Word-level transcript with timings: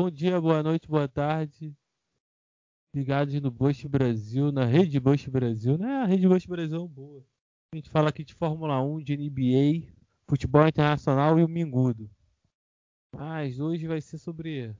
bom 0.00 0.08
dia, 0.08 0.40
boa 0.40 0.62
noite, 0.62 0.86
boa 0.86 1.08
tarde. 1.08 1.76
Ligados 2.94 3.34
no 3.40 3.50
Bush 3.50 3.84
Brasil, 3.84 4.52
na 4.52 4.64
Rede 4.64 5.00
Bush 5.00 5.26
Brasil. 5.26 5.76
Né? 5.76 5.88
A 5.88 6.04
Rede 6.04 6.28
Bush 6.28 6.46
Brasil 6.46 6.84
é 6.84 6.88
boa. 6.88 7.26
A 7.74 7.76
gente 7.76 7.90
fala 7.90 8.08
aqui 8.08 8.22
de 8.22 8.32
Fórmula 8.32 8.80
1, 8.80 9.02
de 9.02 9.16
NBA, 9.16 9.92
futebol 10.28 10.68
internacional 10.68 11.36
e 11.36 11.42
o 11.42 11.48
Mingudo. 11.48 12.08
Mas 13.12 13.58
hoje 13.58 13.88
vai 13.88 14.00
ser 14.00 14.18
sobre 14.18 14.72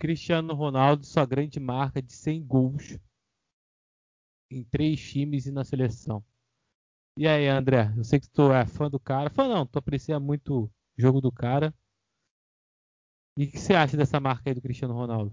Cristiano 0.00 0.52
Ronaldo, 0.52 1.06
sua 1.06 1.24
grande 1.24 1.60
marca 1.60 2.02
de 2.02 2.12
100 2.12 2.44
gols 2.44 2.98
em 4.50 4.64
três 4.64 5.00
times 5.00 5.46
e 5.46 5.52
na 5.52 5.62
seleção. 5.62 6.24
E 7.16 7.28
aí, 7.28 7.46
André? 7.46 7.94
Eu 7.96 8.02
sei 8.02 8.18
que 8.18 8.28
tu 8.28 8.50
é 8.50 8.66
fã 8.66 8.90
do 8.90 8.98
cara. 8.98 9.30
Fã 9.30 9.46
não, 9.46 9.64
tu 9.64 9.78
aprecia 9.78 10.18
muito 10.18 10.64
o 10.64 10.70
jogo 10.96 11.20
do 11.20 11.30
cara. 11.30 11.72
E 13.38 13.44
o 13.44 13.50
que 13.52 13.56
você 13.56 13.72
acha 13.72 13.96
dessa 13.96 14.18
marca 14.18 14.50
aí 14.50 14.54
do 14.54 14.60
Cristiano 14.60 14.94
Ronaldo? 14.94 15.32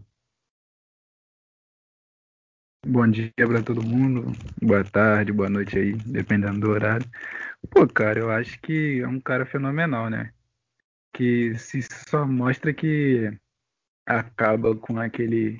Bom 2.85 3.07
dia 3.07 3.31
para 3.35 3.63
todo 3.63 3.81
mundo, 3.81 4.31
boa 4.61 4.83
tarde, 4.83 5.31
boa 5.31 5.49
noite 5.49 5.75
aí, 5.79 5.93
dependendo 5.93 6.59
do 6.59 6.69
horário. 6.69 7.09
Pô, 7.71 7.87
cara, 7.87 8.19
eu 8.19 8.29
acho 8.29 8.61
que 8.61 8.99
é 8.99 9.07
um 9.07 9.19
cara 9.19 9.43
fenomenal, 9.43 10.07
né? 10.07 10.31
Que 11.15 11.57
se 11.57 11.81
só 11.81 12.27
mostra 12.27 12.71
que 12.71 13.35
acaba 14.05 14.75
com 14.75 14.99
aquele 14.99 15.59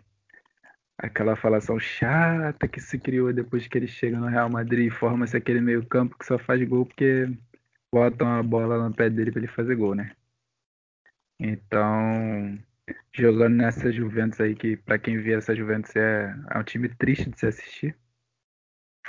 aquela 0.99 1.35
falação 1.35 1.79
chata 1.79 2.67
que 2.67 2.79
se 2.79 2.99
criou 2.99 3.34
depois 3.34 3.67
que 3.67 3.75
ele 3.75 3.87
chega 3.87 4.20
no 4.20 4.27
Real 4.27 4.51
Madrid 4.51 4.85
e 4.85 4.95
forma-se 4.95 5.35
aquele 5.35 5.62
meio-campo 5.62 6.15
que 6.15 6.27
só 6.27 6.37
faz 6.37 6.63
gol 6.67 6.85
porque 6.85 7.27
botam 7.91 8.27
a 8.27 8.43
bola 8.43 8.87
no 8.87 8.93
pé 8.93 9.09
dele 9.09 9.31
para 9.31 9.39
ele 9.39 9.51
fazer 9.51 9.75
gol, 9.75 9.95
né? 9.95 10.15
Então, 11.39 12.57
jogando 13.13 13.55
nessa 13.55 13.91
Juventus 13.91 14.39
aí, 14.39 14.55
que 14.55 14.77
para 14.77 14.99
quem 14.99 15.17
vê 15.21 15.34
essa 15.34 15.55
Juventus 15.55 15.95
é, 15.95 16.34
é 16.52 16.57
um 16.57 16.63
time 16.63 16.90
triste 16.90 17.29
de 17.29 17.40
se 17.40 17.46
assistir. 17.46 17.98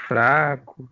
Fraco, 0.07 0.91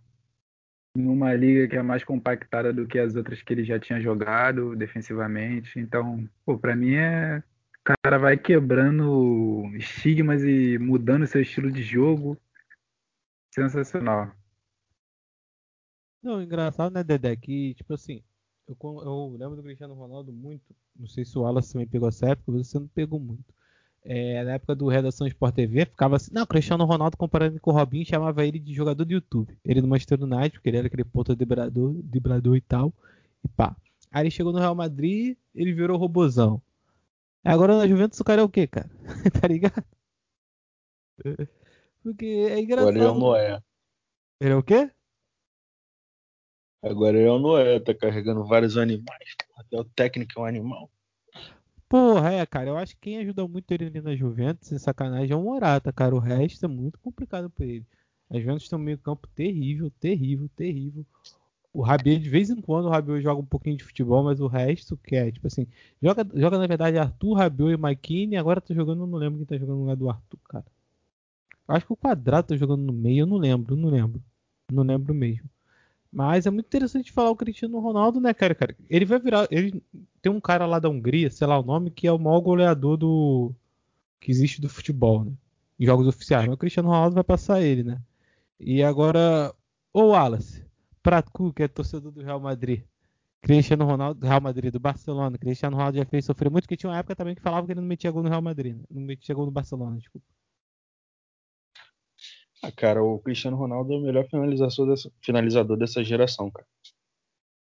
numa 0.96 1.34
liga 1.34 1.68
que 1.68 1.76
é 1.76 1.82
mais 1.82 2.04
compactada 2.04 2.72
do 2.72 2.86
que 2.86 2.98
as 2.98 3.16
outras 3.16 3.42
que 3.42 3.52
ele 3.52 3.64
já 3.64 3.78
tinha 3.78 4.00
jogado 4.00 4.76
defensivamente. 4.76 5.78
Então, 5.78 6.28
pô, 6.44 6.58
para 6.58 6.76
mim 6.76 6.94
é 6.94 7.42
o 7.86 7.94
cara 8.02 8.18
vai 8.18 8.38
quebrando 8.38 9.70
estigmas 9.76 10.42
e 10.42 10.78
mudando 10.78 11.26
seu 11.26 11.42
estilo 11.42 11.70
de 11.70 11.82
jogo. 11.82 12.40
Sensacional. 13.54 14.34
Não, 16.22 16.40
engraçado, 16.40 16.94
né, 16.94 17.04
Dedé? 17.04 17.36
Que, 17.36 17.74
tipo 17.74 17.92
assim, 17.92 18.24
eu, 18.68 18.76
eu 18.82 19.36
lembro 19.38 19.56
do 19.56 19.62
Cristiano 19.62 19.94
Ronaldo 19.94 20.32
muito. 20.32 20.74
Não 20.96 21.06
sei 21.06 21.24
se 21.24 21.36
o 21.38 21.42
Wallace 21.42 21.72
também 21.72 21.86
pegou 21.86 22.08
essa 22.08 22.28
época, 22.28 22.52
você 22.52 22.78
não 22.78 22.88
pegou 22.88 23.20
muito. 23.20 23.54
É, 24.02 24.44
na 24.44 24.52
época 24.52 24.74
do 24.74 24.86
Redação 24.88 25.26
Sport 25.26 25.54
TV, 25.54 25.86
ficava 25.86 26.16
assim, 26.16 26.30
não, 26.32 26.44
Cristiano 26.44 26.84
Ronaldo 26.84 27.16
comparando 27.16 27.58
com 27.58 27.70
o 27.70 27.74
Robinho, 27.74 28.04
chamava 28.04 28.44
ele 28.44 28.58
de 28.58 28.74
jogador 28.74 29.04
do 29.04 29.12
YouTube. 29.12 29.56
Ele 29.64 29.80
no 29.80 29.88
Manchester 29.88 30.22
United, 30.22 30.52
porque 30.52 30.68
ele 30.68 30.76
era 30.76 30.86
aquele 30.86 31.04
ponto 31.04 31.34
driblador, 31.34 31.94
driblador 32.02 32.56
e 32.56 32.60
tal, 32.60 32.92
e 33.42 33.48
pá. 33.48 33.74
Aí 34.10 34.24
ele 34.24 34.30
chegou 34.30 34.52
no 34.52 34.58
Real 34.58 34.74
Madrid, 34.74 35.36
ele 35.54 35.72
virou 35.72 35.98
robozão. 35.98 36.60
Agora 37.42 37.76
na 37.76 37.86
Juventus 37.86 38.20
o 38.20 38.24
cara 38.24 38.42
é 38.42 38.44
o 38.44 38.48
quê, 38.48 38.66
cara? 38.66 38.90
tá 39.40 39.48
ligado? 39.48 39.84
Porque 42.02 42.26
é 42.26 42.60
engraçado. 42.60 42.88
Agora 42.88 42.98
ele 42.98 43.06
é 43.06 43.10
o 43.10 43.18
Noé. 43.18 43.62
Ele 44.40 44.52
é 44.52 44.56
o 44.56 44.62
quê? 44.62 44.90
Agora 46.84 47.16
ele 47.16 47.26
é 47.26 47.30
o 47.30 47.38
Noé, 47.38 47.80
tá 47.80 47.94
carregando 47.94 48.44
vários 48.44 48.76
animais. 48.76 49.34
Até 49.56 49.80
o 49.80 49.84
técnico 49.84 50.38
é 50.38 50.42
um 50.42 50.44
animal. 50.44 50.90
Porra, 51.88 52.32
é, 52.32 52.44
cara. 52.44 52.68
Eu 52.68 52.76
acho 52.76 52.94
que 52.94 53.00
quem 53.02 53.18
ajuda 53.18 53.48
muito 53.48 53.70
ele 53.72 53.86
ali 53.86 54.00
na 54.02 54.14
Juventus, 54.14 54.68
sem 54.68 54.78
sacanagem, 54.78 55.32
é 55.32 55.36
o 55.36 55.42
Morata, 55.42 55.92
cara. 55.92 56.14
O 56.14 56.18
resto 56.18 56.66
é 56.66 56.68
muito 56.68 56.98
complicado 56.98 57.48
pra 57.48 57.64
ele. 57.64 57.86
A 58.30 58.38
Juventus 58.38 58.68
tem 58.68 58.78
um 58.78 58.82
meio 58.82 58.98
campo 58.98 59.26
terrível, 59.34 59.90
terrível, 59.98 60.48
terrível. 60.54 61.06
O 61.72 61.80
Rabiot, 61.82 62.22
de 62.22 62.28
vez 62.28 62.50
em 62.50 62.60
quando, 62.60 62.86
o 62.86 62.90
Rabiot 62.90 63.22
joga 63.22 63.40
um 63.40 63.46
pouquinho 63.46 63.76
de 63.76 63.84
futebol, 63.84 64.22
mas 64.22 64.40
o 64.40 64.46
resto, 64.46 64.96
que 64.96 65.16
é, 65.16 65.30
tipo 65.32 65.46
assim, 65.46 65.66
joga, 66.02 66.26
joga 66.34 66.58
na 66.58 66.66
verdade 66.66 66.98
Arthur, 66.98 67.34
Rabiot 67.34 67.72
e 67.72 67.76
Maikine, 67.76 68.36
agora 68.36 68.60
tá 68.60 68.74
jogando, 68.74 69.06
não 69.06 69.18
lembro 69.18 69.38
quem 69.38 69.46
tá 69.46 69.56
jogando 69.56 69.76
no 69.76 69.82
lugar 69.82 69.96
do 69.96 70.10
Arthur, 70.10 70.38
cara. 70.48 70.66
Acho 71.66 71.86
que 71.86 71.92
o 71.92 71.96
Quadrado 71.96 72.48
tá 72.48 72.56
jogando 72.56 72.82
no 72.82 72.92
meio, 72.92 73.22
eu 73.22 73.26
não 73.26 73.38
lembro, 73.38 73.74
não 73.74 73.88
lembro. 73.88 74.22
Não 74.70 74.82
lembro 74.82 75.14
mesmo. 75.14 75.48
Mas 76.14 76.46
é 76.46 76.50
muito 76.50 76.66
interessante 76.66 77.10
falar 77.10 77.30
o 77.30 77.36
Cristiano 77.36 77.80
Ronaldo, 77.80 78.20
né, 78.20 78.32
cara, 78.32 78.54
cara? 78.54 78.76
Ele 78.88 79.04
vai 79.04 79.18
virar, 79.18 79.48
ele 79.50 79.82
tem 80.22 80.30
um 80.30 80.40
cara 80.40 80.64
lá 80.64 80.78
da 80.78 80.88
Hungria, 80.88 81.28
sei 81.28 81.44
lá 81.44 81.58
o 81.58 81.64
nome, 81.64 81.90
que 81.90 82.06
é 82.06 82.12
o 82.12 82.18
maior 82.20 82.40
goleador 82.40 82.96
do 82.96 83.52
que 84.20 84.30
existe 84.30 84.60
do 84.60 84.68
futebol, 84.68 85.24
né? 85.24 85.32
Em 85.78 85.84
jogos 85.84 86.06
oficiais. 86.06 86.46
Mas 86.46 86.54
o 86.54 86.58
Cristiano 86.58 86.88
Ronaldo 86.88 87.16
vai 87.16 87.24
passar 87.24 87.60
ele, 87.62 87.82
né? 87.82 88.00
E 88.60 88.80
agora, 88.80 89.52
ô 89.92 90.10
Wallace, 90.10 90.64
Pratcu, 91.02 91.52
que 91.52 91.64
é 91.64 91.68
torcedor 91.68 92.12
do 92.12 92.22
Real 92.22 92.38
Madrid. 92.38 92.82
Cristiano 93.42 93.84
Ronaldo, 93.84 94.20
do 94.20 94.26
Real 94.28 94.40
Madrid, 94.40 94.72
do 94.72 94.78
Barcelona. 94.78 95.36
Cristiano 95.36 95.76
Ronaldo 95.76 95.98
já 95.98 96.04
fez 96.04 96.24
sofrer 96.24 96.48
muito, 96.48 96.64
porque 96.64 96.76
tinha 96.76 96.90
uma 96.90 96.98
época 96.98 97.16
também 97.16 97.34
que 97.34 97.42
falava 97.42 97.66
que 97.66 97.72
ele 97.72 97.80
não 97.80 97.88
metia 97.88 98.12
gol 98.12 98.22
no 98.22 98.28
Real 98.28 98.40
Madrid, 98.40 98.76
né? 98.76 98.84
não 98.88 99.02
metia 99.02 99.34
gol 99.34 99.46
no 99.46 99.50
Barcelona, 99.50 99.98
desculpa. 99.98 100.24
Ah, 102.66 102.72
cara, 102.72 103.04
o 103.04 103.18
Cristiano 103.18 103.58
Ronaldo 103.58 103.92
é 103.92 103.96
o 103.98 104.00
melhor 104.00 104.26
finalizador 104.26 104.88
dessa, 104.88 105.12
finalizador 105.20 105.76
dessa 105.76 106.02
geração, 106.02 106.50
cara. 106.50 106.66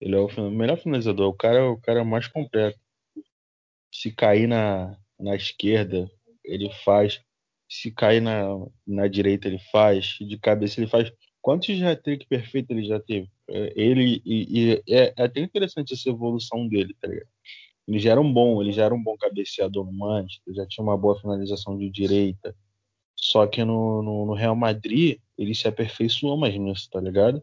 Ele 0.01 0.15
é 0.17 0.19
o 0.19 0.51
melhor 0.51 0.79
finalizador, 0.79 1.29
o 1.29 1.34
cara, 1.34 1.71
o 1.71 1.79
cara 1.79 2.03
mais 2.03 2.27
completo. 2.29 2.79
Se 3.93 4.11
cair 4.11 4.47
na, 4.47 4.97
na 5.21 5.37
esquerda, 5.37 6.11
ele 6.43 6.71
faz. 6.83 7.21
Se 7.69 7.91
cair 7.91 8.23
na, 8.23 8.47
na 8.87 9.06
direita, 9.06 9.49
ele 9.49 9.59
faz. 9.71 10.17
De 10.19 10.39
cabeça, 10.39 10.81
ele 10.81 10.89
faz. 10.89 11.12
Quantos 11.43 11.83
hat-trick 11.83 12.27
perfeito 12.27 12.71
ele 12.71 12.87
já 12.87 12.99
teve? 12.99 13.31
É, 13.51 13.73
ele 13.77 14.23
e, 14.25 14.71
e 14.71 14.83
é, 14.89 15.12
é, 15.19 15.25
até 15.25 15.41
interessante 15.41 15.93
essa 15.93 16.09
evolução 16.09 16.67
dele, 16.67 16.97
tá 16.99 17.06
ligado? 17.06 17.29
Ele 17.87 17.99
já 17.99 18.12
era 18.12 18.21
um 18.21 18.33
bom, 18.33 18.62
ele 18.62 18.73
já 18.73 18.85
era 18.85 18.95
um 18.95 19.03
bom 19.03 19.17
cabeceador 19.19 19.85
no 19.85 19.93
Manchester, 19.93 20.55
já 20.55 20.67
tinha 20.67 20.83
uma 20.83 20.97
boa 20.97 21.21
finalização 21.21 21.77
de 21.77 21.91
direita. 21.91 22.56
Só 23.26 23.44
que 23.44 23.64
no, 23.64 24.03
no, 24.03 24.25
no 24.26 24.34
Real 24.34 24.54
Madrid 24.54 25.20
ele 25.37 25.53
se 25.53 25.66
aperfeiçoou 25.66 26.37
mais 26.37 26.56
nisso, 26.56 26.88
tá 26.88 27.00
ligado? 27.00 27.42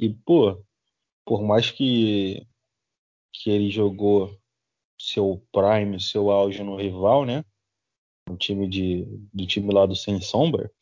E 0.00 0.08
pô, 0.08 0.64
por 1.26 1.42
mais 1.42 1.70
que 1.70 2.46
que 3.34 3.50
ele 3.50 3.70
jogou 3.70 4.34
seu 4.98 5.46
prime, 5.52 6.00
seu 6.00 6.30
auge 6.30 6.62
no 6.62 6.76
rival, 6.76 7.26
né? 7.26 7.44
No 8.26 8.34
time 8.38 8.66
de 8.66 9.04
do 9.32 9.46
time 9.46 9.72
lá 9.74 9.84
do 9.84 9.94
sem 9.94 10.22
sombra, 10.22 10.72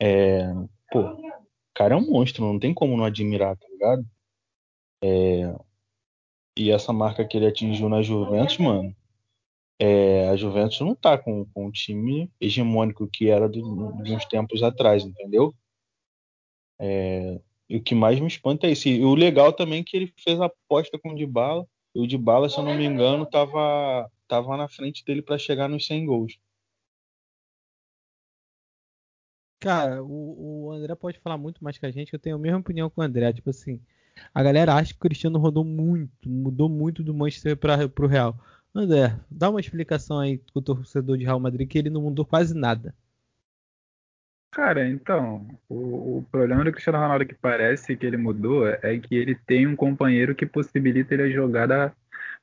é, 0.00 0.46
pô, 0.90 1.00
o 1.00 1.32
cara 1.74 1.94
é 1.94 1.98
um 1.98 2.10
monstro, 2.10 2.42
não 2.42 2.58
tem 2.58 2.72
como 2.72 2.96
não 2.96 3.04
admirar, 3.04 3.54
tá 3.54 3.68
ligado? 3.68 4.06
É, 5.04 5.54
e 6.56 6.70
essa 6.70 6.90
marca 6.90 7.26
que 7.26 7.36
ele 7.36 7.46
atingiu 7.46 7.90
na 7.90 8.00
Juventus, 8.00 8.56
mano, 8.56 8.96
é, 9.82 10.28
a 10.28 10.36
Juventus 10.36 10.78
não 10.80 10.94
tá 10.94 11.16
com, 11.16 11.46
com 11.46 11.66
um 11.66 11.70
time 11.70 12.30
hegemônico 12.38 13.08
que 13.08 13.30
era 13.30 13.48
do, 13.48 13.92
de 14.02 14.12
uns 14.12 14.26
tempos 14.26 14.62
atrás, 14.62 15.02
entendeu? 15.02 15.54
É, 16.78 17.40
e 17.66 17.78
o 17.78 17.82
que 17.82 17.94
mais 17.94 18.20
me 18.20 18.26
espanta 18.26 18.66
é 18.66 18.72
isso. 18.72 18.88
E 18.88 19.02
o 19.02 19.14
legal 19.14 19.54
também 19.54 19.80
é 19.80 19.84
que 19.84 19.96
ele 19.96 20.12
fez 20.18 20.38
a 20.38 20.46
aposta 20.46 20.98
com 20.98 21.12
o 21.12 21.14
Dybala, 21.14 21.66
e 21.94 22.00
o 22.00 22.06
Dybala, 22.06 22.50
se 22.50 22.58
eu 22.58 22.64
não 22.64 22.74
me 22.74 22.84
engano, 22.84 23.24
tava, 23.24 24.10
tava 24.28 24.54
na 24.56 24.68
frente 24.68 25.02
dele 25.02 25.22
para 25.22 25.38
chegar 25.38 25.66
nos 25.66 25.86
100 25.86 26.04
gols. 26.04 26.38
Cara, 29.58 30.02
o, 30.02 30.66
o 30.66 30.72
André 30.72 30.94
pode 30.94 31.18
falar 31.20 31.38
muito 31.38 31.62
mais 31.64 31.78
que 31.78 31.86
a 31.86 31.90
gente, 31.90 32.12
eu 32.12 32.18
tenho 32.18 32.36
a 32.36 32.38
mesma 32.38 32.58
opinião 32.58 32.90
com 32.90 33.00
o 33.00 33.04
André. 33.04 33.32
Tipo 33.32 33.50
assim, 33.50 33.80
a 34.34 34.42
galera 34.42 34.74
acha 34.74 34.92
que 34.92 34.98
o 34.98 35.00
Cristiano 35.00 35.38
rodou 35.38 35.64
muito, 35.64 36.28
mudou 36.28 36.68
muito 36.68 37.02
do 37.02 37.14
Manchester 37.14 37.56
para 37.56 37.88
pro 37.88 38.06
Real. 38.06 38.38
André, 38.74 39.16
dá 39.30 39.50
uma 39.50 39.60
explicação 39.60 40.18
aí 40.18 40.38
pro 40.52 40.62
torcedor 40.62 41.18
de 41.18 41.24
Real 41.24 41.40
Madrid 41.40 41.68
que 41.68 41.78
ele 41.78 41.90
não 41.90 42.02
mudou 42.02 42.24
quase 42.24 42.54
nada. 42.54 42.94
Cara, 44.52 44.88
então, 44.88 45.46
o, 45.68 46.18
o, 46.18 46.26
problema 46.30 46.64
do 46.64 46.72
Cristiano 46.72 46.98
Ronaldo 46.98 47.24
que 47.24 47.34
parece 47.34 47.96
que 47.96 48.04
ele 48.04 48.16
mudou 48.16 48.66
é 48.66 48.98
que 48.98 49.14
ele 49.14 49.34
tem 49.34 49.66
um 49.66 49.76
companheiro 49.76 50.34
que 50.34 50.44
possibilita 50.44 51.14
ele 51.14 51.32
jogar 51.32 51.66
da, 51.66 51.92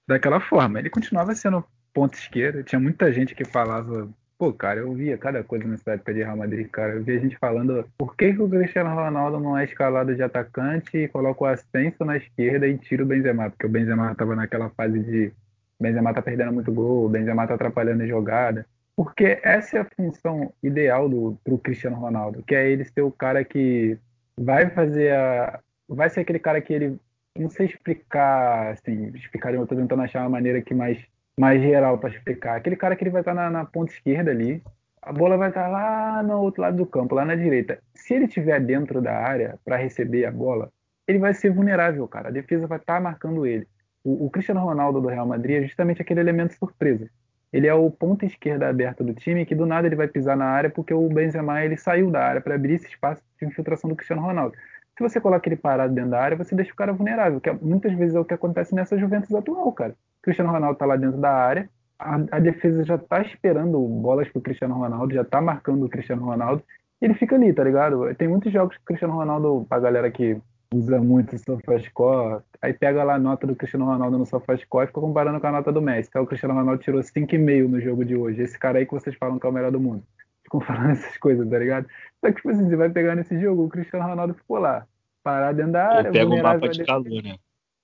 daquela 0.07 0.39
forma. 0.39 0.79
Ele 0.79 0.89
continuava 0.89 1.35
sendo 1.35 1.65
ponto 1.93 2.13
esquerdo, 2.13 2.63
tinha 2.63 2.79
muita 2.79 3.11
gente 3.11 3.35
que 3.35 3.43
falava 3.43 4.09
Pô, 4.37 4.53
cara, 4.53 4.81
eu 4.81 4.93
via 4.93 5.17
cada 5.17 5.43
coisa 5.43 5.67
nessa 5.67 5.93
época 5.93 6.13
de 6.13 6.19
Real 6.19 6.37
Madrid, 6.37 6.67
cara. 6.69 6.93
Eu 6.93 7.03
via 7.03 7.19
gente 7.19 7.35
falando 7.39 7.83
por 7.97 8.15
que, 8.15 8.31
que 8.33 8.41
o 8.41 8.47
Cristiano 8.47 8.93
Ronaldo 8.93 9.39
não 9.39 9.57
é 9.57 9.63
escalado 9.65 10.15
de 10.15 10.21
atacante 10.21 10.95
e 10.95 11.07
coloca 11.07 11.43
o 11.43 11.47
Ascenso 11.47 12.05
na 12.05 12.17
esquerda 12.17 12.67
e 12.67 12.77
tira 12.77 13.01
o 13.01 13.05
Benzema, 13.05 13.49
porque 13.49 13.65
o 13.65 13.69
Benzema 13.69 14.13
tava 14.13 14.35
naquela 14.35 14.69
fase 14.69 14.99
de 14.99 15.31
Benzema 15.79 16.13
tá 16.13 16.21
perdendo 16.21 16.53
muito 16.53 16.71
gol, 16.71 17.09
Benzema 17.09 17.47
tá 17.47 17.53
atrapalhando 17.53 18.03
a 18.03 18.07
jogada. 18.07 18.65
Porque 18.95 19.39
essa 19.43 19.77
é 19.77 19.81
a 19.81 19.85
função 19.95 20.51
ideal 20.63 21.07
do 21.07 21.37
pro 21.43 21.57
Cristiano 21.57 21.97
Ronaldo, 21.97 22.41
que 22.43 22.55
é 22.55 22.69
ele 22.69 22.83
ser 22.83 23.01
o 23.01 23.11
cara 23.11 23.43
que 23.43 23.97
vai 24.35 24.69
fazer 24.69 25.13
a 25.13 25.59
vai 25.87 26.09
ser 26.09 26.21
aquele 26.21 26.39
cara 26.39 26.59
que 26.59 26.73
ele 26.73 26.99
não 27.37 27.49
sei 27.49 27.67
explicar, 27.67 28.71
assim, 28.71 29.11
explicar, 29.15 29.53
eu 29.53 29.67
tô 29.67 29.75
tentando 29.75 30.01
achar 30.01 30.21
uma 30.21 30.29
maneira 30.29 30.61
que 30.61 30.73
mais 30.73 30.97
mais 31.39 31.61
geral 31.61 31.99
para 31.99 32.09
explicar. 32.09 32.55
Aquele 32.55 32.75
cara 32.75 32.95
que 32.95 33.03
ele 33.03 33.11
vai 33.11 33.21
estar 33.21 33.33
na, 33.33 33.49
na 33.49 33.63
ponta 33.63 33.93
esquerda 33.93 34.31
ali, 34.31 34.63
a 35.01 35.13
bola 35.13 35.37
vai 35.37 35.49
estar 35.49 35.67
lá 35.67 36.23
no 36.23 36.41
outro 36.41 36.63
lado 36.63 36.77
do 36.77 36.85
campo, 36.85 37.13
lá 37.13 37.23
na 37.23 37.35
direita. 37.35 37.79
Se 37.93 38.15
ele 38.15 38.25
estiver 38.25 38.59
dentro 38.59 39.01
da 39.01 39.15
área 39.15 39.59
para 39.63 39.77
receber 39.77 40.25
a 40.25 40.31
bola, 40.31 40.71
ele 41.07 41.19
vai 41.19 41.33
ser 41.33 41.51
vulnerável, 41.51 42.07
cara. 42.07 42.29
A 42.29 42.31
defesa 42.31 42.65
vai 42.65 42.79
estar 42.79 42.99
marcando 42.99 43.45
ele. 43.45 43.67
O, 44.07 44.27
o, 44.27 44.29
Cristiano 44.29 44.61
Ronaldo 44.61 45.01
do 45.01 45.09
Real 45.09 45.27
Madrid 45.27 45.57
é 45.57 45.67
justamente 45.67 46.01
aquele 46.01 46.21
elemento 46.21 46.53
surpresa. 46.53 47.09
Ele 47.51 47.67
é 47.67 47.73
o 47.73 47.91
ponta 47.91 48.25
esquerda 48.25 48.69
aberto 48.69 49.03
do 49.03 49.13
time 49.13 49.45
que 49.45 49.53
do 49.53 49.65
nada 49.65 49.85
ele 49.85 49.97
vai 49.97 50.07
pisar 50.07 50.37
na 50.37 50.45
área 50.45 50.69
porque 50.69 50.93
o 50.93 51.09
Benzema 51.09 51.61
ele 51.65 51.75
saiu 51.75 52.09
da 52.09 52.23
área 52.23 52.39
para 52.39 52.55
abrir 52.55 52.75
esse 52.75 52.87
espaço 52.87 53.21
de 53.37 53.45
infiltração 53.45 53.89
do 53.89 53.97
Cristiano 53.97 54.21
Ronaldo. 54.21 54.55
Se 54.97 55.03
você 55.03 55.19
coloca 55.19 55.49
ele 55.49 55.57
parado 55.57 55.93
dentro 55.93 56.11
da 56.11 56.21
área, 56.21 56.37
você 56.37 56.55
deixa 56.55 56.71
o 56.71 56.75
cara 56.75 56.93
vulnerável, 56.93 57.41
que 57.41 57.49
é, 57.49 57.53
muitas 57.53 57.93
vezes 57.97 58.15
é 58.15 58.19
o 58.19 58.23
que 58.23 58.33
acontece 58.33 58.73
nessa 58.73 58.97
Juventus 58.97 59.35
atual, 59.35 59.69
cara. 59.73 59.91
O 59.91 60.23
Cristiano 60.23 60.51
Ronaldo 60.51 60.73
está 60.73 60.85
lá 60.85 60.95
dentro 60.95 61.19
da 61.19 61.33
área, 61.33 61.69
a, 61.99 62.15
a 62.31 62.39
defesa 62.39 62.85
já 62.85 62.95
está 62.95 63.21
esperando 63.21 63.77
bolas 63.77 64.29
pro 64.29 64.41
Cristiano 64.41 64.75
Ronaldo, 64.75 65.13
já 65.13 65.23
está 65.23 65.41
marcando 65.41 65.85
o 65.85 65.89
Cristiano 65.89 66.23
Ronaldo, 66.23 66.63
ele 67.01 67.13
fica 67.13 67.35
ali, 67.35 67.51
tá 67.51 67.63
ligado? 67.63 68.15
Tem 68.15 68.29
muitos 68.29 68.53
jogos 68.53 68.77
que 68.77 68.83
o 68.83 68.85
Cristiano 68.85 69.15
Ronaldo, 69.15 69.65
pra 69.67 69.79
galera 69.81 70.09
que 70.09 70.41
usa 70.73 70.99
muito 70.99 71.35
o 71.35 71.39
SofaScore, 71.39 72.43
aí 72.61 72.73
pega 72.73 73.03
lá 73.03 73.15
a 73.15 73.19
nota 73.19 73.47
do 73.47 73.55
Cristiano 73.55 73.85
Ronaldo 73.85 74.17
no 74.17 74.25
SofaScore 74.25 74.85
e 74.85 74.87
fica 74.87 75.01
comparando 75.01 75.39
com 75.39 75.47
a 75.47 75.51
nota 75.51 75.71
do 75.71 75.81
Messi. 75.81 76.09
Então 76.09 76.23
o 76.23 76.27
Cristiano 76.27 76.55
Ronaldo 76.55 76.81
tirou 76.81 77.01
5,5 77.01 77.67
no 77.67 77.79
jogo 77.79 78.03
de 78.03 78.15
hoje. 78.15 78.41
Esse 78.41 78.57
cara 78.57 78.79
aí 78.79 78.85
que 78.85 78.93
vocês 78.93 79.15
falam 79.15 79.39
que 79.39 79.45
é 79.45 79.49
o 79.49 79.53
melhor 79.53 79.71
do 79.71 79.79
mundo. 79.79 80.03
Ficam 80.43 80.59
falando 80.61 80.91
essas 80.91 81.17
coisas, 81.17 81.49
tá 81.49 81.57
ligado? 81.57 81.87
Só 82.19 82.27
que, 82.27 82.35
tipo 82.35 82.49
assim, 82.49 82.67
você 82.67 82.75
vai 82.75 82.89
pegar 82.89 83.15
nesse 83.15 83.39
jogo, 83.39 83.65
o 83.65 83.69
Cristiano 83.69 84.05
Ronaldo 84.05 84.33
ficou 84.33 84.57
lá, 84.57 84.85
parado 85.23 85.57
dentro 85.57 85.73
da 85.73 85.87
área. 85.87 86.11
Pega 86.11 86.33
o 86.33 86.41
mapa 86.41 86.69
de 86.69 86.85
calor, 86.85 87.23
né? 87.23 87.37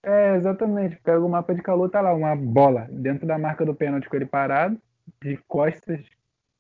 É, 0.04 0.36
exatamente. 0.36 0.98
Pega 1.02 1.20
o 1.20 1.30
mapa 1.30 1.56
de 1.56 1.62
calor, 1.62 1.90
tá 1.90 2.02
lá, 2.02 2.14
uma 2.14 2.36
bola 2.36 2.88
dentro 2.92 3.26
da 3.26 3.38
marca 3.38 3.66
do 3.66 3.74
pênalti 3.74 4.10
com 4.10 4.16
ele 4.18 4.26
parado, 4.26 4.78
de 5.22 5.38
costas, 5.48 6.02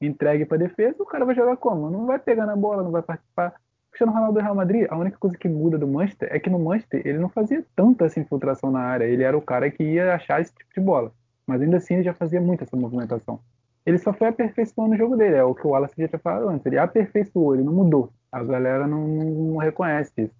entregue 0.01 0.45
pra 0.45 0.57
defesa, 0.57 1.01
o 1.01 1.05
cara 1.05 1.25
vai 1.25 1.35
jogar 1.35 1.57
como? 1.57 1.89
Não 1.89 2.05
vai 2.05 2.19
pegar 2.19 2.45
na 2.45 2.55
bola, 2.55 2.83
não 2.83 2.91
vai 2.91 3.01
participar. 3.01 3.53
Cristiano 3.93 4.11
Ronaldo 4.11 4.39
do 4.39 4.43
Real 4.43 4.55
Madrid, 4.55 4.87
a 4.89 4.97
única 4.97 5.17
coisa 5.19 5.37
que 5.37 5.47
muda 5.47 5.77
do 5.77 5.87
Manchester 5.87 6.27
é 6.31 6.39
que 6.39 6.49
no 6.49 6.57
Manchester 6.57 7.05
ele 7.05 7.19
não 7.19 7.29
fazia 7.29 7.63
tanta 7.75 8.05
essa 8.05 8.19
infiltração 8.19 8.71
na 8.71 8.79
área. 8.79 9.05
Ele 9.05 9.21
era 9.21 9.37
o 9.37 9.41
cara 9.41 9.69
que 9.69 9.83
ia 9.83 10.15
achar 10.15 10.41
esse 10.41 10.51
tipo 10.51 10.73
de 10.73 10.81
bola. 10.81 11.13
Mas 11.45 11.61
ainda 11.61 11.77
assim 11.77 11.93
ele 11.93 12.03
já 12.03 12.13
fazia 12.13 12.41
muito 12.41 12.63
essa 12.63 12.75
movimentação. 12.75 13.39
Ele 13.85 13.99
só 13.99 14.11
foi 14.11 14.29
aperfeiçoando 14.29 14.95
o 14.95 14.97
jogo 14.97 15.15
dele, 15.15 15.35
é 15.35 15.43
o 15.43 15.53
que 15.53 15.67
o 15.67 15.69
Wallace 15.69 15.93
já 15.95 16.07
tinha 16.07 16.19
falado 16.19 16.49
antes. 16.49 16.65
Ele 16.65 16.79
aperfeiçoou, 16.79 17.53
ele 17.53 17.63
não 17.63 17.71
mudou. 17.71 18.11
A 18.31 18.43
galera 18.43 18.87
não, 18.87 19.07
não 19.07 19.57
reconhece 19.57 20.11
isso. 20.17 20.35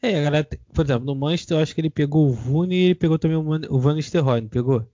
É, 0.00 0.18
a 0.18 0.24
galera, 0.24 0.48
por 0.72 0.84
exemplo, 0.86 1.04
no 1.04 1.14
Manchester 1.14 1.58
eu 1.58 1.62
acho 1.62 1.74
que 1.74 1.80
ele 1.82 1.90
pegou 1.90 2.26
o 2.26 2.32
Vune 2.32 2.74
e 2.74 2.84
ele 2.86 2.94
pegou 2.94 3.18
também 3.18 3.36
o 3.36 3.78
Van 3.78 3.94
Nistelrooy, 3.96 4.40
não 4.40 4.48
pegou? 4.48 4.88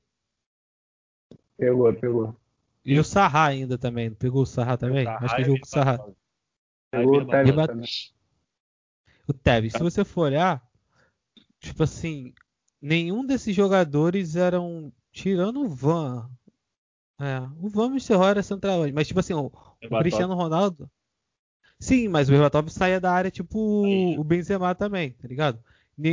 Pegou, 1.56 1.93
pegou. 1.94 2.37
E 2.85 2.99
o 2.99 3.05
Sarra 3.05 3.46
ainda 3.46 3.78
também, 3.78 4.08
não 4.08 4.17
pegou 4.17 4.43
o 4.43 4.46
Sarra 4.46 4.76
também? 4.76 5.05
Sarra 5.05 5.25
acho 5.25 5.37
que 5.37 5.43
é 5.43 5.44
jogou 5.44 5.61
com 5.61 5.67
o 5.67 5.69
Sarra. 5.69 6.00
Pegou 6.92 7.22
o 7.22 7.26
Tevez. 9.32 9.74
O 9.74 9.78
se 9.78 9.82
você 9.82 10.04
for 10.04 10.26
olhar, 10.26 10.62
tipo 11.58 11.82
assim, 11.82 12.34
nenhum 12.80 13.24
desses 13.24 13.56
jogadores 13.56 14.36
eram. 14.36 14.92
Tirando 15.10 15.62
o 15.62 15.68
Van. 15.68 16.30
É, 17.20 17.40
o 17.60 17.68
Van 17.68 17.90
Nistelrooy 17.90 18.30
era 18.30 18.42
centralmente, 18.42 18.94
mas 18.94 19.06
tipo 19.06 19.20
assim, 19.20 19.34
o, 19.34 19.46
o. 19.46 19.98
Cristiano 20.00 20.34
Ronaldo. 20.34 20.90
Sim, 21.78 22.08
mas 22.08 22.28
o 22.28 22.32
Berbatov 22.32 22.68
saía 22.68 23.00
da 23.00 23.12
área 23.12 23.30
tipo 23.30 23.58
o 24.18 24.24
Benzema 24.24 24.74
também, 24.74 25.12
tá 25.12 25.26
ligado? 25.28 25.62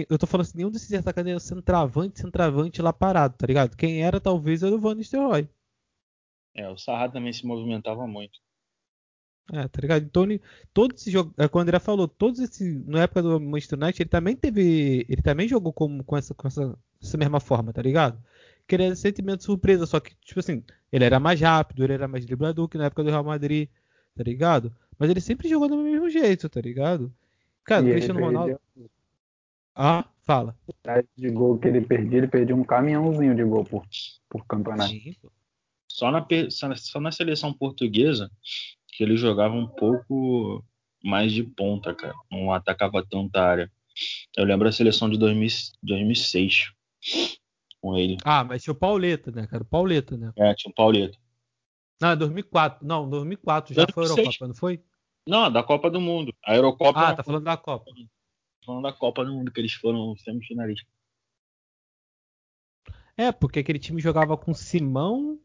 Eu 0.10 0.18
tô 0.18 0.28
falando 0.28 0.48
assim, 0.48 0.58
nenhum 0.58 0.72
desses 0.72 0.92
atacantes 0.94 1.32
era 1.32 1.40
centroavante, 1.40 2.20
centroavante 2.20 2.82
lá 2.82 2.92
parado, 2.92 3.38
tá 3.38 3.48
ligado? 3.48 3.78
Quem 3.78 4.04
era 4.04 4.20
talvez 4.20 4.64
era 4.64 4.76
o 4.76 4.80
Van 4.80 4.96
Nistelrooy. 4.96 5.50
É, 6.54 6.70
o 6.70 6.78
Sarra 6.78 7.10
também 7.10 7.32
se 7.32 7.46
movimentava 7.46 8.06
muito. 8.06 8.40
É, 9.52 9.68
tá 9.68 9.82
ligado? 9.82 10.04
Então, 10.04 10.24
ele, 10.24 10.42
todos 10.74 11.02
esses 11.02 11.12
jogos, 11.12 11.34
é 11.38 11.48
como 11.48 11.60
o 11.62 11.64
André 11.64 11.80
falou, 11.80 12.08
todos 12.08 12.40
esses, 12.40 12.86
na 12.86 13.02
época 13.04 13.22
do 13.24 13.40
Manchester 13.40 13.80
United, 13.82 14.02
ele 14.04 14.10
também 14.10 14.36
teve, 14.36 15.06
ele 15.10 15.22
também 15.22 15.48
jogou 15.48 15.74
com, 15.74 16.04
com, 16.04 16.16
essa, 16.18 16.34
com 16.36 16.48
essa, 16.48 16.78
essa 17.02 17.18
mesma 17.18 17.40
forma, 17.40 17.74
tá 17.74 17.82
ligado? 17.82 18.22
Que 18.68 18.76
ele 18.76 18.84
era 18.84 18.96
sentimento 18.96 19.40
de 19.40 19.46
surpresa, 19.46 19.88
só 19.88 20.00
que, 20.00 20.14
tipo 20.24 20.40
assim, 20.40 20.64
ele 20.92 21.04
era 21.04 21.20
mais 21.20 21.42
rápido, 21.42 21.84
ele 21.84 21.94
era 21.94 22.08
mais 22.08 22.26
driblador 22.26 22.68
que 22.68 22.78
na 22.78 22.86
época 22.86 23.04
do 23.04 23.10
Real 23.10 23.24
Madrid, 23.24 23.68
tá 24.16 24.24
ligado? 24.24 24.72
Mas 25.00 25.10
ele 25.10 25.22
sempre 25.22 25.50
jogou 25.50 25.68
do 25.68 25.78
mesmo 25.78 26.10
jeito, 26.10 26.48
tá 26.48 26.62
ligado? 26.62 27.12
Cara, 27.64 27.84
E 27.86 27.90
o 27.90 27.92
Cristiano 27.94 28.20
Ronaldo. 28.20 28.60
perdeu- 28.76 28.92
Ah, 29.76 30.06
fala. 30.24 30.56
de 31.18 31.30
gol 31.32 31.58
que 31.58 31.68
ele 31.70 31.82
perdia, 31.82 32.18
ele 32.20 32.28
perdia 32.28 32.56
um 32.56 32.64
caminhãozinho 32.64 33.34
de 33.34 33.44
gol 33.44 33.64
por, 33.64 33.84
por 34.30 34.46
campeonato. 34.46 34.92
Sim, 34.92 35.16
só 35.88 36.12
na- 36.12 36.28
só 36.78 37.00
na 37.00 37.12
seleção 37.12 37.52
portuguesa 37.54 38.30
que 39.00 39.04
ele 39.06 39.16
jogava 39.16 39.56
um 39.56 39.66
pouco 39.66 40.62
mais 41.02 41.32
de 41.32 41.42
ponta, 41.42 41.96
cara. 41.96 42.14
Não 42.30 42.52
atacava 42.52 43.02
tanta 43.10 43.42
área. 43.42 43.72
Eu 44.36 44.44
lembro 44.44 44.68
a 44.68 44.74
seleção 44.74 45.10
de 45.10 45.18
2000 45.18 45.48
2006 45.82 46.74
com 47.80 47.98
ele. 47.98 48.18
Ah, 48.26 48.44
mas 48.44 48.62
tinha 48.62 48.74
o 48.74 48.78
Pauleta, 48.78 49.32
né, 49.32 49.48
cara? 49.48 49.64
O 49.64 49.66
Pauleta, 49.66 50.18
né? 50.18 50.34
É, 50.38 50.54
tinha 50.54 50.70
o 50.70 50.76
Pauleta. 50.76 51.18
Não, 52.02 52.18
2004. 52.18 52.86
Não, 52.86 53.10
2004 53.10 53.74
já 53.74 53.88
foi 53.88 54.04
a 54.04 54.08
2006. 54.08 54.18
Eurocopa, 54.18 54.48
não 54.50 54.56
foi? 54.56 54.84
Não, 55.26 55.50
da 55.50 55.64
Copa 55.64 55.90
do 55.90 56.02
Mundo. 56.02 56.36
A 56.46 56.58
Eurocopa 56.58 57.00
Ah, 57.00 57.16
tá 57.16 57.24
falando 57.24 57.46
da 57.46 57.56
Copa. 57.56 57.90
falando 58.66 58.84
da 58.84 58.92
Copa 58.92 59.24
do 59.24 59.32
Mundo, 59.32 59.50
que 59.50 59.62
eles 59.62 59.72
foram 59.76 60.14
semifinalistas. 60.18 60.92
É, 63.16 63.32
porque 63.32 63.60
aquele 63.60 63.80
time 63.80 64.02
jogava 64.02 64.36
com 64.36 64.54
Simão, 64.54 65.40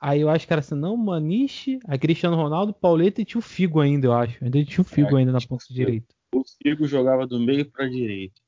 aí 0.00 0.20
eu 0.20 0.28
acho 0.28 0.46
que 0.46 0.52
era 0.52 0.62
Sinão, 0.62 0.96
Maniche, 0.96 1.78
aí 1.86 1.98
Cristiano 1.98 2.36
Ronaldo, 2.36 2.72
Pauleta 2.72 3.20
e 3.20 3.24
tinha 3.24 3.38
o 3.38 3.42
Figo 3.42 3.80
ainda, 3.80 4.06
eu 4.06 4.12
acho. 4.12 4.42
Ainda 4.42 4.64
tinha 4.64 4.80
o 4.80 4.84
Figo 4.84 5.16
É, 5.16 5.20
ainda 5.20 5.32
na 5.32 5.40
ponta 5.40 5.64
direita. 5.70 6.14
O 6.34 6.42
Figo 6.62 6.86
jogava 6.86 7.26
do 7.26 7.38
meio 7.40 7.70
pra 7.70 7.86
direita. 7.86 8.40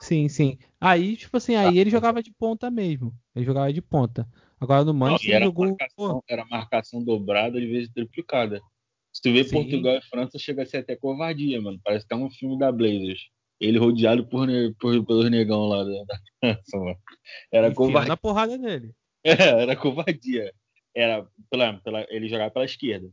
Sim, 0.00 0.28
sim. 0.28 0.58
Aí, 0.80 1.16
tipo 1.16 1.36
assim, 1.36 1.54
aí 1.56 1.78
ele 1.78 1.90
jogava 1.90 2.22
de 2.22 2.30
ponta 2.30 2.70
mesmo. 2.70 3.14
Ele 3.34 3.44
jogava 3.44 3.72
de 3.72 3.80
ponta. 3.80 4.28
Agora 4.60 4.84
no. 4.84 4.92
Não, 4.92 4.98
Manchester 4.98 5.28
ele 5.28 5.36
era 5.36 5.44
jogou. 5.46 5.66
marcação, 5.68 6.24
era 6.28 6.44
marcação 6.44 7.02
dobrada 7.04 7.60
de 7.60 7.66
vez 7.66 7.88
triplicada. 7.88 8.60
Se 9.12 9.22
tu 9.22 9.32
vê 9.32 9.44
Sim. 9.44 9.54
Portugal 9.54 9.96
e 9.96 10.02
França, 10.02 10.38
chega 10.38 10.62
a 10.62 10.66
ser 10.66 10.78
até 10.78 10.94
covardia, 10.96 11.60
mano. 11.60 11.80
Parece 11.82 12.04
até 12.04 12.14
um 12.14 12.30
filme 12.30 12.58
da 12.58 12.70
Blazers. 12.70 13.28
Ele 13.58 13.78
rodeado 13.78 14.26
por, 14.26 14.46
por- 14.78 15.04
pelos 15.06 15.30
negão 15.30 15.66
lá 15.66 15.82
da, 15.82 16.04
França, 16.40 16.76
mano. 16.78 16.98
Era 17.50 17.68
enfiando 17.68 17.74
covardia. 17.76 18.12
a 18.12 18.16
porrada 18.18 18.58
nele. 18.58 18.92
É, 19.26 19.32
era 19.62 19.76
covardia. 19.76 20.54
Era, 20.94 21.28
pela, 21.50 21.78
pela, 21.80 22.06
ele 22.08 22.28
jogava 22.28 22.50
pela 22.50 22.64
esquerda. 22.64 23.10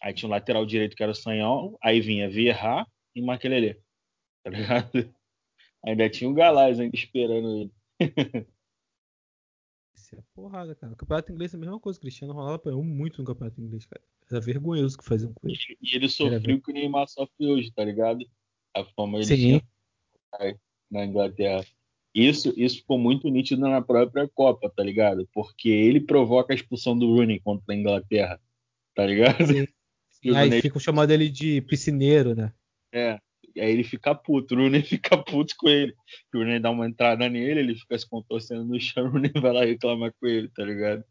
Aí 0.00 0.14
tinha 0.14 0.28
o 0.28 0.30
lateral 0.30 0.64
direito 0.64 0.96
que 0.96 1.02
era 1.02 1.12
o 1.12 1.14
Sanhol, 1.14 1.76
aí 1.82 2.00
vinha 2.00 2.30
Vieira 2.30 2.86
e 3.14 3.20
Maquelele. 3.20 3.82
Tá 4.42 4.50
ligado? 4.50 4.90
Ainda 5.84 6.08
tinha 6.08 6.30
o 6.30 6.34
Galás 6.34 6.80
ainda 6.80 6.96
esperando 6.96 7.48
ele. 7.58 7.72
Isso 9.94 10.16
é 10.16 10.22
porrada, 10.34 10.74
cara. 10.74 10.92
O 10.92 10.96
campeonato 10.96 11.30
inglês 11.30 11.54
é 11.54 11.56
a 11.56 11.60
mesma 11.60 11.78
coisa. 11.78 11.96
O 11.96 12.02
Cristiano 12.02 12.32
Ronaldo 12.32 12.54
apanhou 12.54 12.82
muito 12.82 13.18
no 13.18 13.24
campeonato 13.26 13.60
inglês, 13.60 13.86
cara. 13.86 14.02
Era 14.28 14.40
vergonhoso 14.40 14.96
o 14.96 14.98
que 14.98 15.04
faziam 15.04 15.32
com 15.32 15.48
ele. 15.48 15.58
E 15.80 15.94
ele 15.94 16.08
sofreu 16.08 16.56
o 16.56 16.60
que 16.60 16.70
o 16.70 16.74
Neymar 16.74 17.06
sofre 17.08 17.46
hoje, 17.46 17.70
tá 17.70 17.84
ligado? 17.84 18.26
A 18.74 18.84
fama 18.84 19.18
ele 19.18 19.26
Sim. 19.26 19.36
tinha 19.36 19.62
na 20.90 21.04
Inglaterra. 21.04 21.64
Isso, 22.18 22.54
isso 22.56 22.78
ficou 22.78 22.98
muito 22.98 23.28
nítido 23.28 23.60
na 23.68 23.82
própria 23.82 24.26
Copa, 24.26 24.70
tá 24.74 24.82
ligado? 24.82 25.28
Porque 25.34 25.68
ele 25.68 26.00
provoca 26.00 26.54
a 26.54 26.56
expulsão 26.56 26.98
do 26.98 27.14
Rooney 27.14 27.38
contra 27.40 27.74
a 27.74 27.76
Inglaterra, 27.76 28.40
tá 28.94 29.04
ligado? 29.06 29.46
Sim. 29.46 29.66
E 30.24 30.34
Aí 30.34 30.48
Ney- 30.48 30.62
ficam 30.62 30.80
chamando 30.80 31.10
ele 31.12 31.28
de 31.28 31.60
piscineiro, 31.60 32.34
né? 32.34 32.52
É. 32.92 33.20
E 33.54 33.60
aí 33.60 33.70
ele 33.70 33.84
fica 33.84 34.12
puto, 34.12 34.54
o 34.54 34.58
Rooney 34.58 34.82
fica 34.82 35.16
puto 35.16 35.54
com 35.56 35.68
ele. 35.68 35.94
O 36.34 36.38
Rooney 36.38 36.58
dá 36.58 36.70
uma 36.70 36.88
entrada 36.88 37.28
nele, 37.28 37.60
ele 37.60 37.74
fica 37.76 37.96
se 37.96 38.08
contorcendo 38.08 38.64
no 38.64 38.80
chão, 38.80 39.04
o 39.04 39.10
Rooney 39.10 39.30
vai 39.36 39.52
lá 39.52 39.64
reclamar 39.64 40.12
com 40.18 40.26
ele, 40.26 40.48
tá 40.48 40.64
ligado? 40.64 41.04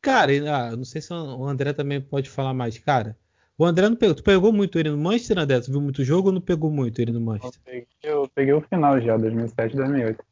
Cara, 0.00 0.30
ah, 0.54 0.76
não 0.76 0.84
sei 0.84 1.00
se 1.00 1.12
o 1.12 1.44
André 1.46 1.72
também 1.72 2.00
pode 2.00 2.28
falar 2.28 2.52
mais. 2.54 2.78
Cara, 2.78 3.18
o 3.56 3.64
André 3.64 3.88
não 3.88 3.96
pegou. 3.96 4.14
Tu 4.14 4.22
pegou 4.22 4.52
muito 4.52 4.78
ele 4.78 4.90
no 4.90 4.98
Manchester, 4.98 5.38
André? 5.38 5.60
Tu 5.60 5.70
viu 5.70 5.80
muito 5.80 6.04
jogo 6.04 6.28
ou 6.28 6.34
não 6.34 6.40
pegou 6.40 6.70
muito 6.70 7.00
ele 7.00 7.12
no 7.12 7.18
Eu 7.20 7.24
Manchester? 7.24 7.62
peguei, 7.64 7.86
eu 8.02 8.28
peguei 8.34 8.52
o 8.54 8.60
final 8.62 9.00
já, 9.00 9.16
2007, 9.16 9.76
2008. 9.76 10.24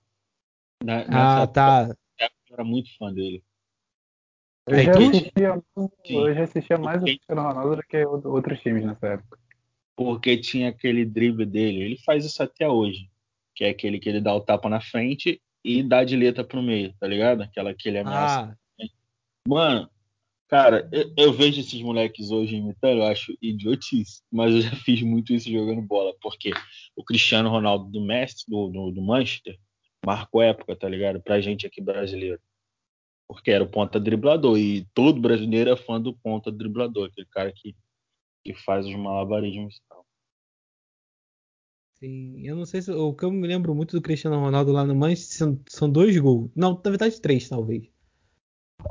Na, 0.85 1.43
Ah, 1.43 1.47
tá. 1.47 1.83
época, 2.19 2.37
eu 2.51 2.55
era 2.55 2.65
muito 2.65 2.91
fã 2.99 3.13
dele. 3.13 3.43
Eu, 4.67 4.75
É, 4.77 4.85
já 4.85 4.93
quem- 4.93 5.09
assistia, 5.11 5.63
eu 6.09 6.35
já 6.35 6.45
assistia 6.45 6.79
mais 6.79 7.03
o 7.03 7.05
Cristiano 7.07 7.43
Ronaldo 7.43 7.77
do 7.77 7.83
que 7.83 8.05
outros 8.07 8.61
times 8.61 8.85
nessa 8.85 9.07
época. 9.09 9.39
porque 9.95 10.39
tinha 10.39 10.71
aquele 10.71 11.05
drible 11.05 11.45
dele. 11.45 11.83
Ele 11.83 11.97
faz 11.99 12.25
isso 12.25 12.43
até 12.43 12.67
hoje, 12.69 13.09
que 13.55 13.63
é 13.63 13.69
aquele 13.69 14.01
que 14.01 14.09
ele 14.09 14.21
dá 14.23 14.35
o 14.35 14.41
tapa 14.41 14.69
na 14.69 14.81
frente 14.81 15.41
e 15.63 15.83
dá 15.83 15.99
a 15.99 16.05
dileta 16.05 16.43
pro 16.43 16.63
meio, 16.63 16.95
tá 16.99 17.07
ligado? 17.07 17.43
Aquela 17.43 17.75
que 17.75 17.89
ele 17.89 17.99
ameaça. 17.99 18.59
Ah, 18.81 18.87
Mano, 19.47 19.91
cara, 20.53 20.87
eu, 20.93 21.11
eu 21.17 21.33
vejo 21.33 21.61
esses 21.61 21.81
moleques 21.81 22.31
hoje 22.31 22.57
imitando, 22.57 22.99
eu 22.99 23.07
acho 23.07 23.35
idiotice, 23.41 24.23
mas 24.31 24.55
eu 24.55 24.61
já 24.61 24.77
fiz 24.85 25.01
muito 25.01 25.33
isso 25.33 25.51
jogando 25.51 25.81
bola, 25.81 26.15
porque 26.21 26.51
o 26.95 27.03
Cristiano 27.03 27.49
Ronaldo 27.49 27.91
do 27.91 28.03
Messi, 28.03 28.45
do, 28.47 28.69
do, 28.69 28.91
do 28.91 29.01
Manchester, 29.01 29.59
marcou 30.05 30.43
época, 30.43 30.77
tá 30.77 30.87
ligado? 30.87 31.23
Pra 31.23 31.41
gente 31.41 31.67
aqui 31.67 31.81
brasileiro. 31.81 32.39
Porque 33.27 33.51
era 33.51 33.65
o 33.65 33.71
ponta 33.71 33.99
driblador. 33.99 34.59
E 34.59 34.85
todo 34.93 35.23
brasileiro 35.23 35.71
é 35.71 35.77
fã 35.77 35.99
do 35.99 36.13
ponta 36.19 36.53
driblador, 36.53 37.07
aquele 37.07 37.29
cara 37.29 37.51
que, 37.51 37.75
que 38.45 38.53
faz 38.53 38.85
os 38.85 38.95
malabarismos 38.95 39.77
e 39.77 39.81
tal. 39.89 40.05
Sim, 41.95 42.47
eu 42.47 42.57
não 42.57 42.67
sei 42.67 42.83
se. 42.83 42.91
O 42.91 43.15
que 43.15 43.25
eu 43.25 43.31
me 43.31 43.47
lembro 43.47 43.75
muito 43.75 43.97
do 43.97 44.03
Cristiano 44.03 44.39
Ronaldo 44.39 44.71
lá 44.71 44.85
no 44.85 44.95
Manchester 44.95 45.39
são, 45.39 45.63
são 45.67 45.91
dois 45.91 46.19
gols. 46.19 46.51
Não, 46.55 46.75
na 46.85 46.91
verdade, 46.91 47.19
três, 47.23 47.49
talvez. 47.49 47.92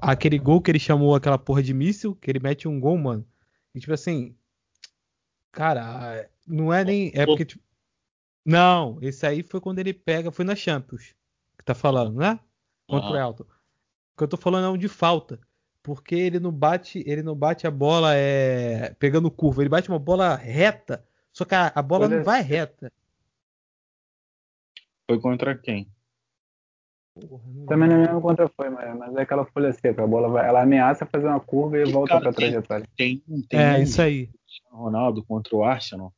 Aquele 0.01 0.37
gol 0.37 0.61
que 0.61 0.69
ele 0.71 0.79
chamou 0.79 1.15
aquela 1.15 1.37
porra 1.37 1.63
de 1.63 1.73
míssil, 1.73 2.15
que 2.15 2.29
ele 2.29 2.39
mete 2.39 2.67
um 2.67 2.79
gol, 2.79 2.97
mano. 2.97 3.25
E 3.73 3.79
tipo 3.79 3.93
assim. 3.93 4.35
Cara, 5.51 6.29
não 6.47 6.73
é 6.73 6.83
nem. 6.83 7.11
É 7.13 7.25
porque, 7.25 7.45
tipo, 7.45 7.63
não, 8.45 8.97
esse 9.01 9.25
aí 9.25 9.43
foi 9.43 9.59
quando 9.59 9.79
ele 9.79 9.93
pega. 9.93 10.31
Foi 10.31 10.45
na 10.45 10.55
Champions. 10.55 11.13
Que 11.57 11.65
tá 11.65 11.75
falando, 11.75 12.17
né? 12.17 12.39
Contra 12.87 13.09
Aham. 13.09 13.15
o 13.15 13.29
Elton. 13.29 13.43
O 13.43 14.17
que 14.17 14.23
eu 14.23 14.27
tô 14.27 14.37
falando 14.37 14.65
é 14.65 14.69
um 14.69 14.77
de 14.77 14.87
falta. 14.87 15.39
Porque 15.83 16.13
ele 16.13 16.39
não 16.39 16.51
bate, 16.51 17.03
ele 17.07 17.23
não 17.23 17.35
bate 17.35 17.65
a 17.65 17.71
bola 17.71 18.13
é, 18.15 18.93
pegando 18.99 19.31
curva, 19.31 19.63
ele 19.63 19.69
bate 19.69 19.89
uma 19.89 19.97
bola 19.97 20.35
reta, 20.35 21.03
só 21.33 21.43
que 21.43 21.55
a, 21.55 21.71
a 21.73 21.81
bola 21.81 22.05
Olha- 22.05 22.17
não 22.17 22.23
vai 22.23 22.41
reta. 22.41 22.91
Foi 25.09 25.19
contra 25.19 25.57
quem? 25.57 25.91
Porra, 27.13 27.43
não 27.53 27.65
Também 27.65 27.89
não 27.89 27.97
lembro. 27.97 28.13
lembro 28.15 28.21
quanto 28.21 28.53
foi, 28.55 28.69
mas, 28.69 28.97
mas 28.97 29.15
é 29.15 29.21
aquela 29.21 29.45
folha 29.45 29.73
seca. 29.73 30.03
A 30.03 30.07
bola 30.07 30.29
vai, 30.29 30.47
ela 30.47 30.61
ameaça 30.61 31.05
fazer 31.05 31.27
uma 31.27 31.39
curva 31.39 31.77
e 31.77 31.81
E, 31.81 31.91
volta 31.91 32.09
cara, 32.13 32.21
pra 32.21 32.33
tem- 32.33 32.51
trajetória. 32.51 32.87
Tem, 32.95 33.23
tem 33.49 33.59
É, 33.59 33.77
um 33.77 33.81
isso 33.83 34.01
aí. 34.01 34.29
Ronaldo 34.71 35.23
contra 35.25 35.55
o 35.55 35.63
Arsenal. 35.63 36.13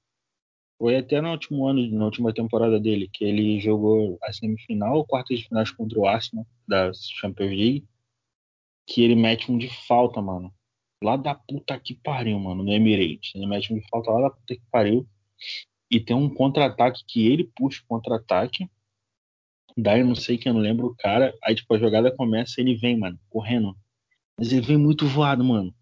Foi 0.77 0.95
até 0.97 1.21
no 1.21 1.31
último 1.31 1.65
ano, 1.67 1.85
na 1.91 2.05
última 2.05 2.33
temporada 2.33 2.79
dele, 2.79 3.09
que 3.11 3.23
ele 3.23 3.59
jogou 3.59 4.17
a 4.21 4.31
semifinal, 4.33 5.05
quartas 5.05 5.39
de 5.39 5.47
finais 5.47 5.71
contra 5.71 5.97
o 5.99 6.05
Arsenal 6.05 6.45
da 6.67 6.91
Champions 6.93 7.49
League, 7.51 7.87
que 8.87 9.01
ele 9.03 9.15
mete 9.15 9.51
um 9.51 9.57
de 9.57 9.69
falta, 9.87 10.21
mano. 10.21 10.53
Lá 11.03 11.15
da 11.17 11.33
puta 11.35 11.79
que 11.79 11.95
pariu, 11.95 12.37
mano, 12.39 12.63
no 12.63 12.71
Emirates. 12.71 13.31
Ele 13.35 13.47
mete 13.47 13.73
um 13.73 13.79
de 13.79 13.87
falta 13.89 14.11
lá 14.11 14.21
da 14.21 14.29
puta 14.29 14.55
que 14.55 14.61
pariu. 14.71 15.07
E 15.89 15.99
tem 15.99 16.15
um 16.15 16.29
contra-ataque 16.33 17.03
que 17.07 17.27
ele 17.27 17.49
puxa 17.55 17.81
o 17.83 17.87
contra-ataque. 17.87 18.67
Daí 19.77 20.01
eu 20.01 20.05
não 20.05 20.15
sei 20.15 20.37
quem, 20.37 20.51
eu 20.51 20.53
não 20.53 20.61
lembro 20.61 20.87
o 20.87 20.95
cara. 20.95 21.33
Aí, 21.43 21.55
tipo, 21.55 21.73
a 21.73 21.79
jogada 21.79 22.15
começa 22.15 22.61
ele 22.61 22.75
vem, 22.75 22.97
mano, 22.97 23.19
correndo. 23.29 23.75
Mas 24.37 24.51
ele 24.51 24.61
vem 24.61 24.77
muito 24.77 25.07
voado, 25.07 25.43
mano. 25.43 25.73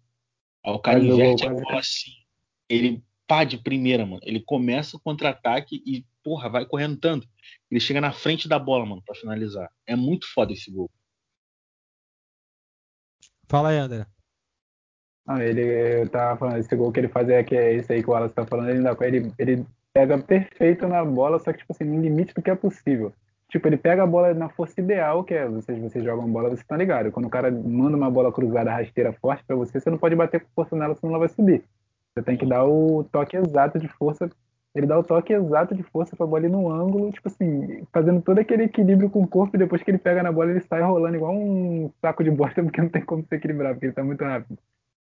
Aí 0.64 0.72
o 0.72 0.78
cara 0.78 0.98
Quase 0.98 1.12
inverte 1.12 1.46
gol, 1.46 1.58
a 1.58 1.62
bola 1.62 1.78
assim. 1.80 2.10
Ele 2.68 3.02
pá 3.26 3.44
de 3.44 3.58
primeira, 3.58 4.06
mano. 4.06 4.20
Ele 4.24 4.40
começa 4.40 4.96
o 4.96 5.00
contra-ataque 5.00 5.82
e, 5.86 6.04
porra, 6.22 6.48
vai 6.48 6.64
correndo 6.64 6.96
tanto. 6.96 7.28
Ele 7.70 7.80
chega 7.80 8.00
na 8.00 8.12
frente 8.12 8.48
da 8.48 8.58
bola, 8.58 8.86
mano, 8.86 9.02
pra 9.04 9.14
finalizar. 9.14 9.70
É 9.86 9.96
muito 9.96 10.26
foda 10.32 10.52
esse 10.52 10.70
gol. 10.70 10.90
Fala 13.48 13.70
aí, 13.70 13.76
André. 13.76 14.06
Não, 15.26 15.40
ele 15.40 15.62
eu 16.02 16.08
tava 16.08 16.38
falando, 16.38 16.58
esse 16.58 16.74
gol 16.74 16.90
que 16.90 17.00
ele 17.00 17.08
faz 17.08 17.28
é 17.28 17.44
que 17.44 17.54
é 17.54 17.74
esse 17.74 17.92
aí 17.92 18.02
que 18.02 18.08
o 18.08 18.12
Wallace 18.12 18.34
tá 18.34 18.44
falando, 18.44 18.70
ele, 18.70 18.88
ele, 19.02 19.32
ele 19.38 19.66
pega 19.92 20.18
perfeito 20.18 20.88
na 20.88 21.04
bola, 21.04 21.38
só 21.38 21.52
que, 21.52 21.58
tipo 21.58 21.72
assim, 21.72 21.84
no 21.84 22.00
limite 22.00 22.34
do 22.34 22.42
que 22.42 22.50
é 22.50 22.56
possível. 22.56 23.14
Tipo, 23.52 23.68
ele 23.68 23.76
pega 23.76 24.02
a 24.02 24.06
bola 24.06 24.32
na 24.32 24.48
força 24.48 24.80
ideal, 24.80 25.22
que 25.22 25.34
é 25.34 25.46
vocês, 25.46 25.78
vocês 25.78 26.02
jogam 26.02 26.26
bola, 26.26 26.48
vocês 26.48 26.60
estão 26.60 26.78
ligados. 26.78 27.12
Quando 27.12 27.26
o 27.26 27.30
cara 27.30 27.50
manda 27.50 27.94
uma 27.94 28.10
bola 28.10 28.32
cruzada 28.32 28.72
rasteira 28.72 29.12
forte 29.12 29.44
pra 29.44 29.54
você, 29.54 29.78
você 29.78 29.90
não 29.90 29.98
pode 29.98 30.16
bater 30.16 30.40
com 30.40 30.46
força 30.54 30.74
nela, 30.74 30.94
senão 30.94 31.12
ela 31.12 31.18
vai 31.18 31.28
subir. 31.28 31.62
Você 32.14 32.22
tem 32.22 32.34
que 32.34 32.46
dar 32.46 32.64
o 32.64 33.04
toque 33.12 33.36
exato 33.36 33.78
de 33.78 33.88
força. 33.88 34.30
Ele 34.74 34.86
dá 34.86 34.98
o 34.98 35.04
toque 35.04 35.34
exato 35.34 35.74
de 35.74 35.82
força 35.82 36.16
pra 36.16 36.26
bola 36.26 36.46
ir 36.46 36.48
no 36.48 36.70
ângulo, 36.70 37.12
tipo 37.12 37.28
assim, 37.28 37.86
fazendo 37.92 38.22
todo 38.22 38.38
aquele 38.38 38.62
equilíbrio 38.64 39.10
com 39.10 39.22
o 39.22 39.28
corpo, 39.28 39.54
e 39.54 39.58
depois 39.58 39.82
que 39.82 39.90
ele 39.90 39.98
pega 39.98 40.22
na 40.22 40.32
bola, 40.32 40.50
ele 40.50 40.62
sai 40.62 40.80
rolando 40.80 41.16
igual 41.16 41.34
um 41.34 41.90
saco 42.00 42.24
de 42.24 42.30
bosta, 42.30 42.62
porque 42.62 42.80
não 42.80 42.88
tem 42.88 43.04
como 43.04 43.22
se 43.22 43.34
equilibrar, 43.34 43.74
porque 43.74 43.84
ele 43.84 43.92
tá 43.92 44.02
muito 44.02 44.24
rápido. 44.24 44.58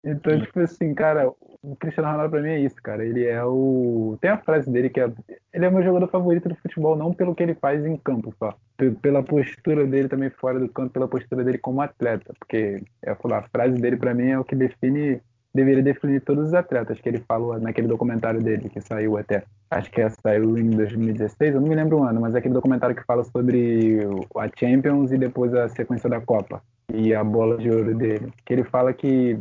Então, 0.04 0.38
tipo 0.38 0.60
assim, 0.60 0.92
cara, 0.94 1.32
o 1.62 1.74
Cristiano 1.76 2.10
Ronaldo 2.10 2.30
pra 2.30 2.42
mim 2.42 2.50
é 2.50 2.60
isso, 2.60 2.76
cara. 2.82 3.04
Ele 3.04 3.24
é 3.24 3.42
o. 3.42 4.18
Tem 4.20 4.30
a 4.30 4.36
frase 4.36 4.70
dele 4.70 4.90
que 4.90 5.00
é. 5.00 5.10
Ele 5.52 5.64
é 5.64 5.70
meu 5.70 5.82
jogador 5.82 6.08
favorito 6.08 6.48
do 6.48 6.54
futebol, 6.56 6.94
não 6.94 7.14
pelo 7.14 7.34
que 7.34 7.42
ele 7.42 7.54
faz 7.54 7.84
em 7.86 7.96
campo 7.96 8.34
só. 8.38 8.54
Pela 9.00 9.22
postura 9.22 9.86
dele 9.86 10.08
também 10.08 10.28
fora 10.28 10.60
do 10.60 10.68
campo, 10.68 10.90
pela 10.90 11.08
postura 11.08 11.42
dele 11.42 11.56
como 11.56 11.80
atleta. 11.80 12.34
Porque 12.38 12.82
é, 13.02 13.14
falar, 13.14 13.38
a 13.38 13.48
frase 13.48 13.80
dele 13.80 13.96
pra 13.96 14.12
mim 14.12 14.28
é 14.28 14.38
o 14.38 14.44
que 14.44 14.54
define. 14.54 15.20
Deveria 15.54 15.84
definir 15.84 16.20
todos 16.20 16.48
os 16.48 16.54
atletas 16.54 17.00
que 17.00 17.08
ele 17.08 17.22
falou 17.28 17.58
naquele 17.60 17.86
documentário 17.86 18.42
dele, 18.42 18.68
que 18.68 18.80
saiu 18.80 19.16
até. 19.16 19.44
Acho 19.70 19.88
que 19.88 20.00
é, 20.00 20.10
saiu 20.10 20.58
em 20.58 20.68
2016, 20.70 21.54
eu 21.54 21.60
não 21.60 21.68
me 21.68 21.76
lembro 21.76 21.98
o 21.98 22.02
ano, 22.02 22.20
mas 22.20 22.34
é 22.34 22.38
aquele 22.38 22.54
documentário 22.54 22.96
que 22.96 23.04
fala 23.04 23.22
sobre 23.22 24.00
a 24.36 24.48
Champions 24.58 25.12
e 25.12 25.16
depois 25.16 25.54
a 25.54 25.68
sequência 25.68 26.10
da 26.10 26.20
Copa. 26.20 26.60
E 26.92 27.14
a 27.14 27.22
bola 27.22 27.56
de 27.56 27.70
ouro 27.70 27.94
dele. 27.94 28.32
Que 28.44 28.52
ele 28.52 28.64
fala 28.64 28.92
que 28.92 29.38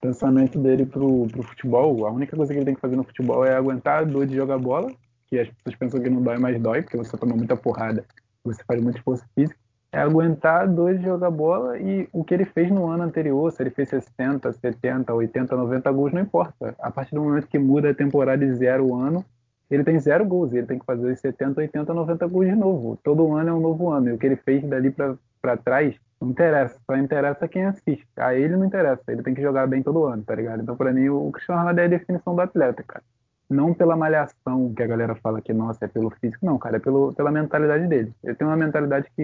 pensamento 0.00 0.58
dele 0.58 0.86
pro, 0.86 1.26
pro 1.28 1.42
futebol, 1.42 2.06
a 2.06 2.10
única 2.10 2.36
coisa 2.36 2.52
que 2.52 2.58
ele 2.58 2.66
tem 2.66 2.74
que 2.74 2.80
fazer 2.80 2.96
no 2.96 3.04
futebol 3.04 3.44
é 3.44 3.54
aguentar 3.54 4.00
a 4.00 4.04
dor 4.04 4.26
de 4.26 4.34
jogar 4.34 4.58
bola, 4.58 4.90
que 5.26 5.38
as 5.38 5.48
pessoas 5.48 5.76
pensam 5.76 6.00
que 6.00 6.10
não 6.10 6.22
dói, 6.22 6.38
mas 6.38 6.60
dói, 6.60 6.82
porque 6.82 6.96
você 6.96 7.16
toma 7.16 7.36
muita 7.36 7.56
porrada, 7.56 8.04
você 8.44 8.62
faz 8.64 8.80
muito 8.80 8.98
esforço 8.98 9.24
físico, 9.34 9.58
é 9.92 9.98
aguentar 9.98 10.62
a 10.62 10.66
dor 10.66 10.96
de 10.96 11.04
jogar 11.04 11.30
bola 11.30 11.78
e 11.78 12.08
o 12.12 12.22
que 12.22 12.34
ele 12.34 12.44
fez 12.44 12.70
no 12.70 12.88
ano 12.88 13.04
anterior, 13.04 13.50
se 13.50 13.62
ele 13.62 13.70
fez 13.70 13.88
60, 13.88 14.52
70, 14.52 15.14
80, 15.14 15.56
90 15.56 15.92
gols, 15.92 16.12
não 16.12 16.20
importa. 16.20 16.74
A 16.78 16.90
partir 16.90 17.14
do 17.14 17.22
momento 17.22 17.46
que 17.46 17.58
muda 17.58 17.90
a 17.90 17.94
temporada 17.94 18.44
e 18.44 18.54
zero 18.54 18.86
o 18.86 18.94
ano, 18.94 19.24
ele 19.70 19.82
tem 19.82 19.98
zero 19.98 20.24
gols, 20.24 20.52
ele 20.52 20.66
tem 20.66 20.78
que 20.78 20.84
fazer 20.84 21.10
os 21.10 21.18
70, 21.18 21.60
80, 21.60 21.94
90 21.94 22.26
gols 22.26 22.46
de 22.46 22.54
novo. 22.54 22.98
Todo 23.02 23.34
ano 23.34 23.50
é 23.50 23.52
um 23.52 23.60
novo 23.60 23.90
ano, 23.90 24.10
e 24.10 24.12
o 24.12 24.18
que 24.18 24.26
ele 24.26 24.36
fez 24.36 24.62
dali 24.64 24.90
pra 24.90 25.56
trás 25.56 25.94
não 26.20 26.30
interessa, 26.30 26.78
só 26.86 26.96
interessa 26.96 27.48
quem 27.48 27.64
assiste. 27.66 28.06
A 28.16 28.34
ele 28.34 28.56
não 28.56 28.64
interessa, 28.64 29.02
ele 29.08 29.22
tem 29.22 29.34
que 29.34 29.42
jogar 29.42 29.66
bem 29.66 29.82
todo 29.82 30.04
ano, 30.04 30.22
tá 30.24 30.34
ligado? 30.34 30.62
Então, 30.62 30.76
pra 30.76 30.92
mim, 30.92 31.08
o 31.08 31.30
Cristiano 31.30 31.60
Ronaldo 31.60 31.80
é 31.80 31.84
a 31.84 31.88
definição 31.88 32.34
do 32.34 32.40
atleta, 32.40 32.82
cara. 32.82 33.04
Não 33.48 33.72
pela 33.72 33.96
malhação 33.96 34.74
que 34.74 34.82
a 34.82 34.86
galera 34.86 35.14
fala 35.16 35.40
que, 35.40 35.52
nossa, 35.52 35.84
é 35.84 35.88
pelo 35.88 36.10
físico, 36.10 36.44
não, 36.44 36.58
cara, 36.58 36.78
é 36.78 36.80
pelo, 36.80 37.12
pela 37.14 37.30
mentalidade 37.30 37.86
dele. 37.86 38.12
Ele 38.24 38.34
tem 38.34 38.46
uma 38.46 38.56
mentalidade 38.56 39.08
que 39.14 39.22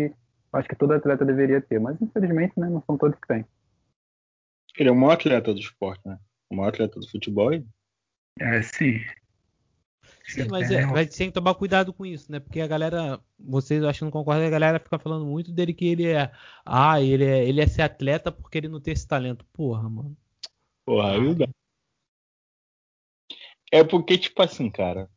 eu 0.53 0.59
acho 0.59 0.69
que 0.69 0.77
todo 0.77 0.93
atleta 0.93 1.25
deveria 1.25 1.61
ter, 1.61 1.81
mas 1.81 2.01
infelizmente, 2.01 2.53
né, 2.59 2.69
não 2.69 2.83
são 2.83 2.97
todos 2.97 3.19
que 3.19 3.27
têm. 3.27 3.45
Ele 4.79 4.89
é 4.89 4.93
o 4.93 4.95
maior 4.97 5.15
atleta 5.15 5.53
do 5.53 5.59
esporte, 5.61 6.01
né? 6.07 6.19
O 6.51 6.57
maior 6.57 6.69
atleta 6.69 7.01
do 7.01 7.09
futebol. 7.09 7.53
e- 7.53 7.67
É, 8.39 8.63
sim. 8.63 9.01
Sim, 10.33 10.49
mas 10.49 10.71
é, 10.71 10.87
vai 10.87 11.07
ter 11.07 11.27
que 11.27 11.33
tomar 11.33 11.55
cuidado 11.55 11.93
com 11.93 12.07
isso, 12.07 12.31
né? 12.33 12.41
Porque 12.41 12.61
a 12.61 12.67
galera, 12.67 13.21
vocês 13.39 13.83
acho 13.85 13.99
que 14.01 14.05
não 14.05 14.11
concordam, 14.11 14.47
a 14.47 14.51
galera 14.51 14.79
fica 14.81 14.99
falando 14.99 15.27
muito 15.27 15.53
dele 15.53 15.75
que 15.75 15.87
ele 15.87 16.07
é, 16.07 16.33
ah, 16.65 17.01
ele 17.01 17.25
é, 17.25 17.47
ele 17.47 17.61
é 17.61 17.67
ser 17.67 17.83
atleta 17.83 18.33
porque 18.33 18.59
ele 18.59 18.69
não 18.69 18.81
tem 18.81 18.93
esse 18.93 19.07
talento. 19.07 19.45
Porra, 19.53 19.89
mano. 19.89 20.17
Porra, 20.85 21.13
aí 21.13 21.35
dá. 21.35 21.49
É 23.71 23.83
porque, 23.85 24.19
tipo 24.19 24.43
assim, 24.43 24.71
cara, 24.71 25.09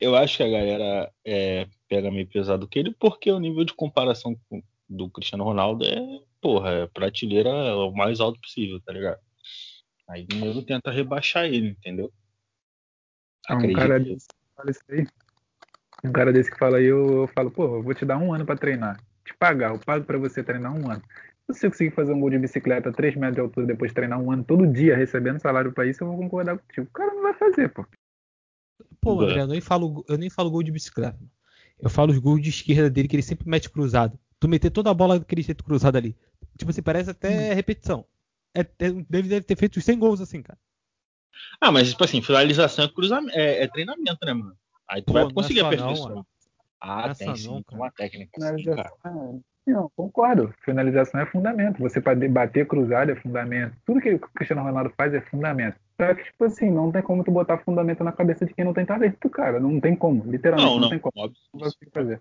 eu 0.00 0.14
acho 0.16 0.36
que 0.36 0.42
a 0.42 0.48
galera 0.48 1.12
é, 1.24 1.66
pega 1.88 2.10
meio 2.10 2.26
pesado 2.28 2.68
que 2.68 2.78
ele, 2.78 2.94
porque 2.98 3.30
o 3.30 3.40
nível 3.40 3.64
de 3.64 3.74
comparação 3.74 4.38
com- 4.48 4.62
do 4.88 5.10
Cristiano 5.10 5.44
Ronaldo 5.44 5.84
é, 5.84 5.98
porra, 6.40 6.70
é 6.70 6.86
prateleira 6.86 7.50
o 7.76 7.92
mais 7.92 8.20
alto 8.20 8.40
possível, 8.40 8.80
tá 8.80 8.92
ligado? 8.92 9.20
Aí 10.08 10.26
o 10.32 10.36
nego 10.36 10.62
tenta 10.62 10.90
rebaixar 10.90 11.46
ele, 11.46 11.68
entendeu? 11.70 12.12
Um 13.50 13.54
Acredito 13.54 13.76
cara 13.76 13.98
que- 14.00 14.14
desse 14.14 14.28
que 14.28 14.34
fala 14.58 14.70
isso 14.70 14.82
aí. 14.90 15.06
Um 16.04 16.12
cara 16.12 16.32
desse 16.32 16.50
que 16.50 16.58
fala 16.58 16.78
aí, 16.78 16.84
eu, 16.84 17.22
eu 17.22 17.28
falo, 17.28 17.50
pô, 17.50 17.76
eu 17.76 17.82
vou 17.82 17.94
te 17.94 18.04
dar 18.04 18.18
um 18.18 18.32
ano 18.34 18.44
pra 18.44 18.56
treinar. 18.56 19.00
Te 19.24 19.34
pagar, 19.34 19.72
eu 19.72 19.78
pago 19.78 20.04
pra 20.04 20.18
você 20.18 20.42
treinar 20.42 20.72
um 20.72 20.90
ano. 20.90 21.02
Se 21.50 21.60
você 21.60 21.70
conseguir 21.70 21.94
fazer 21.94 22.12
um 22.12 22.20
gol 22.20 22.30
de 22.30 22.38
bicicleta 22.38 22.90
a 22.90 22.92
3 22.92 23.14
metros 23.16 23.34
de 23.36 23.40
altura 23.40 23.66
depois 23.66 23.90
de 23.90 23.94
treinar 23.94 24.20
um 24.20 24.30
ano 24.30 24.44
todo 24.44 24.66
dia 24.66 24.96
recebendo 24.96 25.40
salário 25.40 25.72
pra 25.72 25.86
isso, 25.86 26.02
eu 26.02 26.08
vou 26.08 26.18
concordar 26.18 26.58
contigo. 26.58 26.86
O 26.86 26.92
cara 26.92 27.14
não 27.14 27.22
vai 27.22 27.34
fazer, 27.34 27.68
pô. 27.70 27.86
Pô, 29.00 29.22
É. 29.22 29.26
André, 29.26 29.42
eu 29.42 29.46
nem 29.46 29.60
falo, 29.60 30.04
eu 30.08 30.18
nem 30.18 30.28
falo 30.30 30.50
gol 30.50 30.62
de 30.62 30.72
bicicleta. 30.72 31.16
mano. 31.16 31.30
Eu 31.80 31.88
falo 31.88 32.10
os 32.10 32.18
gols 32.18 32.42
de 32.42 32.50
esquerda 32.50 32.90
dele 32.90 33.08
que 33.08 33.14
ele 33.16 33.22
sempre 33.22 33.48
mete 33.48 33.70
cruzado. 33.70 34.18
Tu 34.40 34.48
meter 34.48 34.70
toda 34.70 34.90
a 34.90 34.94
bola 34.94 35.18
daquele 35.18 35.42
jeito 35.42 35.64
cruzado 35.64 35.96
ali. 35.96 36.16
Tipo 36.56 36.70
assim, 36.70 36.82
parece 36.82 37.10
até 37.10 37.54
repetição. 37.54 38.04
É, 38.54 38.60
é- 38.60 38.64
deve, 39.08 39.28
deve 39.28 39.40
ter 39.42 39.56
feito 39.56 39.78
uns 39.78 39.84
100 39.84 39.98
gols 39.98 40.20
assim, 40.20 40.42
cara. 40.42 40.58
Ah, 41.60 41.72
mas 41.72 41.90
tipo 41.90 42.04
assim, 42.04 42.22
finalização 42.22 42.84
é, 42.84 42.88
cruzamento, 42.88 43.36
é, 43.36 43.64
é 43.64 43.68
treinamento, 43.68 44.18
né, 44.24 44.32
mano? 44.32 44.56
Aí 44.88 45.02
tu 45.02 45.06
Pô, 45.06 45.12
vai 45.14 45.24
é 45.24 45.32
conseguir 45.32 45.60
só 45.60 45.66
a 45.66 45.70
não, 45.70 45.76
perfeição. 45.76 46.08
mano. 46.08 46.26
ah, 46.80 47.08
é 47.10 47.14
tem 47.14 47.36
sim, 47.36 47.48
não, 47.48 47.62
uma 47.72 47.90
técnica. 47.90 48.30
Finalização 48.34 49.42
é... 49.44 49.48
Não, 49.70 49.90
concordo. 49.94 50.52
Finalização 50.64 51.20
é 51.20 51.26
fundamento. 51.26 51.78
Você 51.80 52.00
pode 52.00 52.26
bater 52.26 52.66
cruzado 52.66 53.10
é 53.10 53.14
fundamento. 53.14 53.76
Tudo 53.84 54.00
que 54.00 54.14
o 54.14 54.18
Cristiano 54.18 54.62
Ronaldo 54.62 54.90
faz 54.96 55.12
é 55.12 55.20
fundamento. 55.20 55.76
Só 56.00 56.14
que, 56.14 56.24
tipo 56.24 56.44
assim, 56.44 56.70
não 56.70 56.90
tem 56.90 57.02
como 57.02 57.22
tu 57.22 57.30
botar 57.30 57.58
fundamento 57.58 58.02
na 58.02 58.12
cabeça 58.12 58.46
de 58.46 58.54
quem 58.54 58.64
não 58.64 58.72
tem 58.72 58.86
talento, 58.86 59.28
cara. 59.28 59.60
Não 59.60 59.78
tem 59.78 59.94
como. 59.94 60.24
Literalmente, 60.24 60.66
Não, 60.66 60.74
não, 60.76 60.82
não, 60.82 60.88
tem 60.88 60.98
como. 60.98 61.12
óbvio. 61.16 61.38
Não 61.52 61.60
vai 61.60 61.70
fazer. 61.92 62.20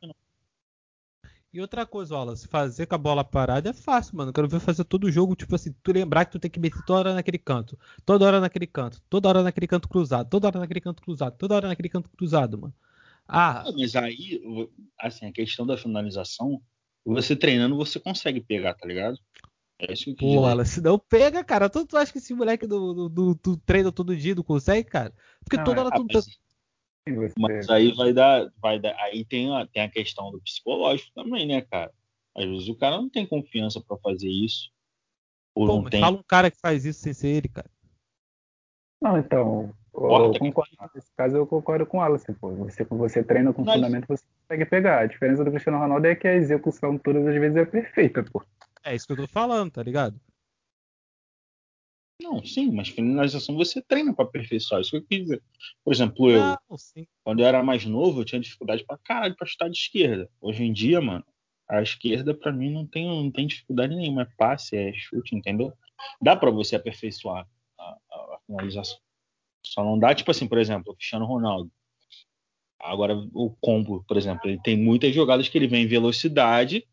E 1.53 1.61
outra 1.61 1.85
coisa, 1.85 2.13
Wallace, 2.15 2.47
fazer 2.47 2.85
com 2.85 2.95
a 2.95 2.97
bola 2.97 3.23
parada 3.23 3.69
é 3.69 3.73
fácil, 3.73 4.17
mano. 4.17 4.29
Eu 4.29 4.33
quero 4.33 4.47
ver 4.49 4.59
fazer 4.59 4.83
todo 4.83 5.05
o 5.05 5.11
jogo, 5.11 5.35
tipo 5.35 5.55
assim, 5.55 5.73
tu 5.81 5.91
lembrar 5.91 6.25
que 6.25 6.31
tu 6.33 6.39
tem 6.39 6.51
que 6.51 6.59
meter 6.59 6.83
toda 6.83 6.99
hora 6.99 7.13
naquele 7.15 7.37
canto, 7.39 7.77
toda 8.05 8.25
hora 8.25 8.39
naquele 8.39 8.67
canto, 8.67 9.01
toda 9.09 9.29
hora 9.29 9.43
naquele 9.43 9.67
canto 9.67 9.87
cruzado, 9.89 10.29
toda 10.29 10.47
hora 10.47 10.59
naquele 10.59 10.81
canto 10.81 11.01
cruzado, 11.01 11.37
toda 11.37 11.55
hora 11.55 11.67
naquele 11.67 11.89
canto 11.89 12.09
cruzado, 12.09 12.57
mano. 12.59 12.73
Ah, 13.27 13.63
Ah, 13.65 13.71
mas 13.73 13.95
aí, 13.95 14.41
assim, 14.99 15.25
a 15.25 15.31
questão 15.31 15.65
da 15.65 15.77
finalização 15.77 16.61
Você 17.05 17.35
treinando, 17.35 17.75
você 17.75 17.99
consegue 17.99 18.41
pegar, 18.41 18.73
tá 18.75 18.87
ligado? 18.87 19.19
É 19.79 19.93
isso 19.93 20.05
que 20.05 20.11
eu 20.11 20.15
quis 20.15 20.25
Pô, 20.33 20.65
se 20.65 20.81
não 20.81 20.99
pega, 20.99 21.43
cara. 21.43 21.69
Tu, 21.69 21.85
tu 21.85 21.97
acha 21.97 22.11
que 22.11 22.17
esse 22.17 22.33
moleque 22.33 22.65
do, 22.67 22.93
do, 22.93 23.09
do, 23.09 23.35
do 23.35 23.57
treino 23.57 23.91
todo 23.91 24.15
dia 24.15 24.35
não 24.35 24.43
consegue, 24.43 24.89
cara? 24.89 25.13
Porque 25.41 25.57
não, 25.57 25.63
toda 25.63 25.81
hora 25.85 25.95
é, 25.95 25.99
tu. 25.99 26.05
Mas, 26.13 26.39
mas 27.37 27.69
aí 27.69 27.91
vai 27.93 28.13
dar, 28.13 28.51
vai 28.61 28.79
dar. 28.79 28.95
Aí 28.99 29.25
tem 29.25 29.55
a, 29.55 29.65
tem 29.65 29.83
a 29.83 29.89
questão 29.89 30.31
do 30.31 30.41
psicológico 30.41 31.11
também, 31.13 31.47
né, 31.47 31.61
cara? 31.61 31.91
Às 32.35 32.45
vezes 32.45 32.67
o 32.69 32.75
cara 32.75 32.97
não 32.97 33.09
tem 33.09 33.25
confiança 33.25 33.81
para 33.81 33.97
fazer 33.97 34.29
isso. 34.29 34.71
Ou 35.55 35.67
Pô, 35.67 35.81
não 35.81 35.89
tem... 35.89 35.99
fala 35.99 36.17
um 36.17 36.23
cara 36.23 36.51
que 36.51 36.59
faz 36.59 36.85
isso 36.85 36.99
sem 36.99 37.13
ser 37.13 37.29
ele, 37.29 37.49
cara. 37.49 37.69
Não, 39.01 39.17
então, 39.17 39.73
eu 39.93 40.39
concordo, 40.39 40.71
nesse 40.93 41.11
caso 41.15 41.37
eu 41.37 41.47
concordo 41.47 41.85
com 41.85 41.97
o 41.97 42.01
Alisson, 42.01 42.33
pô. 42.33 42.51
Você, 42.55 42.83
você 42.83 43.23
treina 43.23 43.51
com 43.51 43.63
Mas... 43.63 43.75
fundamento, 43.75 44.07
você 44.07 44.23
consegue 44.41 44.65
pegar. 44.65 44.99
A 44.99 45.05
diferença 45.07 45.43
do 45.43 45.51
Cristiano 45.51 45.79
Ronaldo 45.79 46.05
é 46.05 46.15
que 46.15 46.27
a 46.27 46.35
execução 46.35 46.97
todas 46.97 47.25
as 47.25 47.35
vezes 47.35 47.57
é 47.57 47.65
perfeita, 47.65 48.23
pô. 48.23 48.43
É 48.83 48.95
isso 48.95 49.07
que 49.07 49.13
eu 49.13 49.17
tô 49.17 49.27
falando, 49.27 49.71
tá 49.71 49.81
ligado? 49.81 50.19
Não, 52.27 52.43
sim, 52.43 52.69
mas 52.71 52.89
finalização 52.89 53.55
você 53.55 53.81
treina 53.81 54.13
para 54.13 54.25
aperfeiçoar. 54.25 54.81
Isso 54.81 54.91
que 54.91 54.97
eu 54.97 55.05
quis 55.05 55.21
dizer. 55.21 55.43
Por 55.81 55.93
exemplo, 55.93 56.29
eu, 56.29 56.41
não, 56.41 56.57
quando 57.23 57.39
eu 57.39 57.45
era 57.45 57.63
mais 57.63 57.85
novo, 57.85 58.19
eu 58.19 58.25
tinha 58.25 58.41
dificuldade 58.41 58.83
pra 58.85 58.97
caralho 58.97 59.35
pra 59.35 59.47
chutar 59.47 59.69
de 59.69 59.77
esquerda. 59.77 60.29
Hoje 60.41 60.63
em 60.63 60.73
dia, 60.73 60.99
mano, 60.99 61.23
a 61.69 61.81
esquerda 61.81 62.33
para 62.33 62.51
mim 62.51 62.69
não 62.69 62.85
tem, 62.85 63.05
não 63.05 63.31
tem 63.31 63.47
dificuldade 63.47 63.95
nenhuma. 63.95 64.23
É 64.23 64.27
passe, 64.37 64.75
é 64.75 64.91
chute, 64.93 65.35
entendeu? 65.35 65.71
Dá 66.21 66.35
para 66.35 66.51
você 66.51 66.75
aperfeiçoar 66.75 67.47
a, 67.79 67.83
a, 67.83 68.15
a, 68.15 68.39
finalização. 68.45 68.99
Só 69.65 69.81
não 69.81 69.97
dá, 69.97 70.13
tipo 70.13 70.29
assim, 70.29 70.47
por 70.47 70.57
exemplo, 70.57 70.91
o 70.91 70.95
Cristiano 70.95 71.25
Ronaldo. 71.25 71.71
Agora, 72.77 73.15
o 73.33 73.55
combo, 73.61 74.03
por 74.05 74.17
exemplo, 74.17 74.49
ele 74.49 74.61
tem 74.61 74.77
muitas 74.77 75.15
jogadas 75.15 75.47
que 75.47 75.57
ele 75.57 75.67
vem 75.67 75.83
em 75.83 75.87
velocidade, 75.87 76.85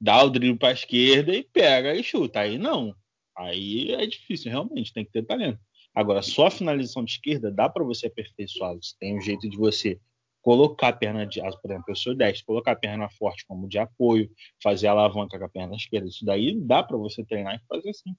dá 0.00 0.22
o 0.24 0.30
drible 0.30 0.58
para 0.58 0.70
a 0.70 0.72
esquerda 0.72 1.34
e 1.34 1.44
pega 1.44 1.94
e 1.94 2.02
chuta. 2.02 2.40
Aí 2.40 2.56
não. 2.56 2.94
Aí 3.36 3.92
é 3.92 4.06
difícil, 4.06 4.50
realmente, 4.50 4.92
tem 4.92 5.04
que 5.04 5.12
ter 5.12 5.24
talento. 5.24 5.58
Agora, 5.94 6.22
só 6.22 6.46
a 6.46 6.50
finalização 6.50 7.04
de 7.04 7.12
esquerda 7.12 7.50
dá 7.50 7.68
para 7.68 7.84
você 7.84 8.06
aperfeiçoar. 8.06 8.74
Você 8.74 8.94
tem 8.98 9.16
um 9.16 9.20
jeito 9.20 9.48
de 9.48 9.56
você 9.56 10.00
colocar 10.40 10.88
a 10.88 10.92
perna 10.92 11.26
de, 11.26 11.40
por 11.40 11.70
exemplo, 11.70 11.84
eu 11.88 11.96
sou 11.96 12.14
10, 12.14 12.42
colocar 12.42 12.72
a 12.72 12.76
perna 12.76 13.08
forte 13.10 13.44
como 13.46 13.68
de 13.68 13.78
apoio, 13.78 14.28
fazer 14.62 14.88
a 14.88 14.90
alavanca 14.90 15.38
com 15.38 15.44
a 15.44 15.48
perna 15.48 15.76
esquerda. 15.76 16.08
Isso 16.08 16.24
daí 16.24 16.60
dá 16.60 16.82
para 16.82 16.96
você 16.96 17.24
treinar 17.24 17.54
e 17.54 17.66
fazer 17.68 17.90
assim. 17.90 18.14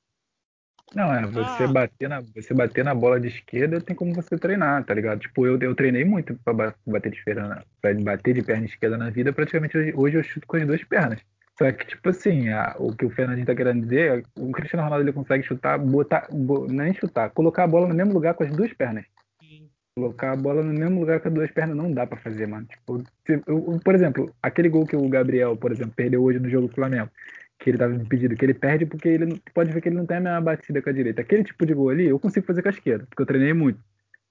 Não, 0.96 1.12
é, 1.12 1.26
você, 1.26 1.64
ah. 1.64 1.68
bater 1.68 2.08
na, 2.08 2.22
você 2.22 2.54
bater 2.54 2.84
na 2.84 2.94
bola 2.94 3.20
de 3.20 3.28
esquerda 3.28 3.82
tem 3.82 3.96
como 3.96 4.14
você 4.14 4.38
treinar, 4.38 4.86
tá 4.86 4.94
ligado? 4.94 5.20
Tipo, 5.20 5.46
eu, 5.46 5.60
eu 5.60 5.74
treinei 5.74 6.06
muito 6.06 6.38
para 6.44 6.76
bater 6.86 7.12
de 7.12 7.18
esquerda, 7.18 7.66
para 7.82 7.94
bater 7.96 8.34
de 8.36 8.44
perna 8.44 8.66
esquerda 8.66 8.98
na 8.98 9.10
vida, 9.10 9.34
praticamente 9.34 9.76
hoje, 9.78 9.94
hoje 9.96 10.18
eu 10.18 10.24
chuto 10.24 10.46
com 10.46 10.58
as 10.58 10.68
duas 10.68 10.84
pernas. 10.84 11.20
Só 11.58 11.72
que, 11.72 11.86
tipo 11.86 12.10
assim, 12.10 12.50
a, 12.50 12.76
o 12.80 12.96
que 12.96 13.06
o 13.06 13.10
Fernandinho 13.12 13.46
tá 13.46 13.56
querendo 13.56 13.84
dizer, 13.84 14.20
é 14.20 14.42
o 14.42 14.52
Cristiano 14.52 14.84
Ronaldo 14.84 15.06
ele 15.06 15.14
consegue 15.14 15.44
chutar, 15.44 15.78
botar, 15.78 16.28
bo, 16.32 16.66
nem 16.68 16.94
chutar, 16.94 17.30
colocar 17.30 17.64
a 17.64 17.68
bola 17.68 17.88
no 17.88 17.94
mesmo 17.94 18.14
lugar 18.14 18.34
com 18.34 18.44
as 18.44 18.52
duas 18.52 18.74
pernas. 18.74 19.06
Sim. 19.40 19.70
Colocar 19.96 20.32
a 20.32 20.36
bola 20.36 20.64
no 20.64 20.74
mesmo 20.74 21.00
lugar 21.00 21.20
com 21.20 21.28
as 21.28 21.34
duas 21.34 21.52
pernas 21.52 21.78
não 21.78 21.92
dá 21.92 22.08
para 22.08 22.18
fazer, 22.18 22.48
mano. 22.48 22.66
Tipo, 22.66 23.04
se, 23.26 23.42
eu, 23.46 23.80
por 23.84 23.94
exemplo, 23.94 24.34
aquele 24.42 24.68
gol 24.68 24.86
que 24.88 24.96
o 24.96 25.08
Gabriel, 25.08 25.56
por 25.56 25.72
exemplo, 25.72 25.94
perdeu 25.96 26.24
hoje 26.24 26.40
no 26.40 26.50
jogo 26.50 26.68
do 26.68 26.74
Flamengo, 26.74 27.12
que 27.60 27.70
ele 27.70 27.78
tava 27.78 27.94
impedido, 27.94 28.36
que 28.36 28.44
ele 28.44 28.56
perde 28.56 28.88
porque 28.88 29.08
ele 29.08 29.40
pode 29.54 29.72
ver 29.72 29.80
que 29.80 29.90
ele 29.90 29.98
não 29.98 30.08
tem 30.08 30.18
a 30.18 30.22
mesma 30.22 30.42
batida 30.42 30.82
com 30.82 30.90
a 30.90 30.94
direita. 30.94 31.22
Aquele 31.22 31.44
tipo 31.44 31.68
de 31.68 31.76
gol 31.76 31.90
ali, 31.90 32.08
eu 32.08 32.18
consigo 32.18 32.48
fazer 32.48 32.64
com 32.64 32.70
a 32.70 32.72
esquerda, 32.72 33.06
porque 33.08 33.22
eu 33.22 33.28
treinei 33.28 33.54
muito 33.54 33.80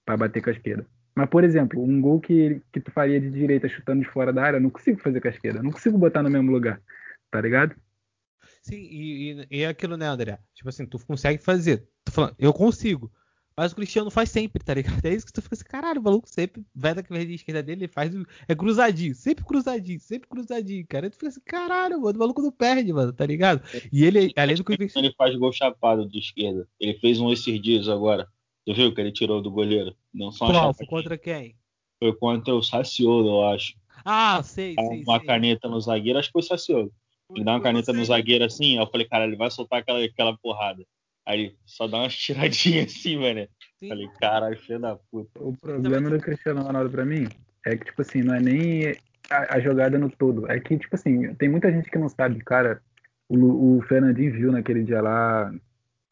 para 0.05 0.17
bater 0.17 0.43
com 0.43 0.51
a 0.51 0.53
esquerda. 0.53 0.85
Mas, 1.15 1.29
por 1.29 1.45
exemplo, 1.45 1.81
um 1.81 2.01
gol 2.01 2.19
que, 2.19 2.61
que 2.73 2.81
tu 2.81 2.91
faria 2.91 3.21
de 3.21 3.31
direita 3.31 3.69
chutando 3.69 4.03
de 4.03 4.09
fora 4.09 4.33
da 4.33 4.43
área, 4.43 4.57
eu 4.57 4.61
não 4.61 4.71
consigo 4.71 5.01
fazer 5.01 5.21
com 5.21 5.29
a 5.29 5.31
esquerda. 5.31 5.63
não 5.63 5.71
consigo 5.71 5.97
botar 5.97 6.21
no 6.23 6.31
mesmo 6.31 6.51
lugar 6.51 6.81
tá 7.33 7.41
ligado? 7.41 7.75
Sim, 8.61 8.77
e, 8.77 9.33
e, 9.33 9.47
e 9.51 9.63
é 9.63 9.69
aquilo, 9.69 9.97
né, 9.97 10.07
André? 10.07 10.39
Tipo 10.55 10.69
assim, 10.69 10.87
tu 10.87 11.05
consegue 11.05 11.43
fazer. 11.43 11.89
Tô 12.05 12.13
falando, 12.13 12.37
eu 12.39 12.53
consigo. 12.53 13.11
Mas 13.57 13.73
o 13.73 13.75
Cristiano 13.77 14.11
faz 14.11 14.31
sempre, 14.31 14.63
tá 14.65 14.73
ligado? 14.73 14.93
É 15.05 15.13
isso 15.13 15.27
que 15.27 15.33
tu 15.33 15.43
fica 15.43 15.55
assim, 15.55 15.65
caralho, 15.65 16.01
o 16.01 16.05
maluco 16.05 16.29
sempre 16.29 16.65
vai 16.75 16.95
da 16.95 17.03
esquerda 17.23 17.63
dele, 17.63 17.85
ele 17.85 17.93
faz. 17.93 18.13
É 18.47 18.55
cruzadinho, 18.55 19.15
sempre 19.15 19.45
cruzadinho, 19.45 20.01
sempre 20.01 20.29
cruzadinho, 20.29 20.87
cara. 20.87 21.07
Aí 21.07 21.11
tu 21.11 21.17
fica 21.17 21.29
assim, 21.29 21.41
caralho, 21.45 22.01
mano, 22.01 22.17
o 22.17 22.19
maluco 22.19 22.43
não 22.43 22.53
perde, 22.53 22.93
mano, 22.93 23.13
tá 23.13 23.27
ligado? 23.27 23.63
E 23.93 24.05
ele, 24.05 24.33
além 24.37 24.57
do 24.57 24.65
que 24.65 24.73
ele 24.73 25.13
faz 25.17 25.35
gol 25.37 25.53
chapado 25.53 26.09
de 26.09 26.19
esquerda. 26.19 26.69
Ele 26.79 26.99
fez 26.99 27.19
um 27.19 27.33
esses 27.33 27.61
dias 27.61 27.89
agora. 27.89 28.29
Tu 28.65 28.75
viu 28.75 28.95
que 28.95 29.01
ele 29.01 29.13
tirou 29.13 29.43
do 29.43 29.51
goleiro? 29.51 29.95
Não 30.15 30.31
só 30.31 30.47
Qual? 30.47 30.73
Foi 30.73 30.87
contra 30.87 31.19
quem? 31.19 31.57
Foi 31.99 32.15
contra 32.15 32.55
o 32.55 32.63
Saciolo, 32.63 33.29
eu 33.29 33.49
acho. 33.49 33.75
Ah, 34.05 34.43
sei, 34.43 34.75
sei. 34.75 35.03
Uma 35.03 35.19
sei. 35.19 35.27
caneta 35.27 35.69
no 35.69 35.81
zagueiro, 35.81 36.19
acho 36.19 36.29
que 36.29 36.33
foi 36.33 36.43
o 36.43 36.45
Saciolo. 36.45 36.93
Ele 37.35 37.45
dá 37.45 37.53
uma 37.53 37.63
caneta 37.63 37.93
no 37.93 38.05
zagueiro 38.05 38.45
assim, 38.45 38.79
aí 38.79 38.85
eu 38.85 38.91
falei, 38.91 39.07
cara, 39.07 39.25
ele 39.25 39.37
vai 39.37 39.51
soltar 39.51 39.81
aquela, 39.81 40.05
aquela 40.05 40.37
porrada. 40.37 40.85
Aí 41.27 41.55
só 41.65 41.87
dá 41.87 41.99
umas 41.99 42.15
tiradinhas 42.17 42.93
assim, 42.93 43.17
mano. 43.17 43.47
Sim. 43.79 43.89
Falei, 43.89 44.09
caralho, 44.21 44.59
filho 44.59 44.81
da 44.81 44.97
puta. 44.97 45.41
O 45.41 45.57
problema 45.57 46.11
do 46.11 46.19
Cristiano 46.19 46.63
Ronaldo 46.63 46.91
pra 46.91 47.05
mim 47.05 47.29
é 47.67 47.77
que, 47.77 47.87
tipo 47.87 48.03
assim, 48.03 48.23
não 48.23 48.35
é 48.35 48.41
nem 48.41 48.97
a, 49.31 49.57
a, 49.57 49.61
jogada 49.61 49.99
no 49.99 50.11
todo. 50.11 50.51
É 50.51 50.59
que, 50.61 50.77
tipo 50.77 50.95
assim, 50.95 51.35
tem 51.35 51.49
muita 51.49 51.71
gente 51.71 51.91
que 51.91 51.99
não 51.99 52.09
sabe, 52.09 52.43
cara. 52.45 52.83
O, 53.29 53.79
o 53.79 53.83
Fernandinho 53.83 54.33
viu 54.33 54.53
naquele 54.53 54.83
dia 54.83 55.01
lá 55.01 55.53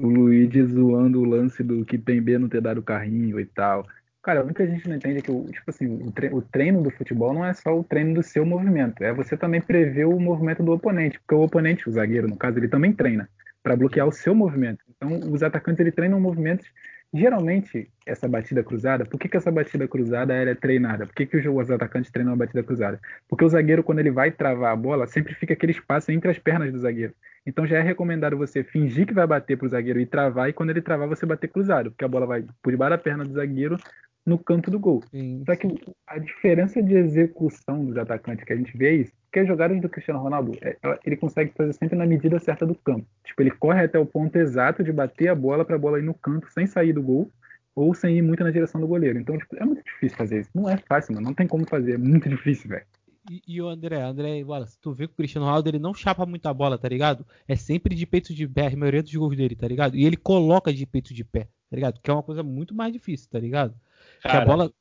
o 0.00 0.09
Luigi 0.09 0.62
zoando 0.64 1.20
o 1.20 1.24
lance 1.24 1.62
do 1.62 1.85
que 1.85 1.98
tem 1.98 2.22
B 2.22 2.38
não 2.38 2.48
ter 2.48 2.62
dado 2.62 2.78
o 2.78 2.83
carrinho 2.83 3.38
e 3.38 3.44
tal. 3.44 3.87
Cara, 4.22 4.44
muita 4.44 4.66
gente 4.66 4.87
não 4.87 4.96
entende 4.96 5.22
que, 5.22 5.33
tipo 5.33 5.70
assim, 5.70 5.87
o 6.30 6.42
treino 6.42 6.83
do 6.83 6.90
futebol 6.90 7.33
não 7.33 7.44
é 7.44 7.54
só 7.54 7.78
o 7.78 7.83
treino 7.83 8.14
do 8.14 8.22
seu 8.22 8.44
movimento, 8.44 9.02
é 9.02 9.14
você 9.14 9.35
também 9.35 9.62
prever 9.62 10.04
o 10.04 10.20
movimento 10.20 10.62
do 10.62 10.72
oponente, 10.72 11.18
porque 11.20 11.35
o 11.35 11.42
oponente, 11.42 11.88
o 11.88 11.92
zagueiro, 11.92 12.28
no 12.28 12.37
caso, 12.37 12.59
ele 12.59 12.68
também 12.68 12.92
treina 12.92 13.30
para 13.62 13.76
bloquear 13.76 14.06
o 14.06 14.12
seu 14.12 14.35
movimento. 14.35 14.85
Então, 14.94 15.18
os 15.33 15.42
atacantes 15.42 15.80
ele 15.80 15.90
treinam 15.90 16.20
movimentos. 16.20 16.66
Geralmente, 17.12 17.90
essa 18.06 18.28
batida 18.28 18.62
cruzada, 18.62 19.04
por 19.04 19.18
que, 19.18 19.28
que 19.28 19.37
essa 19.37 19.50
batida 19.50 19.88
cruzada 19.88 20.35
é 20.35 20.54
treinada? 20.54 21.06
Por 21.06 21.14
que, 21.14 21.26
que 21.26 21.37
os 21.38 21.70
atacantes 21.70 22.11
treinam 22.11 22.35
a 22.35 22.37
batida 22.37 22.62
cruzada? 22.62 23.00
Porque 23.26 23.44
o 23.44 23.48
zagueiro, 23.48 23.83
quando 23.83 24.00
ele 24.00 24.11
vai 24.11 24.30
travar 24.30 24.72
a 24.72 24.76
bola, 24.76 25.06
sempre 25.06 25.35
fica 25.35 25.54
aquele 25.54 25.72
espaço 25.72 26.12
entre 26.12 26.30
as 26.30 26.38
pernas 26.38 26.70
do 26.70 26.78
zagueiro. 26.78 27.14
Então 27.44 27.66
já 27.66 27.78
é 27.78 27.83
recomendado 27.83 28.37
você 28.37 28.62
fingir 28.62 29.06
que 29.06 29.14
vai 29.14 29.26
bater 29.26 29.56
para 29.56 29.66
o 29.66 29.68
zagueiro 29.68 29.98
e 29.98 30.06
travar, 30.06 30.50
e 30.50 30.52
quando 30.52 30.70
ele 30.70 30.83
travar, 30.83 31.09
você 31.09 31.24
bater 31.24 31.48
cruzado, 31.48 31.90
porque 31.90 32.04
a 32.04 32.09
bola 32.09 32.26
vai 32.26 32.44
por 32.62 32.70
debaixo 32.70 32.90
da 32.90 32.98
perna 32.98 33.24
do 33.24 33.33
zagueiro 33.33 33.76
no 34.24 34.38
canto 34.38 34.70
do 34.70 34.78
gol. 34.78 35.02
Sim. 35.11 35.42
Só 35.46 35.56
que 35.56 35.66
a 36.06 36.18
diferença 36.18 36.83
de 36.83 36.94
execução 36.94 37.85
dos 37.85 37.96
atacantes 37.96 38.44
que 38.44 38.52
a 38.52 38.56
gente 38.56 38.76
vê 38.76 38.88
é 38.88 38.94
isso. 38.94 39.12
Porque 39.24 39.40
as 39.40 39.48
jogadas 39.48 39.80
do 39.80 39.88
Cristiano 39.88 40.20
Ronaldo, 40.20 40.52
é, 40.61 40.76
ele 41.04 41.16
consegue 41.16 41.52
fazer 41.56 41.72
sempre 41.74 41.96
na 41.96 42.04
medida 42.04 42.38
certa 42.38 42.66
do 42.66 42.74
campo. 42.74 43.06
Tipo, 43.24 43.42
ele 43.42 43.50
corre 43.52 43.85
até 43.85 43.98
o 43.98 44.06
ponto 44.06 44.35
exato 44.37 44.83
de 44.83 44.92
bater 44.92 45.28
a 45.28 45.35
bola 45.35 45.64
para 45.64 45.76
a 45.76 45.78
bola 45.78 45.98
ir 45.98 46.02
no 46.02 46.14
canto 46.14 46.50
sem 46.50 46.66
sair 46.66 46.92
do 46.92 47.02
gol 47.02 47.30
ou 47.74 47.94
sem 47.94 48.18
ir 48.18 48.22
muito 48.22 48.42
na 48.42 48.50
direção 48.50 48.80
do 48.80 48.88
goleiro. 48.88 49.18
Então, 49.18 49.38
tipo, 49.38 49.56
é 49.56 49.64
muito 49.64 49.85
difícil 49.85 50.18
fazer 50.18 50.40
isso. 50.40 50.50
Não 50.54 50.68
é 50.68 50.76
fácil, 50.76 51.14
mano. 51.14 51.28
Não 51.28 51.35
tem 51.35 51.46
como 51.46 51.66
fazer. 51.68 51.94
É 51.94 51.98
muito 51.98 52.28
difícil, 52.28 52.68
velho. 52.68 52.85
E, 53.30 53.42
e, 53.46 53.62
o 53.62 53.68
André, 53.68 54.02
André, 54.02 54.42
Wallace, 54.42 54.78
tu 54.80 54.92
vê 54.92 55.06
que 55.06 55.12
o 55.12 55.16
Cristiano 55.16 55.46
Ronaldo 55.46 55.68
ele 55.68 55.78
não 55.78 55.94
chapa 55.94 56.26
muita 56.26 56.52
bola, 56.52 56.78
tá 56.78 56.88
ligado? 56.88 57.24
É 57.46 57.54
sempre 57.54 57.94
de 57.94 58.06
peito 58.06 58.35
de 58.35 58.48
pé, 58.48 58.66
a 58.66 58.76
maioria 58.76 59.02
dos 59.02 59.14
gols 59.14 59.37
dele, 59.37 59.54
tá 59.54 59.68
ligado? 59.68 59.94
E 59.94 60.04
ele 60.04 60.16
coloca 60.16 60.72
de 60.72 60.85
peito 60.87 61.14
de 61.14 61.22
pé, 61.22 61.44
tá 61.68 61.76
ligado? 61.76 62.00
Que 62.00 62.11
é 62.11 62.14
uma 62.14 62.22
coisa 62.22 62.42
muito 62.42 62.74
mais 62.74 62.92
difícil, 62.92 63.28
tá 63.30 63.38
ligado? 63.38 63.74
Cara, 64.20 64.44
bola... 64.44 64.72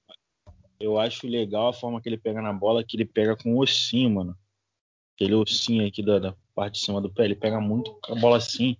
Eu 0.80 0.98
acho 0.98 1.28
legal 1.28 1.70
a 1.70 1.74
forma 1.74 2.02
que 2.02 2.08
ele 2.08 2.18
pega 2.18 2.42
na 2.42 2.54
bola, 2.54 2.84
que 2.84 2.96
ele 2.96 3.06
pega 3.06 3.36
com 3.36 3.56
o 3.56 3.62
ossinho, 3.62 4.10
mano. 4.10 4.38
Aquele 5.16 5.34
ossinho 5.34 5.86
aqui 5.86 6.02
da, 6.02 6.20
da 6.20 6.36
parte 6.56 6.76
de 6.76 6.86
cima 6.86 7.02
do 7.02 7.12
pé, 7.12 7.26
ele 7.26 7.36
pega 7.36 7.60
muito 7.60 8.00
a 8.08 8.16
bola 8.16 8.38
assim. 8.38 8.78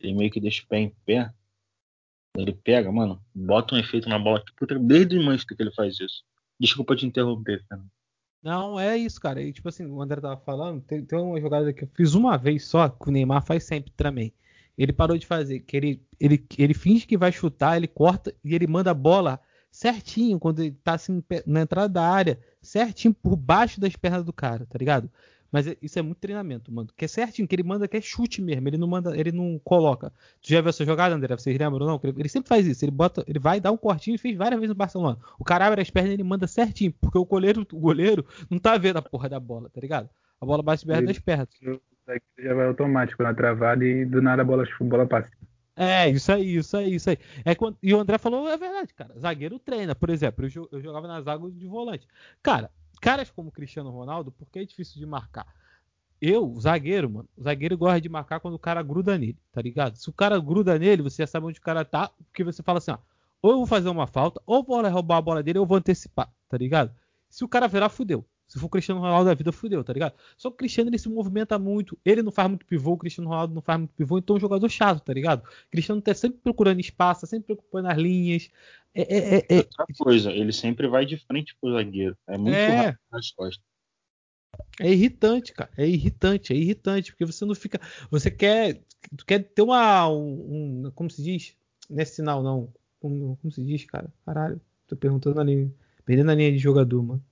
Ele 0.00 0.14
meio 0.14 0.30
que 0.30 0.40
deixa 0.40 0.62
o 0.62 0.66
pé 0.66 0.78
em 0.78 0.94
pé. 1.04 1.30
Ele 2.36 2.52
pega, 2.52 2.90
mano, 2.90 3.22
bota 3.34 3.74
um 3.74 3.78
efeito 3.78 4.08
na 4.08 4.18
bola. 4.18 4.42
Puta, 4.56 4.78
desde 4.78 5.18
Manchester 5.18 5.56
que 5.56 5.62
ele 5.62 5.72
faz 5.72 6.00
isso. 6.00 6.24
Desculpa 6.58 6.96
te 6.96 7.06
interromper, 7.06 7.62
Fernando. 7.68 7.90
Não, 8.42 8.78
é 8.78 8.96
isso, 8.96 9.20
cara. 9.20 9.40
E, 9.40 9.52
tipo 9.52 9.68
assim, 9.68 9.86
o 9.86 10.02
André 10.02 10.20
tava 10.20 10.36
falando, 10.36 10.82
tem, 10.82 11.02
tem, 11.02 11.18
uma 11.18 11.40
jogada 11.40 11.72
que 11.72 11.84
eu 11.84 11.88
fiz 11.94 12.14
uma 12.14 12.36
vez 12.36 12.66
só, 12.66 12.88
que 12.88 13.08
o 13.08 13.10
Neymar 13.10 13.44
faz 13.44 13.64
sempre 13.64 13.90
também. 13.92 14.34
Ele 14.76 14.92
parou 14.92 15.16
de 15.16 15.26
fazer, 15.26 15.60
que 15.60 15.76
ele, 15.76 16.02
ele, 16.20 16.44
ele 16.58 16.74
finge 16.74 17.06
que 17.06 17.16
vai 17.16 17.32
chutar, 17.32 17.76
ele 17.76 17.88
corta 17.88 18.34
e 18.44 18.54
ele 18.54 18.66
manda 18.66 18.90
a 18.90 18.94
bola 18.94 19.40
certinho, 19.74 20.38
quando 20.38 20.60
ele 20.60 20.76
tá 20.84 20.94
assim 20.94 21.20
na 21.44 21.62
entrada 21.62 21.88
da 21.88 22.08
área, 22.08 22.38
certinho 22.62 23.12
por 23.12 23.34
baixo 23.34 23.80
das 23.80 23.96
pernas 23.96 24.22
do 24.22 24.32
cara, 24.32 24.64
tá 24.66 24.78
ligado? 24.78 25.10
Mas 25.50 25.66
é, 25.66 25.76
isso 25.82 25.98
é 25.98 26.02
muito 26.02 26.18
treinamento, 26.18 26.72
mano. 26.72 26.88
Que 26.96 27.06
é 27.06 27.08
certinho, 27.08 27.46
que 27.46 27.54
ele 27.56 27.64
manda 27.64 27.88
que 27.88 27.96
é 27.96 28.00
chute 28.00 28.40
mesmo, 28.40 28.68
ele 28.68 28.78
não 28.78 28.86
manda, 28.86 29.18
ele 29.18 29.32
não 29.32 29.60
coloca. 29.64 30.12
Tu 30.40 30.50
já 30.50 30.60
viu 30.60 30.70
essa 30.70 30.84
jogada, 30.84 31.12
André? 31.12 31.36
Vocês 31.36 31.58
lembram 31.58 31.86
não? 31.86 32.00
Ele 32.04 32.28
sempre 32.28 32.48
faz 32.48 32.64
isso, 32.68 32.84
ele 32.84 32.92
bota, 32.92 33.24
ele 33.26 33.40
vai 33.40 33.60
dar 33.60 33.72
um 33.72 33.76
cortinho 33.76 34.14
e 34.14 34.18
fez 34.18 34.36
várias 34.36 34.60
vezes 34.60 34.68
no 34.68 34.78
Barcelona. 34.78 35.18
O 35.40 35.44
cara 35.44 35.66
abre 35.66 35.82
as 35.82 35.90
pernas 35.90 36.12
e 36.12 36.14
ele 36.14 36.22
manda 36.22 36.46
certinho, 36.46 36.94
porque 37.00 37.18
o 37.18 37.24
goleiro, 37.24 37.66
o 37.72 37.80
goleiro 37.80 38.24
não 38.48 38.60
tá 38.60 38.78
vendo 38.78 38.98
a 38.98 39.02
porra 39.02 39.28
da 39.28 39.40
bola, 39.40 39.68
tá 39.70 39.80
ligado? 39.80 40.08
A 40.40 40.46
bola 40.46 40.62
bate 40.62 40.86
perto 40.86 41.06
das 41.06 41.18
pernas. 41.18 41.48
Já 42.38 42.54
vai 42.54 42.66
automático 42.68 43.22
na 43.24 43.34
travada 43.34 43.84
e 43.84 44.04
do 44.04 44.22
nada 44.22 44.42
a 44.42 44.44
bola, 44.44 44.62
a 44.62 44.84
bola 44.84 45.06
passa. 45.06 45.28
É, 45.76 46.08
isso 46.08 46.30
aí, 46.32 46.56
isso 46.56 46.76
aí, 46.76 46.94
isso 46.94 47.10
aí. 47.10 47.18
É 47.44 47.54
quando, 47.54 47.76
e 47.82 47.92
o 47.92 47.98
André 47.98 48.16
falou, 48.18 48.48
é 48.48 48.56
verdade, 48.56 48.94
cara. 48.94 49.18
Zagueiro 49.18 49.58
treina, 49.58 49.94
por 49.94 50.10
exemplo, 50.10 50.46
eu, 50.46 50.68
eu 50.70 50.80
jogava 50.80 51.08
na 51.08 51.20
zaga 51.20 51.50
de 51.50 51.66
volante. 51.66 52.06
Cara, 52.42 52.70
caras 53.00 53.30
como 53.30 53.50
Cristiano 53.50 53.90
Ronaldo, 53.90 54.30
por 54.30 54.48
que 54.48 54.60
é 54.60 54.64
difícil 54.64 54.98
de 54.98 55.06
marcar? 55.06 55.46
eu, 56.20 56.54
zagueiro, 56.58 57.10
mano, 57.10 57.28
zagueiro 57.40 57.76
gosta 57.76 58.00
de 58.00 58.08
marcar 58.08 58.40
quando 58.40 58.54
o 58.54 58.58
cara 58.58 58.82
gruda 58.82 59.18
nele, 59.18 59.36
tá 59.52 59.60
ligado? 59.60 59.96
Se 59.96 60.08
o 60.08 60.12
cara 60.12 60.38
gruda 60.40 60.78
nele, 60.78 61.02
você 61.02 61.22
já 61.22 61.26
sabe 61.26 61.46
onde 61.46 61.58
o 61.58 61.62
cara 61.62 61.84
tá, 61.84 62.10
porque 62.26 62.42
você 62.42 62.62
fala 62.62 62.78
assim, 62.78 62.92
ó, 62.92 62.98
ou 63.42 63.50
eu 63.52 63.56
vou 63.58 63.66
fazer 63.66 63.88
uma 63.90 64.06
falta, 64.06 64.40
ou 64.46 64.64
vou 64.64 64.80
roubar 64.88 65.18
a 65.18 65.22
bola 65.22 65.42
dele, 65.42 65.58
ou 65.58 65.66
vou 65.66 65.76
antecipar, 65.76 66.32
tá 66.48 66.56
ligado? 66.56 66.94
Se 67.28 67.44
o 67.44 67.48
cara 67.48 67.68
virar, 67.68 67.90
fudeu. 67.90 68.24
Se 68.54 68.60
for 68.60 68.66
o 68.66 68.68
Cristiano 68.68 69.00
Ronaldo 69.00 69.24
da 69.24 69.34
vida, 69.34 69.50
fudeu, 69.50 69.82
tá 69.82 69.92
ligado? 69.92 70.14
Só 70.36 70.48
que 70.48 70.54
o 70.54 70.58
Cristiano 70.58 70.88
ele 70.88 70.96
se 70.98 71.08
movimenta 71.08 71.58
muito. 71.58 71.98
Ele 72.04 72.22
não 72.22 72.30
faz 72.30 72.48
muito 72.48 72.64
pivô, 72.64 72.92
o 72.92 72.96
Cristiano 72.96 73.28
Ronaldo 73.28 73.52
não 73.52 73.60
faz 73.60 73.80
muito 73.80 73.92
pivô, 73.94 74.16
então 74.16 74.36
é 74.36 74.38
um 74.38 74.40
jogador 74.40 74.68
chato, 74.68 75.02
tá 75.02 75.12
ligado? 75.12 75.40
O 75.44 75.70
Cristiano 75.72 76.00
tá 76.00 76.14
sempre 76.14 76.38
procurando 76.40 76.78
espaço, 76.78 77.22
tá 77.22 77.26
sempre 77.26 77.46
preocupando 77.46 77.88
as 77.88 77.98
linhas. 77.98 78.48
É, 78.94 79.02
é, 79.02 79.36
é, 79.38 79.46
é, 79.48 79.56
Outra 79.58 79.86
coisa, 79.98 80.30
ele 80.30 80.52
sempre 80.52 80.86
vai 80.86 81.04
de 81.04 81.16
frente 81.16 81.56
pro 81.60 81.72
zagueiro. 81.72 82.16
É 82.28 82.38
muito 82.38 82.54
É. 82.54 82.76
rápido 82.76 83.00
nas 83.10 83.30
costas. 83.32 83.64
é 84.80 84.92
irritante, 84.92 85.52
cara. 85.52 85.70
É 85.76 85.84
irritante, 85.88 86.52
é 86.52 86.56
irritante, 86.56 87.10
porque 87.10 87.24
você 87.26 87.44
não 87.44 87.56
fica. 87.56 87.80
Você 88.08 88.30
quer. 88.30 88.80
Tu 89.16 89.26
quer 89.26 89.40
ter 89.40 89.62
uma. 89.62 90.08
Um, 90.08 90.84
um- 90.86 90.90
como 90.94 91.10
se 91.10 91.20
diz? 91.24 91.56
Não 91.90 92.00
é 92.00 92.04
sinal, 92.04 92.40
não. 92.40 92.72
Como, 93.00 93.36
como 93.42 93.52
se 93.52 93.64
diz, 93.64 93.84
cara? 93.84 94.12
Caralho. 94.24 94.60
Tô 94.86 94.94
perguntando 94.96 95.40
a 95.40 95.44
linha. 95.44 95.72
Perdendo 96.04 96.30
a 96.30 96.34
linha 96.36 96.52
de 96.52 96.58
jogador, 96.58 97.02
mano. 97.02 97.24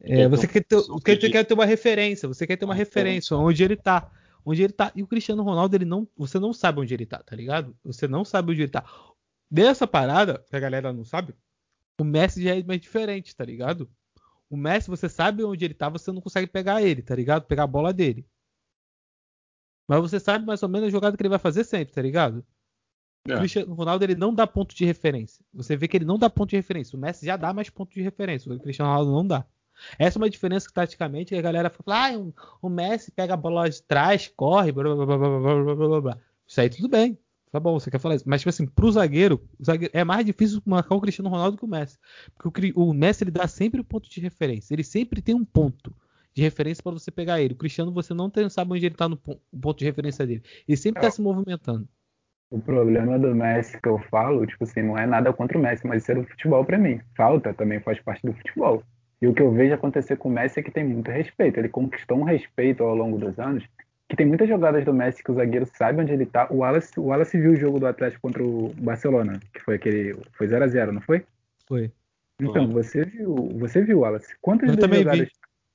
É, 0.00 0.28
Quer 0.28 0.28
você 0.28 0.46
ter 0.46 0.52
quer 0.52 0.64
ter, 0.64 0.76
uma 0.76 0.84
você 1.00 1.16
quer, 1.16 1.30
quer 1.30 1.44
ter 1.44 1.54
uma 1.54 1.66
referência, 1.66 2.28
você 2.28 2.46
quer 2.46 2.56
ter 2.56 2.64
uma 2.64 2.72
Uma 2.72 2.74
referência 2.74 3.36
onde 3.36 3.62
ele 3.64 3.76
tá. 3.76 4.10
Onde 4.44 4.62
ele 4.62 4.72
tá. 4.72 4.92
E 4.94 5.02
o 5.02 5.06
Cristiano 5.06 5.42
Ronaldo, 5.42 5.76
ele 5.76 5.84
não. 5.84 6.08
Você 6.16 6.38
não 6.38 6.52
sabe 6.52 6.80
onde 6.80 6.94
ele 6.94 7.04
tá, 7.06 7.22
tá 7.22 7.34
ligado? 7.36 7.76
Você 7.84 8.06
não 8.08 8.24
sabe 8.24 8.52
onde 8.52 8.62
ele 8.62 8.70
tá. 8.70 8.84
Dessa 9.50 9.86
parada, 9.86 10.44
que 10.48 10.54
a 10.56 10.60
galera 10.60 10.92
não 10.92 11.04
sabe, 11.04 11.34
o 12.00 12.04
Messi 12.04 12.42
já 12.42 12.54
é 12.56 12.62
mais 12.62 12.80
diferente, 12.80 13.34
tá 13.34 13.44
ligado? 13.44 13.90
O 14.50 14.56
Messi, 14.56 14.88
você 14.88 15.08
sabe 15.08 15.44
onde 15.44 15.64
ele 15.64 15.74
tá, 15.74 15.88
você 15.88 16.12
não 16.12 16.20
consegue 16.20 16.46
pegar 16.46 16.82
ele, 16.82 17.02
tá 17.02 17.14
ligado? 17.14 17.46
Pegar 17.46 17.64
a 17.64 17.66
bola 17.66 17.92
dele. 17.92 18.26
Mas 19.88 20.00
você 20.00 20.20
sabe 20.20 20.44
mais 20.46 20.62
ou 20.62 20.68
menos 20.68 20.88
a 20.88 20.90
jogada 20.90 21.16
que 21.16 21.22
ele 21.22 21.28
vai 21.30 21.38
fazer 21.38 21.64
sempre, 21.64 21.94
tá 21.94 22.02
ligado? 22.02 22.44
O 23.26 23.32
É. 23.32 23.38
Cristiano 23.38 23.74
Ronaldo 23.74 24.04
ele 24.04 24.14
não 24.14 24.34
dá 24.34 24.46
ponto 24.46 24.74
de 24.74 24.84
referência. 24.84 25.44
Você 25.52 25.76
vê 25.76 25.88
que 25.88 25.96
ele 25.96 26.04
não 26.04 26.18
dá 26.18 26.30
ponto 26.30 26.50
de 26.50 26.56
referência. 26.56 26.96
O 26.96 27.00
Messi 27.00 27.26
já 27.26 27.36
dá 27.36 27.52
mais 27.52 27.70
ponto 27.70 27.92
de 27.92 28.02
referência. 28.02 28.52
O 28.52 28.60
Cristiano 28.60 28.90
Ronaldo 28.90 29.12
não 29.12 29.26
dá. 29.26 29.46
Essa 29.98 30.18
é 30.18 30.20
uma 30.20 30.30
diferença 30.30 30.66
que, 30.66 30.74
taticamente, 30.74 31.34
a 31.34 31.42
galera 31.42 31.70
fala, 31.70 32.08
ah, 32.08 32.18
o, 32.18 32.34
o 32.62 32.68
Messi 32.68 33.10
pega 33.10 33.34
a 33.34 33.36
bola 33.36 33.62
lá 33.62 33.68
de 33.68 33.82
trás, 33.82 34.28
corre, 34.34 34.72
blá, 34.72 34.84
blá, 34.84 35.06
blá, 35.06 35.16
blá, 35.16 35.38
blá, 35.38 35.74
blá, 35.74 36.00
blá. 36.00 36.18
Isso 36.46 36.60
aí 36.60 36.70
tudo 36.70 36.88
bem. 36.88 37.18
Tá 37.50 37.58
bom, 37.58 37.78
você 37.78 37.90
quer 37.90 37.98
falar 37.98 38.16
isso. 38.16 38.28
Mas, 38.28 38.42
tipo 38.42 38.50
assim, 38.50 38.66
pro 38.66 38.90
zagueiro, 38.92 39.40
zagueiro 39.64 39.92
é 39.94 40.04
mais 40.04 40.24
difícil 40.24 40.60
marcar 40.66 40.94
o 40.94 41.00
Cristiano 41.00 41.30
Ronaldo 41.30 41.56
que 41.56 41.64
o 41.64 41.68
Messi. 41.68 41.98
Porque 42.36 42.72
o, 42.74 42.90
o 42.90 42.94
Messi, 42.94 43.24
ele 43.24 43.30
dá 43.30 43.48
sempre 43.48 43.80
o 43.80 43.82
um 43.82 43.84
ponto 43.84 44.08
de 44.08 44.20
referência. 44.20 44.74
Ele 44.74 44.84
sempre 44.84 45.22
tem 45.22 45.34
um 45.34 45.44
ponto 45.44 45.94
de 46.34 46.42
referência 46.42 46.82
para 46.82 46.92
você 46.92 47.10
pegar 47.10 47.40
ele. 47.40 47.54
O 47.54 47.56
Cristiano, 47.56 47.92
você 47.92 48.12
não 48.12 48.28
tem, 48.28 48.48
sabe 48.50 48.72
onde 48.72 48.84
ele 48.84 48.94
tá 48.94 49.08
no 49.08 49.16
ponto 49.16 49.78
de 49.78 49.84
referência 49.84 50.26
dele. 50.26 50.42
Ele 50.66 50.76
sempre 50.76 51.00
tá 51.00 51.08
é. 51.08 51.10
se 51.10 51.22
movimentando. 51.22 51.88
O 52.50 52.60
problema 52.60 53.18
do 53.18 53.34
Messi 53.34 53.80
que 53.80 53.88
eu 53.88 53.98
falo, 54.10 54.46
tipo 54.46 54.64
assim, 54.64 54.82
não 54.82 54.96
é 54.96 55.06
nada 55.06 55.32
contra 55.32 55.58
o 55.58 55.60
Messi, 55.60 55.86
mas 55.86 56.02
isso 56.02 56.12
é 56.12 56.14
do 56.14 56.24
futebol 56.24 56.64
para 56.64 56.78
mim. 56.78 57.00
Falta 57.14 57.52
também 57.52 57.80
faz 57.80 58.00
parte 58.00 58.26
do 58.26 58.32
futebol. 58.34 58.82
E 59.20 59.26
o 59.26 59.34
que 59.34 59.42
eu 59.42 59.50
vejo 59.50 59.74
acontecer 59.74 60.16
com 60.16 60.28
o 60.28 60.32
Messi 60.32 60.60
é 60.60 60.62
que 60.62 60.70
tem 60.70 60.84
muito 60.84 61.10
respeito. 61.10 61.58
Ele 61.58 61.68
conquistou 61.68 62.18
um 62.18 62.24
respeito 62.24 62.84
ao 62.84 62.94
longo 62.94 63.18
dos 63.18 63.38
anos, 63.38 63.64
que 64.08 64.16
tem 64.16 64.26
muitas 64.26 64.48
jogadas 64.48 64.84
do 64.84 64.94
Messi 64.94 65.22
que 65.22 65.30
o 65.30 65.34
zagueiro 65.34 65.66
sabe 65.66 66.00
onde 66.00 66.12
ele 66.12 66.24
tá. 66.24 66.46
O 66.50 66.58
Wallace, 66.58 66.98
o 66.98 67.04
Wallace 67.04 67.38
viu 67.38 67.52
o 67.52 67.56
jogo 67.56 67.80
do 67.80 67.86
Atlético 67.86 68.22
contra 68.22 68.42
o 68.42 68.72
Barcelona, 68.78 69.40
que 69.52 69.60
foi 69.60 69.74
aquele, 69.74 70.16
foi 70.32 70.46
0 70.46 70.64
a 70.64 70.68
0, 70.68 70.92
não 70.92 71.00
foi? 71.00 71.24
Foi. 71.66 71.90
Então, 72.40 72.68
você 72.68 73.04
viu, 73.04 73.34
você 73.58 73.82
viu, 73.82 74.00
Wallace. 74.00 74.34
Quantas 74.40 74.68
Eu 74.68 74.76
das 74.76 74.84
também 74.84 75.00
vi. 75.00 75.04
jogadas, 75.04 75.28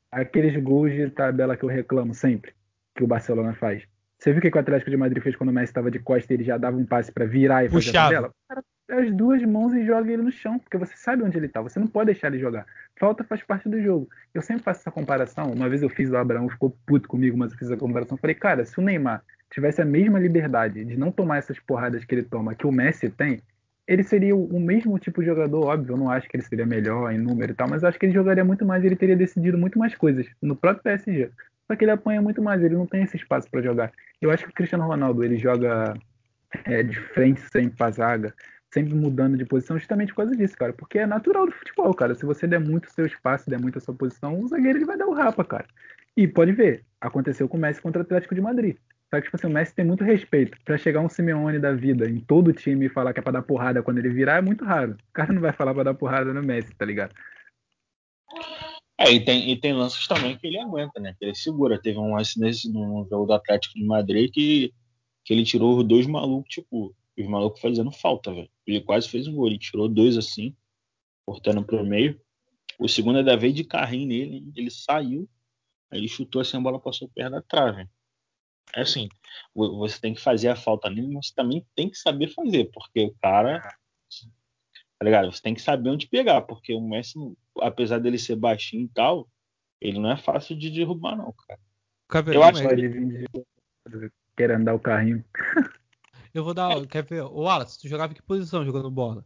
aqueles 0.09 0.63
gols 0.63 0.91
de 0.93 1.09
tabela 1.09 1.57
que 1.57 1.63
eu 1.63 1.69
reclamo 1.69 2.13
sempre, 2.13 2.53
que 2.95 3.03
o 3.03 3.07
Barcelona 3.07 3.53
faz? 3.53 3.83
Você 4.17 4.31
viu 4.31 4.39
o 4.39 4.41
que 4.41 4.57
o 4.57 4.61
Atlético 4.61 4.89
de 4.89 4.95
Madrid 4.95 5.21
fez 5.21 5.35
quando 5.35 5.49
o 5.49 5.53
Messi 5.53 5.71
estava 5.71 5.91
de 5.91 5.99
costa 5.99 6.31
e 6.31 6.37
ele 6.37 6.45
já 6.45 6.57
dava 6.57 6.77
um 6.77 6.85
passe 6.85 7.11
pra 7.11 7.25
virar 7.25 7.65
e 7.65 7.69
fazer 7.69 7.89
a 7.89 7.91
Puxava. 7.91 8.09
tabela? 8.09 8.27
O 8.29 8.47
cara 8.47 8.63
pega 8.63 8.72
as 8.93 9.11
duas 9.11 9.41
mãos 9.43 9.73
e 9.73 9.85
joga 9.85 10.11
ele 10.11 10.23
no 10.23 10.31
chão, 10.31 10.59
porque 10.59 10.77
você 10.77 10.95
sabe 10.95 11.23
onde 11.23 11.37
ele 11.37 11.47
tá, 11.47 11.61
você 11.61 11.79
não 11.79 11.87
pode 11.87 12.07
deixar 12.07 12.27
ele 12.27 12.39
jogar. 12.39 12.65
Falta 12.97 13.23
faz 13.23 13.43
parte 13.43 13.67
do 13.67 13.81
jogo. 13.81 14.07
Eu 14.33 14.41
sempre 14.41 14.63
faço 14.63 14.81
essa 14.81 14.91
comparação. 14.91 15.51
Uma 15.51 15.67
vez 15.67 15.81
eu 15.81 15.89
fiz 15.89 16.09
o 16.09 16.17
Abraão, 16.17 16.49
ficou 16.49 16.75
puto 16.85 17.07
comigo, 17.07 17.37
mas 17.37 17.51
eu 17.51 17.57
fiz 17.57 17.71
a 17.71 17.77
comparação. 17.77 18.17
Falei, 18.17 18.35
cara, 18.35 18.65
se 18.65 18.79
o 18.79 18.83
Neymar 18.83 19.23
tivesse 19.51 19.81
a 19.81 19.85
mesma 19.85 20.19
liberdade 20.19 20.83
de 20.83 20.97
não 20.97 21.11
tomar 21.11 21.37
essas 21.37 21.59
porradas 21.59 22.03
que 22.05 22.13
ele 22.15 22.23
toma, 22.23 22.55
que 22.55 22.65
o 22.65 22.71
Messi 22.71 23.09
tem, 23.09 23.41
ele 23.87 24.03
seria 24.03 24.35
o 24.35 24.59
mesmo 24.59 24.97
tipo 24.97 25.21
de 25.21 25.27
jogador, 25.27 25.65
óbvio. 25.65 25.93
Eu 25.93 25.97
não 25.97 26.09
acho 26.09 26.29
que 26.29 26.37
ele 26.37 26.43
seria 26.43 26.65
melhor 26.65 27.11
em 27.11 27.17
número 27.17 27.51
e 27.51 27.55
tal, 27.55 27.67
mas 27.69 27.83
acho 27.83 27.99
que 27.99 28.05
ele 28.05 28.13
jogaria 28.13 28.45
muito 28.45 28.65
mais 28.65 28.83
ele 28.83 28.95
teria 28.95 29.15
decidido 29.15 29.57
muito 29.57 29.77
mais 29.77 29.95
coisas 29.95 30.25
no 30.41 30.55
próprio 30.55 30.83
PSG. 30.83 31.29
Só 31.67 31.75
que 31.75 31.83
ele 31.83 31.91
apanha 31.91 32.21
muito 32.21 32.41
mais, 32.41 32.61
ele 32.61 32.75
não 32.75 32.85
tem 32.85 33.03
esse 33.03 33.17
espaço 33.17 33.49
para 33.49 33.61
jogar. 33.61 33.91
Eu 34.21 34.31
acho 34.31 34.43
que 34.45 34.51
o 34.51 34.53
Cristiano 34.53 34.85
Ronaldo 34.85 35.23
ele 35.23 35.37
joga 35.37 35.93
é, 36.65 36.83
de 36.83 36.99
frente 36.99 37.41
sempre 37.51 37.75
pra 37.77 37.91
zaga, 37.91 38.33
sempre 38.73 38.95
mudando 38.95 39.37
de 39.37 39.45
posição, 39.45 39.77
justamente 39.77 40.09
por 40.09 40.23
causa 40.23 40.35
disso, 40.35 40.57
cara. 40.57 40.73
Porque 40.73 40.97
é 40.97 41.05
natural 41.05 41.45
do 41.45 41.51
futebol, 41.51 41.93
cara. 41.93 42.15
Se 42.15 42.25
você 42.25 42.47
der 42.47 42.59
muito 42.59 42.91
seu 42.91 43.05
espaço, 43.05 43.49
der 43.49 43.61
muito 43.61 43.77
a 43.77 43.81
sua 43.81 43.93
posição, 43.93 44.41
o 44.41 44.47
zagueiro 44.47 44.79
ele 44.79 44.85
vai 44.85 44.97
dar 44.97 45.05
o 45.05 45.13
rapa, 45.13 45.45
cara. 45.45 45.67
E 46.17 46.27
pode 46.27 46.51
ver, 46.51 46.83
aconteceu 46.99 47.47
com 47.47 47.57
o 47.57 47.59
Messi 47.59 47.81
contra 47.81 48.01
o 48.01 48.05
Atlético 48.05 48.33
de 48.33 48.41
Madrid. 48.41 48.75
Só 49.09 49.17
que, 49.17 49.25
tipo 49.25 49.35
assim, 49.35 49.47
o 49.47 49.51
Messi 49.51 49.75
tem 49.75 49.85
muito 49.85 50.03
respeito. 50.03 50.57
Pra 50.65 50.77
chegar 50.77 51.01
um 51.01 51.09
Simeone 51.09 51.59
da 51.59 51.71
vida 51.71 52.09
em 52.09 52.19
todo 52.19 52.47
o 52.47 52.53
time 52.53 52.87
e 52.87 52.89
falar 52.89 53.13
que 53.13 53.19
é 53.19 53.23
pra 53.23 53.31
dar 53.31 53.43
porrada 53.43 53.83
quando 53.83 53.99
ele 53.99 54.09
virar, 54.09 54.37
é 54.37 54.41
muito 54.41 54.65
raro. 54.65 54.93
O 54.93 55.13
cara 55.13 55.31
não 55.31 55.41
vai 55.41 55.53
falar 55.53 55.73
pra 55.73 55.83
dar 55.83 55.93
porrada 55.93 56.33
no 56.33 56.41
Messi, 56.41 56.73
tá 56.73 56.83
ligado? 56.83 57.13
É, 58.97 59.11
e 59.11 59.23
tem, 59.23 59.51
e 59.51 59.59
tem 59.59 59.73
lances 59.73 60.07
também 60.07 60.35
que 60.37 60.47
ele 60.47 60.57
aguenta, 60.57 60.99
né? 60.99 61.15
Que 61.19 61.25
ele 61.25 61.35
segura. 61.35 61.79
Teve 61.79 61.99
um 61.99 62.15
lance 62.15 62.39
nesse 62.39 62.71
no 62.71 63.05
jogo 63.07 63.27
do 63.27 63.33
Atlético 63.33 63.75
de 63.75 63.85
Madrid 63.85 64.31
que, 64.31 64.73
que 65.23 65.33
ele 65.33 65.43
tirou 65.43 65.77
os 65.77 65.85
dois 65.85 66.07
malucos, 66.07 66.49
tipo, 66.49 66.95
os 67.17 67.27
malucos 67.27 67.61
fazendo 67.61 67.91
falta, 67.91 68.33
velho. 68.33 68.49
Ele 68.65 68.81
quase 68.81 69.07
fez 69.09 69.27
um 69.27 69.35
gol. 69.35 69.47
Ele 69.47 69.59
tirou 69.59 69.87
dois 69.87 70.17
assim, 70.17 70.55
cortando 71.25 71.63
pro 71.63 71.85
meio. 71.85 72.19
O 72.79 72.87
segundo 72.87 73.19
é 73.19 73.23
da 73.23 73.35
vez 73.35 73.53
de 73.53 73.63
carrinho 73.63 74.07
nele, 74.07 74.51
ele 74.55 74.71
saiu, 74.71 75.29
aí 75.91 75.99
ele 75.99 76.07
chutou 76.07 76.41
assim, 76.41 76.57
a 76.57 76.59
bola 76.59 76.79
passou 76.79 77.07
perto 77.09 77.31
da 77.33 77.41
trave. 77.41 77.87
É 78.75 78.81
assim, 78.81 79.07
vo- 79.53 79.77
você 79.77 79.99
tem 80.01 80.13
que 80.13 80.19
fazer 80.21 80.47
a 80.47 80.55
falta 80.55 80.89
nele, 80.89 81.07
mas 81.13 81.27
você 81.27 81.33
também 81.35 81.65
tem 81.75 81.89
que 81.89 81.97
saber 81.97 82.29
fazer, 82.29 82.71
porque 82.73 83.01
o 83.01 83.13
cara. 83.21 83.61
Tá 84.99 85.05
ligado? 85.05 85.31
Você 85.31 85.41
tem 85.41 85.53
que 85.53 85.61
saber 85.61 85.89
onde 85.89 86.07
pegar, 86.07 86.41
porque 86.41 86.73
o 86.73 86.81
Messi, 86.81 87.19
apesar 87.61 87.99
dele 87.99 88.17
ser 88.17 88.35
baixinho 88.35 88.85
e 88.85 88.89
tal, 88.89 89.29
ele 89.79 89.99
não 89.99 90.09
é 90.11 90.17
fácil 90.17 90.55
de 90.57 90.71
derrubar, 90.71 91.15
não, 91.15 91.31
cara. 91.33 91.59
Quer 92.09 92.23
ver? 92.23 92.35
Eu 92.35 92.43
acho. 92.43 92.63
Pode 92.63 92.87
vir 92.87 93.27
de... 93.27 94.11
querendo 94.35 94.65
dar 94.65 94.73
o 94.73 94.79
carrinho. 94.79 95.23
Eu 96.33 96.43
vou 96.43 96.53
dar. 96.53 96.85
Quer 96.87 97.03
ver? 97.03 97.21
Ô, 97.21 97.43
Wallace, 97.43 97.79
tu 97.79 97.87
jogava 97.87 98.11
em 98.11 98.15
que 98.15 98.21
posição 98.21 98.65
jogando 98.65 98.89
bola? 98.89 99.25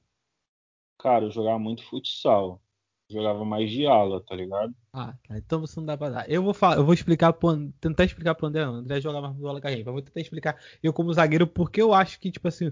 Cara, 0.99 1.25
eu 1.25 1.31
jogava 1.31 1.57
muito 1.57 1.83
futsal. 1.85 2.61
Jogava 3.09 3.45
mais 3.45 3.71
de 3.71 3.85
ala, 3.87 4.21
tá 4.21 4.35
ligado? 4.35 4.75
Ah, 4.91 5.13
tá. 5.25 5.37
Então 5.37 5.61
você 5.61 5.79
não 5.79 5.87
dá 5.87 5.95
pra 5.95 6.09
dar. 6.09 6.29
Eu 6.29 6.43
vou 6.43 6.53
falar, 6.53 6.75
eu 6.75 6.83
vou 6.83 6.93
explicar 6.93 7.31
pro, 7.31 7.71
tentar 7.79 8.03
explicar 8.03 8.35
pro 8.35 8.47
André. 8.47 8.67
O 8.67 8.71
André 8.71 8.99
joga 8.99 9.21
mais 9.21 9.33
bola 9.33 9.61
que 9.61 9.67
a 9.67 9.71
gente. 9.71 9.85
Mas 9.85 9.93
vou 9.93 10.01
tentar 10.01 10.19
explicar 10.19 10.57
eu 10.83 10.91
como 10.91 11.13
zagueiro 11.13 11.47
porque 11.47 11.81
eu 11.81 11.93
acho 11.93 12.19
que, 12.19 12.29
tipo 12.29 12.49
assim, 12.49 12.69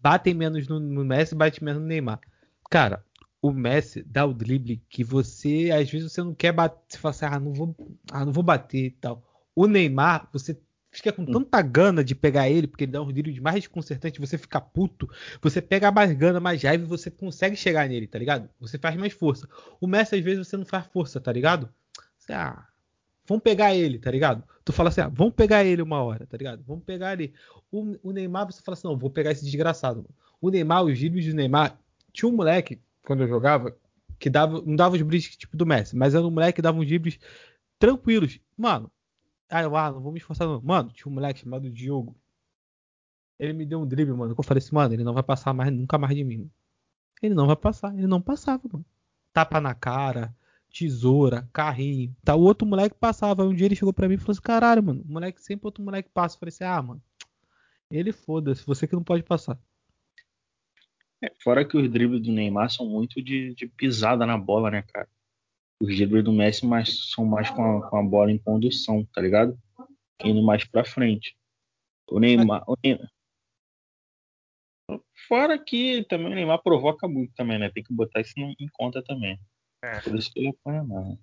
batem 0.00 0.34
menos 0.34 0.66
no, 0.66 0.80
no 0.80 1.04
Messi, 1.04 1.36
bate 1.36 1.62
menos 1.62 1.80
no 1.80 1.86
Neymar. 1.86 2.20
Cara, 2.68 3.04
o 3.40 3.52
Messi 3.52 4.02
dá 4.02 4.26
o 4.26 4.34
drible 4.34 4.82
que 4.88 5.04
você, 5.04 5.70
às 5.70 5.88
vezes, 5.88 6.12
você 6.12 6.22
não 6.22 6.34
quer 6.34 6.52
bater. 6.52 6.80
Você 6.88 6.98
fala 6.98 7.10
assim, 7.10 7.24
ah, 7.26 7.38
não 7.38 7.52
vou, 7.52 7.76
ah, 8.10 8.24
não 8.24 8.32
vou 8.32 8.42
bater 8.42 8.86
e 8.86 8.90
tal. 8.90 9.22
O 9.54 9.68
Neymar, 9.68 10.28
você 10.32 10.58
fica 10.90 11.12
com 11.12 11.24
tanta 11.24 11.62
gana 11.62 12.02
de 12.02 12.14
pegar 12.14 12.48
ele, 12.48 12.66
porque 12.66 12.84
ele 12.84 12.92
dá 12.92 13.00
um 13.00 13.12
drible 13.12 13.40
mais 13.40 13.56
desconcertante, 13.56 14.20
você 14.20 14.36
fica 14.36 14.60
puto, 14.60 15.08
você 15.40 15.62
pega 15.62 15.90
mais 15.92 16.12
gana, 16.12 16.40
mais 16.40 16.62
raiva 16.62 16.84
e 16.84 16.86
você 16.86 17.10
consegue 17.10 17.56
chegar 17.56 17.88
nele, 17.88 18.06
tá 18.06 18.18
ligado? 18.18 18.48
Você 18.58 18.78
faz 18.78 18.96
mais 18.96 19.12
força. 19.12 19.48
O 19.80 19.86
Messi, 19.86 20.16
às 20.16 20.24
vezes, 20.24 20.46
você 20.46 20.56
não 20.56 20.64
faz 20.64 20.86
força, 20.86 21.20
tá 21.20 21.32
ligado? 21.32 21.68
Você, 22.18 22.32
ah, 22.32 22.66
vamos 23.26 23.42
pegar 23.42 23.74
ele, 23.74 23.98
tá 23.98 24.10
ligado? 24.10 24.42
Tu 24.64 24.72
fala 24.72 24.88
assim, 24.88 25.00
ah, 25.00 25.08
vamos 25.08 25.34
pegar 25.34 25.64
ele 25.64 25.80
uma 25.80 26.02
hora, 26.02 26.26
tá 26.26 26.36
ligado? 26.36 26.62
Vamos 26.66 26.84
pegar 26.84 27.12
ele. 27.12 27.32
O, 27.70 27.96
o 28.02 28.12
Neymar, 28.12 28.46
você 28.46 28.60
fala 28.60 28.74
assim, 28.74 28.88
não, 28.88 28.98
vou 28.98 29.10
pegar 29.10 29.30
esse 29.30 29.44
desgraçado. 29.44 30.04
O 30.40 30.50
Neymar, 30.50 30.84
os 30.84 30.98
dribles 30.98 31.26
do 31.26 31.34
Neymar, 31.34 31.78
tinha 32.12 32.28
um 32.28 32.34
moleque, 32.34 32.80
quando 33.04 33.22
eu 33.22 33.28
jogava, 33.28 33.76
que 34.18 34.28
dava, 34.28 34.60
não 34.66 34.74
dava 34.74 34.94
os 34.94 34.98
dribles 34.98 35.36
tipo 35.36 35.56
do 35.56 35.64
Messi, 35.64 35.96
mas 35.96 36.14
era 36.14 36.26
um 36.26 36.30
moleque 36.30 36.56
que 36.56 36.62
dava 36.62 36.78
uns 36.78 36.86
dribles 36.86 37.18
tranquilos. 37.78 38.40
Mano, 38.56 38.90
ah, 39.50 39.62
eu, 39.62 39.76
ah, 39.76 39.90
não 39.90 40.00
vou 40.00 40.12
me 40.12 40.18
esforçar 40.18 40.46
não. 40.46 40.60
Mano, 40.62 40.90
tinha 40.92 41.10
um 41.10 41.14
moleque 41.14 41.40
chamado 41.40 41.70
Diogo. 41.70 42.16
Ele 43.38 43.52
me 43.52 43.66
deu 43.66 43.80
um 43.80 43.86
drible, 43.86 44.14
mano. 44.14 44.34
Eu 44.36 44.42
falei 44.42 44.62
assim, 44.62 44.74
mano, 44.74 44.94
ele 44.94 45.04
não 45.04 45.14
vai 45.14 45.22
passar 45.22 45.52
mais, 45.52 45.72
nunca 45.72 45.98
mais 45.98 46.14
de 46.14 46.22
mim. 46.22 46.50
Ele 47.22 47.34
não 47.34 47.46
vai 47.46 47.56
passar, 47.56 47.92
ele 47.96 48.06
não 48.06 48.20
passava, 48.20 48.62
mano. 48.70 48.84
Tapa 49.32 49.60
na 49.60 49.74
cara, 49.74 50.34
tesoura, 50.70 51.48
carrinho. 51.52 52.14
Tá, 52.24 52.34
o 52.34 52.42
outro 52.42 52.66
moleque 52.66 52.94
passava. 52.94 53.42
Aí 53.42 53.48
Um 53.48 53.54
dia 53.54 53.66
ele 53.66 53.76
chegou 53.76 53.92
pra 53.92 54.08
mim 54.08 54.14
e 54.14 54.18
falou 54.18 54.32
assim: 54.32 54.42
caralho, 54.42 54.82
mano, 54.82 55.02
o 55.02 55.12
moleque 55.12 55.42
sempre 55.42 55.66
outro 55.66 55.82
moleque 55.82 56.08
passa. 56.12 56.36
Eu 56.36 56.40
falei 56.40 56.50
assim: 56.50 56.64
ah, 56.64 56.82
mano, 56.82 57.02
ele 57.90 58.12
foda-se, 58.12 58.64
você 58.64 58.86
que 58.86 58.94
não 58.94 59.02
pode 59.02 59.22
passar. 59.22 59.58
É, 61.22 61.32
fora 61.42 61.66
que 61.66 61.76
os 61.76 61.90
dribles 61.90 62.22
do 62.22 62.32
Neymar 62.32 62.70
são 62.70 62.86
muito 62.86 63.22
de, 63.22 63.54
de 63.54 63.66
pisada 63.66 64.24
na 64.24 64.38
bola, 64.38 64.70
né, 64.70 64.82
cara? 64.82 65.08
Os 65.80 65.96
dribles 65.96 66.24
do 66.24 66.32
Messi 66.32 66.66
mais, 66.66 67.10
são 67.10 67.24
mais 67.24 67.48
com 67.50 67.78
a, 67.78 67.88
com 67.88 67.96
a 67.96 68.02
bola 68.02 68.30
em 68.30 68.38
condução, 68.38 69.04
tá 69.14 69.20
ligado? 69.20 69.58
Indo 70.22 70.42
mais 70.42 70.64
pra 70.64 70.84
frente. 70.84 71.34
O 72.08 72.20
Neymar, 72.20 72.62
o 72.66 72.76
Neymar. 72.84 73.08
Fora 75.26 75.58
que 75.58 76.04
também 76.08 76.32
o 76.32 76.34
Neymar 76.34 76.62
provoca 76.62 77.08
muito 77.08 77.32
também, 77.34 77.58
né? 77.58 77.70
Tem 77.70 77.82
que 77.82 77.94
botar 77.94 78.20
isso 78.20 78.34
em 78.36 78.68
conta 78.72 79.02
também. 79.02 79.38
É. 79.82 80.00
Por 80.00 80.16
isso 80.16 80.30
que 80.32 80.40
ele 80.40 80.48
apanha 80.48 80.84
mais. 80.84 81.18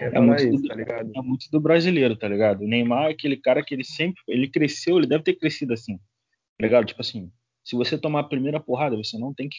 É, 0.00 0.04
É 0.06 0.10
falar 0.10 0.26
muito, 0.26 0.42
isso, 0.42 0.62
do, 0.62 0.68
tá 0.68 0.98
é 0.98 1.22
muito 1.22 1.50
do 1.50 1.60
brasileiro, 1.60 2.16
tá 2.16 2.26
ligado? 2.26 2.62
O 2.62 2.68
Neymar 2.68 3.04
é 3.04 3.12
aquele 3.12 3.36
cara 3.36 3.62
que 3.62 3.74
ele 3.74 3.84
sempre. 3.84 4.20
Ele 4.26 4.48
cresceu, 4.48 4.98
ele 4.98 5.06
deve 5.06 5.22
ter 5.22 5.34
crescido 5.34 5.72
assim. 5.72 5.98
Tá 5.98 6.62
ligado? 6.66 6.86
Tipo 6.86 7.00
assim, 7.00 7.30
se 7.64 7.76
você 7.76 7.96
tomar 7.96 8.20
a 8.20 8.28
primeira 8.28 8.58
porrada, 8.58 8.96
você 8.96 9.16
não 9.18 9.32
tem 9.32 9.48
que 9.48 9.58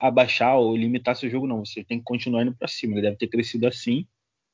abaixar 0.00 0.58
ou 0.58 0.76
limitar 0.76 1.14
seu 1.14 1.28
jogo, 1.28 1.46
não. 1.46 1.64
Você 1.64 1.84
tem 1.84 1.98
que 1.98 2.04
continuar 2.04 2.42
indo 2.42 2.54
pra 2.54 2.66
cima. 2.66 2.94
Ele 2.94 3.02
deve 3.02 3.16
ter 3.16 3.28
crescido 3.28 3.66
assim. 3.66 4.06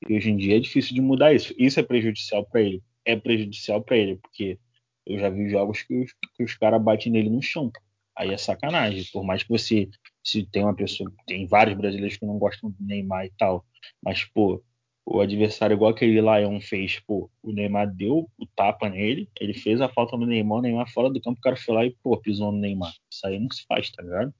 E 0.09 0.15
hoje 0.15 0.31
em 0.31 0.37
dia 0.37 0.57
é 0.57 0.61
difícil 0.61 0.95
de 0.95 1.01
mudar 1.01 1.33
isso. 1.33 1.55
Isso 1.57 1.79
é 1.81 1.83
prejudicial 1.83 2.45
pra 2.45 2.61
ele. 2.61 2.83
É 3.05 3.17
prejudicial 3.17 3.81
pra 3.81 3.97
ele, 3.97 4.17
porque 4.17 4.59
eu 5.07 5.19
já 5.19 5.31
vi 5.31 5.49
jogos 5.49 5.83
que 5.83 5.95
os, 6.03 6.13
que 6.37 6.43
os 6.43 6.55
caras 6.55 6.83
batem 6.83 7.13
nele 7.13 7.31
no 7.31 7.41
chão. 7.41 7.71
Aí 8.19 8.33
é 8.33 8.37
sacanagem. 8.37 9.05
Por 9.13 9.25
mais 9.25 9.43
que 9.43 9.49
você. 9.49 9.89
Se 10.25 10.45
tem 10.45 10.65
uma 10.65 10.75
pessoa. 10.75 11.11
Tem 11.27 11.47
vários 11.47 11.77
brasileiros 11.77 12.17
que 12.17 12.27
não 12.27 12.39
gostam 12.39 12.71
do 12.71 12.85
Neymar 12.85 13.27
e 13.27 13.33
tal. 13.39 13.65
Mas, 14.03 14.25
pô, 14.25 14.63
o 15.07 15.21
adversário, 15.21 15.75
igual 15.75 15.93
aquele 15.93 16.21
Lion 16.21 16.61
fez, 16.61 16.99
pô, 16.99 17.31
o 17.41 17.53
Neymar 17.53 17.95
deu 17.95 18.29
o 18.37 18.47
tapa 18.57 18.89
nele, 18.89 19.31
ele 19.41 19.55
fez 19.55 19.81
a 19.81 19.89
falta 19.89 20.17
no 20.17 20.27
Neymar, 20.27 20.59
o 20.59 20.63
Neymar 20.63 20.93
fora 20.93 21.09
do 21.09 21.21
campo, 21.21 21.39
o 21.39 21.41
cara 21.41 21.55
foi 21.55 21.75
lá 21.75 21.87
e, 21.87 21.97
pô, 22.03 22.17
pisou 22.17 22.51
no 22.51 22.59
Neymar. 22.59 22.93
Isso 23.09 23.25
aí 23.25 23.39
não 23.39 23.49
se 23.49 23.65
faz, 23.69 23.89
tá 23.93 24.03
ligado? 24.03 24.35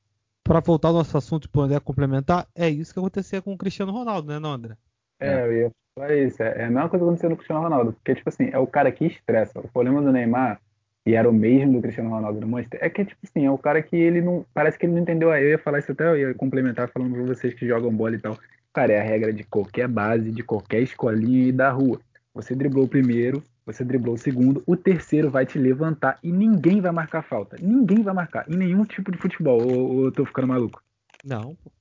Pra 0.47 0.61
voltar 0.61 0.89
ao 0.89 0.95
nosso 0.95 1.17
assunto 1.19 1.47
e 1.47 1.49
poder 1.49 1.81
complementar, 1.81 2.47
é 2.55 2.69
isso 2.69 2.93
que 2.93 3.01
acontecia 3.01 3.43
com 3.43 3.53
o 3.53 3.59
Cristiano 3.59 3.91
Ronaldo, 3.91 4.29
né, 4.29 4.39
não, 4.39 4.53
André? 4.53 4.77
É, 5.19 5.45
eu 5.45 5.53
ia 5.53 5.71
falar 5.99 6.15
isso. 6.15 6.41
É 6.43 6.63
é 6.63 6.65
a 6.65 6.71
mesma 6.71 6.89
coisa 6.89 7.05
que 7.05 7.09
aconteceu 7.09 7.31
no 7.31 7.37
Cristiano 7.37 7.63
Ronaldo. 7.63 7.93
Porque, 7.95 8.15
tipo 8.15 8.29
assim, 8.29 8.51
é 8.53 8.59
o 8.59 8.67
cara 8.67 8.93
que 8.93 9.07
estressa. 9.07 9.59
O 9.59 9.69
problema 9.69 10.01
do 10.01 10.13
Neymar, 10.13 10.61
e 11.05 11.15
era 11.15 11.29
o 11.29 11.33
mesmo 11.33 11.73
do 11.73 11.83
Cristiano 11.83 12.11
Ronaldo 12.11 12.41
no 12.41 12.47
Manchester, 12.47 12.79
é 12.83 12.89
que, 12.89 13.05
tipo 13.05 13.21
assim, 13.25 13.45
é 13.45 13.51
o 13.51 13.59
cara 13.59 13.83
que 13.83 13.97
ele 13.97 14.21
não. 14.21 14.45
Parece 14.55 14.79
que 14.79 14.87
ele 14.87 14.93
não 14.93 15.03
entendeu. 15.03 15.33
Eu 15.33 15.51
ia 15.51 15.59
falar 15.59 15.81
isso 15.81 15.93
até, 15.93 16.07
eu 16.07 16.17
ia 16.17 16.35
complementar 16.35 16.89
falando 16.91 17.15
pra 17.15 17.25
vocês 17.25 17.53
que 17.55 17.67
jogam 17.67 17.93
bola 17.93 18.15
e 18.15 18.19
tal. 18.21 18.39
Cara, 18.73 18.93
é 18.93 19.01
a 19.01 19.05
regra 19.05 19.33
de 19.33 19.43
qualquer 19.43 19.89
base, 19.89 20.31
de 20.31 20.43
qualquer 20.43 20.81
escolinha 20.83 21.49
e 21.49 21.53
da 21.53 21.71
rua. 21.71 21.99
Você 22.35 22.55
driblou 22.55 22.85
o 22.85 22.89
primeiro, 22.89 23.43
você 23.67 23.85
driblou 23.85 24.15
o 24.15 24.19
segundo, 24.19 24.63
o 24.65 24.77
terceiro 24.77 25.29
vai 25.29 25.45
te 25.45 25.59
levantar 25.59 26.19
e 26.23 26.31
ninguém 26.31 26.81
vai 26.81 26.93
marcar 26.93 27.23
falta. 27.23 27.57
Ninguém 27.61 28.01
vai 28.01 28.15
marcar. 28.15 28.49
Em 28.49 28.57
nenhum 28.57 28.85
tipo 28.85 29.11
de 29.11 29.19
futebol. 29.19 29.61
Ou, 29.61 29.97
ou 29.97 30.05
eu 30.05 30.13
tô 30.13 30.25
ficando 30.25 30.47
maluco. 30.47 30.81
Não, 31.25 31.57
pô. 31.57 31.73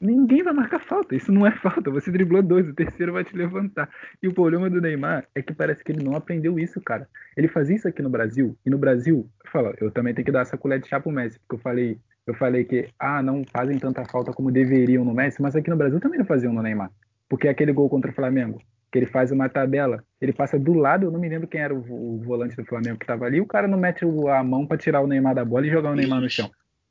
Ninguém 0.00 0.42
vai 0.42 0.52
marcar 0.52 0.80
falta. 0.80 1.14
Isso 1.14 1.32
não 1.32 1.46
é 1.46 1.50
falta. 1.52 1.90
Você 1.90 2.10
driblou 2.10 2.42
dois, 2.42 2.68
o 2.68 2.74
terceiro 2.74 3.12
vai 3.12 3.24
te 3.24 3.36
levantar. 3.36 3.88
E 4.22 4.28
o 4.28 4.34
problema 4.34 4.68
do 4.68 4.80
Neymar 4.80 5.26
é 5.34 5.42
que 5.42 5.54
parece 5.54 5.82
que 5.82 5.92
ele 5.92 6.04
não 6.04 6.16
aprendeu 6.16 6.58
isso, 6.58 6.80
cara. 6.80 7.08
Ele 7.36 7.48
fazia 7.48 7.76
isso 7.76 7.88
aqui 7.88 8.02
no 8.02 8.10
Brasil. 8.10 8.56
E 8.66 8.70
no 8.70 8.78
Brasil, 8.78 9.28
fala, 9.46 9.74
eu 9.80 9.90
também 9.90 10.14
tenho 10.14 10.26
que 10.26 10.32
dar 10.32 10.42
essa 10.42 10.56
colher 10.56 10.80
de 10.80 10.88
chá 10.88 11.00
pro 11.00 11.10
Messi, 11.10 11.38
porque 11.40 11.56
eu 11.56 11.58
falei, 11.58 11.98
eu 12.26 12.34
falei 12.34 12.64
que 12.64 12.88
ah, 12.98 13.22
não 13.22 13.44
fazem 13.52 13.78
tanta 13.78 14.04
falta 14.04 14.32
como 14.32 14.52
deveriam 14.52 15.04
no 15.04 15.14
Messi, 15.14 15.42
mas 15.42 15.56
aqui 15.56 15.70
no 15.70 15.76
Brasil 15.76 16.00
também 16.00 16.18
não 16.18 16.26
faziam 16.26 16.52
no 16.52 16.62
Neymar. 16.62 16.90
Porque 17.28 17.48
aquele 17.48 17.72
gol 17.72 17.88
contra 17.88 18.10
o 18.10 18.14
Flamengo, 18.14 18.60
que 18.90 18.98
ele 18.98 19.06
faz 19.06 19.30
uma 19.30 19.48
tabela, 19.48 20.02
ele 20.20 20.32
passa 20.32 20.58
do 20.58 20.72
lado, 20.72 21.06
eu 21.06 21.10
não 21.10 21.20
me 21.20 21.28
lembro 21.28 21.46
quem 21.48 21.60
era 21.60 21.74
o, 21.74 21.78
o 21.78 22.18
volante 22.18 22.56
do 22.56 22.64
Flamengo 22.64 22.98
que 22.98 23.06
tava 23.06 23.26
ali, 23.26 23.40
o 23.40 23.46
cara 23.46 23.68
não 23.68 23.78
mete 23.78 24.04
a 24.04 24.42
mão 24.42 24.66
pra 24.66 24.78
tirar 24.78 25.00
o 25.00 25.06
Neymar 25.06 25.34
da 25.34 25.44
bola 25.44 25.66
e 25.66 25.70
jogar 25.70 25.92
o 25.92 25.96
Neymar 25.96 26.20
no 26.20 26.30
chão. 26.30 26.50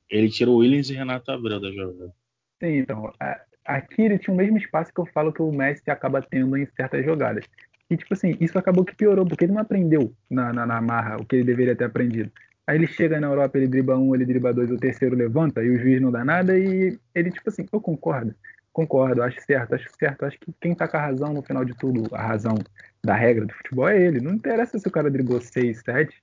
Ele 0.10 0.30
tirou 0.30 0.56
o 0.56 0.60
Williams 0.60 0.90
e 0.90 0.94
Renato 0.94 1.32
Abreu 1.32 1.60
da 1.60 1.72
jogada. 1.72 2.14
Sim, 2.62 2.78
então, 2.78 3.12
a- 3.20 3.42
aqui 3.66 4.02
ele 4.04 4.18
tinha 4.18 4.34
o 4.34 4.38
mesmo 4.38 4.58
espaço 4.58 4.94
que 4.94 5.00
eu 5.00 5.06
falo 5.08 5.34
que 5.34 5.42
o 5.42 5.52
Messi 5.52 5.90
acaba 5.90 6.22
tendo 6.22 6.56
em 6.58 6.66
certas 6.76 7.04
jogadas. 7.04 7.46
E, 7.90 7.96
tipo 7.98 8.14
assim, 8.14 8.36
isso 8.40 8.58
acabou 8.58 8.84
que 8.84 8.96
piorou, 8.96 9.26
porque 9.26 9.46
ele 9.46 9.54
não 9.54 9.62
aprendeu 9.62 10.14
na, 10.30 10.52
na, 10.54 10.66
na 10.66 10.82
marra 10.82 11.18
o 11.18 11.26
que 11.26 11.38
ele 11.38 11.46
deveria 11.46 11.76
ter 11.76 11.86
aprendido. 11.86 12.32
Aí 12.66 12.78
ele 12.78 12.88
chega 12.88 13.20
na 13.20 13.28
Europa, 13.28 13.58
ele 13.58 13.68
dribla 13.68 13.98
um, 13.98 14.14
ele 14.14 14.26
dribla 14.26 14.54
dois, 14.54 14.70
o 14.70 14.78
terceiro 14.78 15.16
levanta 15.16 15.64
e 15.64 15.70
o 15.70 15.80
juiz 15.80 16.02
não 16.02 16.12
dá 16.12 16.26
nada 16.26 16.58
e 16.58 17.00
ele, 17.16 17.32
tipo 17.32 17.48
assim, 17.50 17.66
eu 17.72 17.80
concordo, 17.80 18.36
concordo, 18.78 19.24
acho 19.24 19.42
certo, 19.42 19.74
acho 19.74 19.90
certo, 19.98 20.24
acho 20.24 20.40
que 20.40 20.54
quem 20.62 20.76
tá 20.76 20.88
com 20.88 20.98
a 20.98 21.02
razão 21.02 21.34
no 21.34 21.42
final 21.42 21.66
de 21.66 21.74
tudo, 21.74 22.08
a 22.14 22.22
razão 22.22 22.54
da 23.04 23.16
regra 23.16 23.48
do 23.48 23.54
futebol 23.56 23.90
é 23.90 24.00
ele. 24.00 24.22
Não 24.22 24.34
interessa 24.36 24.78
se 24.78 24.88
o 24.88 24.92
cara 24.92 25.10
driblou 25.10 25.42
seis, 25.42 25.82
sete, 25.84 26.22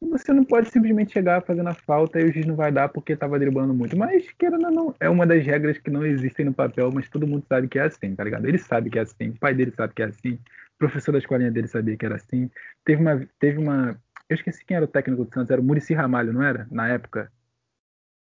você 0.00 0.32
não 0.32 0.42
pode 0.42 0.70
simplesmente 0.70 1.12
chegar 1.12 1.42
fazendo 1.42 1.68
a 1.68 1.74
falta 1.74 2.18
e 2.18 2.24
o 2.24 2.32
juiz 2.32 2.46
não 2.46 2.56
vai 2.56 2.72
dar 2.72 2.88
porque 2.88 3.14
tava 3.14 3.38
driblando 3.38 3.74
muito. 3.74 3.94
Mas, 3.94 4.26
querendo 4.38 4.64
ou 4.64 4.70
não, 4.70 4.94
é 4.98 5.10
uma 5.10 5.26
das 5.26 5.44
regras 5.44 5.76
que 5.76 5.90
não 5.90 6.06
existem 6.06 6.46
no 6.46 6.54
papel, 6.54 6.90
mas 6.90 7.10
todo 7.10 7.26
mundo 7.26 7.44
sabe 7.46 7.68
que 7.68 7.78
é 7.78 7.82
assim, 7.82 8.14
tá 8.14 8.24
ligado? 8.24 8.46
Ele 8.46 8.58
sabe 8.58 8.88
que 8.88 8.98
é 8.98 9.02
assim, 9.02 9.28
o 9.28 9.38
pai 9.38 9.52
dele 9.52 9.72
sabe 9.76 9.92
que 9.92 10.02
é 10.02 10.06
assim, 10.06 10.32
o 10.32 10.78
professor 10.78 11.12
da 11.12 11.18
escolinha 11.18 11.50
dele 11.50 11.68
sabia 11.68 11.96
que 11.96 12.06
era 12.06 12.16
assim. 12.16 12.50
Teve 12.86 13.02
uma. 13.02 13.20
Teve 13.38 13.58
uma 13.58 14.00
eu 14.30 14.34
esqueci 14.34 14.64
quem 14.64 14.78
era 14.78 14.86
o 14.86 14.88
técnico 14.88 15.26
do 15.26 15.34
Santos, 15.34 15.50
era 15.50 15.60
o 15.60 15.64
Murici 15.64 15.92
Ramalho, 15.92 16.32
não 16.32 16.42
era? 16.42 16.66
Na 16.70 16.88
época. 16.88 17.30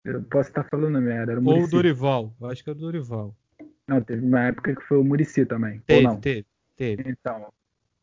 Eu 0.06 0.22
posso 0.24 0.50
estar 0.50 0.64
falando 0.64 1.02
merda, 1.02 1.34
Ou 1.44 1.64
o. 1.64 1.68
Dorival. 1.68 2.36
Eu 2.40 2.48
acho 2.52 2.64
que 2.64 2.70
era 2.70 2.78
o 2.78 2.82
Dorival. 2.82 3.36
Não, 3.88 4.02
teve 4.02 4.26
uma 4.26 4.42
época 4.42 4.76
que 4.76 4.82
foi 4.82 4.98
o 4.98 5.04
Murici 5.04 5.46
também. 5.46 5.82
Teve, 5.86 6.06
Ou 6.06 6.14
não? 6.14 6.20
teve, 6.20 6.46
teve. 6.76 7.04
Então, 7.10 7.48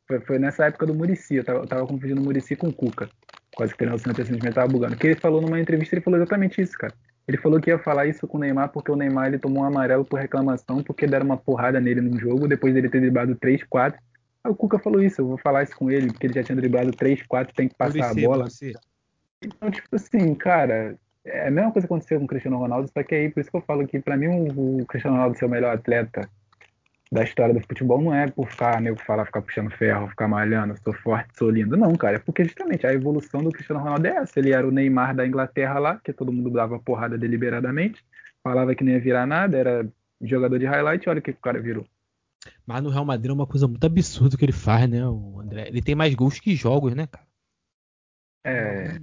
foi, 0.06 0.20
foi 0.20 0.38
nessa 0.38 0.66
época 0.66 0.86
do 0.86 0.94
Murici. 0.94 1.36
Eu 1.36 1.44
tava, 1.44 1.58
eu 1.58 1.66
tava 1.66 1.86
confundindo 1.86 2.20
o 2.20 2.24
Murici 2.24 2.56
com 2.56 2.68
o 2.68 2.72
Cuca. 2.72 3.10
Quase 3.54 3.74
que 3.74 3.84
o 3.84 3.86
Nelson 3.86 4.10
simplesmente 4.14 4.54
tava 4.54 4.68
bugando. 4.68 4.94
Porque 4.94 5.08
ele 5.08 5.20
falou 5.20 5.40
numa 5.40 5.60
entrevista, 5.60 5.94
ele 5.94 6.02
falou 6.02 6.18
exatamente 6.18 6.60
isso, 6.60 6.76
cara. 6.76 6.94
Ele 7.26 7.38
falou 7.38 7.60
que 7.60 7.70
ia 7.70 7.78
falar 7.78 8.06
isso 8.06 8.26
com 8.26 8.36
o 8.36 8.40
Neymar 8.40 8.70
porque 8.70 8.90
o 8.90 8.96
Neymar 8.96 9.28
ele 9.28 9.38
tomou 9.38 9.62
um 9.62 9.66
amarelo 9.66 10.04
por 10.04 10.20
reclamação, 10.20 10.82
porque 10.82 11.06
deram 11.06 11.24
uma 11.24 11.36
porrada 11.36 11.80
nele 11.80 12.00
num 12.00 12.18
jogo, 12.18 12.46
depois 12.46 12.74
dele 12.74 12.90
ter 12.90 13.00
driblado 13.00 13.34
3, 13.36 13.62
4. 13.64 13.98
Aí 14.42 14.50
o 14.50 14.54
Cuca 14.54 14.78
falou 14.78 15.02
isso, 15.02 15.22
eu 15.22 15.28
vou 15.28 15.38
falar 15.38 15.62
isso 15.62 15.74
com 15.74 15.90
ele, 15.90 16.08
porque 16.08 16.26
ele 16.26 16.34
já 16.34 16.42
tinha 16.42 16.56
driblado 16.56 16.90
3, 16.90 17.22
4, 17.26 17.54
tem 17.54 17.68
que 17.68 17.74
passar 17.76 18.08
Muricy, 18.08 18.24
a 18.24 18.28
bola. 18.28 18.44
Muricy. 18.44 18.72
Então, 19.42 19.70
tipo 19.70 19.96
assim, 19.96 20.34
cara, 20.34 20.98
é 21.24 21.48
a 21.48 21.50
mesma 21.50 21.72
coisa 21.72 21.86
que 21.86 21.92
aconteceu 21.92 22.18
com 22.18 22.24
o 22.24 22.28
Cristiano 22.28 22.58
Ronaldo, 22.58 22.90
só 22.92 23.02
que 23.02 23.14
aí, 23.14 23.30
por 23.30 23.40
isso 23.40 23.50
que 23.50 23.56
eu 23.56 23.62
falo 23.62 23.86
que 23.86 23.98
pra 23.98 24.16
mim 24.16 24.26
o, 24.28 24.80
o 24.80 24.86
Cristiano 24.86 25.16
Ronaldo 25.16 25.38
ser 25.38 25.46
o 25.46 25.48
melhor 25.50 25.74
atleta 25.74 26.28
da 27.10 27.22
história 27.22 27.54
do 27.54 27.60
futebol 27.60 28.02
não 28.02 28.14
é 28.14 28.28
por 28.28 28.50
ficar, 28.50 28.80
nego 28.80 29.00
falar, 29.00 29.24
ficar 29.24 29.40
puxando 29.40 29.70
ferro, 29.70 30.08
ficar 30.08 30.26
malhando, 30.26 30.76
sou 30.82 30.92
forte, 30.92 31.30
sou 31.38 31.48
lindo. 31.48 31.76
Não, 31.76 31.94
cara, 31.94 32.16
é 32.16 32.18
porque 32.18 32.44
justamente 32.44 32.86
a 32.86 32.92
evolução 32.92 33.42
do 33.42 33.50
Cristiano 33.50 33.80
Ronaldo 33.80 34.06
é 34.06 34.16
essa. 34.16 34.38
Ele 34.38 34.52
era 34.52 34.66
o 34.66 34.70
Neymar 34.70 35.14
da 35.14 35.26
Inglaterra 35.26 35.78
lá, 35.78 36.00
que 36.02 36.12
todo 36.12 36.32
mundo 36.32 36.50
dava 36.50 36.78
porrada 36.78 37.16
deliberadamente, 37.16 38.04
falava 38.42 38.74
que 38.74 38.82
não 38.82 38.92
ia 38.92 39.00
virar 39.00 39.26
nada, 39.26 39.56
era 39.56 39.88
jogador 40.20 40.58
de 40.58 40.66
highlight, 40.66 41.08
olha 41.08 41.20
o 41.20 41.22
que 41.22 41.30
o 41.30 41.36
cara 41.36 41.60
virou. 41.60 41.86
Mas 42.66 42.82
no 42.82 42.90
Real 42.90 43.04
Madrid 43.04 43.30
é 43.30 43.34
uma 43.34 43.46
coisa 43.46 43.68
muito 43.68 43.86
absurda 43.86 44.36
que 44.36 44.44
ele 44.44 44.52
faz, 44.52 44.88
né, 44.88 45.06
o 45.06 45.40
André? 45.40 45.68
Ele 45.68 45.80
tem 45.80 45.94
mais 45.94 46.14
gols 46.14 46.40
que 46.40 46.54
jogos, 46.56 46.94
né, 46.94 47.06
cara? 47.06 47.26
É. 48.44 49.00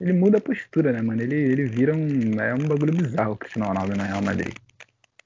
Ele 0.00 0.12
muda 0.12 0.38
a 0.38 0.40
postura, 0.40 0.92
né, 0.92 1.02
mano? 1.02 1.20
Ele, 1.20 1.34
ele 1.34 1.64
vira 1.64 1.94
um. 1.94 2.40
É 2.40 2.54
um 2.54 2.68
bagulho 2.68 2.92
bizarro 2.92 3.32
o 3.32 3.36
Cristiano 3.36 3.68
Ronaldo 3.68 3.96
no 3.96 4.02
Real 4.02 4.22
Madrid. 4.22 4.54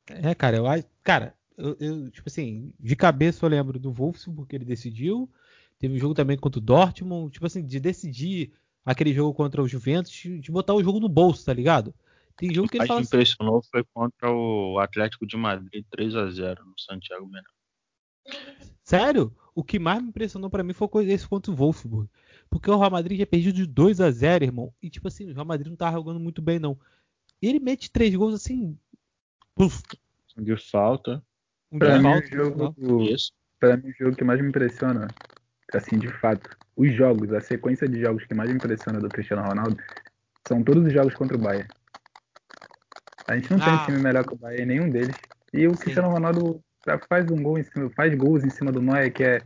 É, 0.09 0.35
cara, 0.35 0.57
eu 0.57 0.67
acho. 0.67 0.85
Cara, 1.03 1.35
eu, 1.57 1.77
eu, 1.79 2.11
tipo 2.11 2.29
assim, 2.29 2.73
de 2.81 2.97
cabeça 2.97 3.45
eu 3.45 3.51
lembro 3.51 3.79
do 3.79 3.93
Wolfsburg 3.93 4.49
que 4.49 4.57
ele 4.57 4.65
decidiu. 4.65 5.31
Teve 5.79 5.95
um 5.95 5.99
jogo 5.99 6.15
também 6.15 6.39
contra 6.39 6.59
o 6.59 6.63
Dortmund, 6.63 7.33
tipo 7.33 7.45
assim, 7.45 7.65
de 7.65 7.81
decidir 7.81 8.53
aquele 8.85 9.13
jogo 9.13 9.35
contra 9.35 9.63
o 9.63 9.69
Juventus, 9.69 10.13
de 10.13 10.51
botar 10.51 10.75
o 10.75 10.83
jogo 10.83 11.01
no 11.01 11.09
bolso, 11.09 11.45
tá 11.45 11.53
ligado? 11.53 11.95
Tem 12.37 12.53
jogo 12.53 12.67
O 12.67 12.71
que 12.71 12.73
que 12.73 12.77
ele 12.77 12.81
mais 12.81 12.89
fala 12.89 13.01
me 13.01 13.05
assim, 13.05 13.17
impressionou 13.17 13.63
foi 13.71 13.85
contra 13.93 14.31
o 14.31 14.79
Atlético 14.79 15.27
de 15.27 15.37
Madrid 15.37 15.85
3 15.91 16.15
a 16.15 16.31
0 16.31 16.65
no 16.65 16.79
Santiago 16.79 17.27
Bernabéu. 17.27 18.67
sério? 18.83 19.37
O 19.55 19.63
que 19.63 19.79
mais 19.79 20.03
me 20.03 20.09
impressionou 20.09 20.49
pra 20.49 20.63
mim 20.63 20.73
foi 20.73 20.89
esse 21.11 21.29
contra 21.29 21.53
o 21.53 21.55
Wolfsburg. 21.55 22.09
Porque 22.53 22.71
o 22.71 22.79
Real 22.79 22.91
Madrid 22.91 23.19
já 23.19 23.25
perdido 23.27 23.57
de 23.57 23.67
2 23.67 23.99
a 23.99 24.11
0 24.11 24.45
irmão. 24.45 24.73
E 24.83 24.91
tipo 24.91 25.09
assim, 25.09 25.31
o 25.31 25.33
Real 25.35 25.47
Madrid 25.47 25.69
não 25.71 25.77
tava 25.77 25.97
jogando 25.97 26.21
muito 26.21 26.43
bem, 26.43 26.59
não. 26.59 26.79
Ele 27.41 27.59
mete 27.59 27.91
três 27.91 28.15
gols 28.15 28.35
assim. 28.35 28.79
Puf, 29.55 29.83
De 30.37 30.55
falta. 30.71 31.23
um 31.73 31.79
Pra 31.79 31.97
de 31.97 32.03
mim, 32.05 32.11
falta. 32.13 32.27
o 32.27 32.37
jogo. 32.77 33.03
Isso. 33.05 33.33
pra 33.59 33.77
mim, 33.79 33.89
o 33.89 33.93
jogo 33.99 34.15
que 34.17 34.23
mais 34.23 34.39
me 34.41 34.49
impressiona, 34.49 35.09
assim, 35.73 35.99
de 35.99 36.09
fato, 36.21 36.55
os 36.77 36.93
jogos, 36.95 37.33
a 37.33 37.41
sequência 37.41 37.89
de 37.89 38.01
jogos 38.01 38.25
que 38.27 38.35
mais 38.35 38.51
me 38.51 38.57
impressiona 38.57 39.01
do 39.01 39.09
Cristiano 39.09 39.43
Ronaldo 39.49 39.77
são 40.47 40.63
todos 40.63 40.85
os 40.87 40.93
jogos 40.93 41.15
contra 41.15 41.37
o 41.37 41.41
Bayern. 41.41 41.69
A 43.27 43.35
gente 43.37 43.51
não 43.51 43.59
tem 43.59 43.69
Ah. 43.73 43.85
time 43.87 43.99
melhor 43.99 44.27
que 44.27 44.35
o 44.35 44.39
Bayern, 44.39 44.67
nenhum 44.67 44.91
deles. 44.91 45.17
E 45.55 45.67
o 45.67 45.75
Sim. 45.75 45.81
Cristiano 45.83 46.11
Ronaldo 46.11 46.61
faz 47.09 47.31
um 47.31 47.43
gol 47.43 47.59
em 47.59 47.65
cima, 47.65 47.89
faz 47.97 48.15
gols 48.15 48.45
em 48.45 48.51
cima 48.51 48.71
do 48.71 48.83
Neuer, 48.83 49.13
que 49.13 49.23
é, 49.23 49.41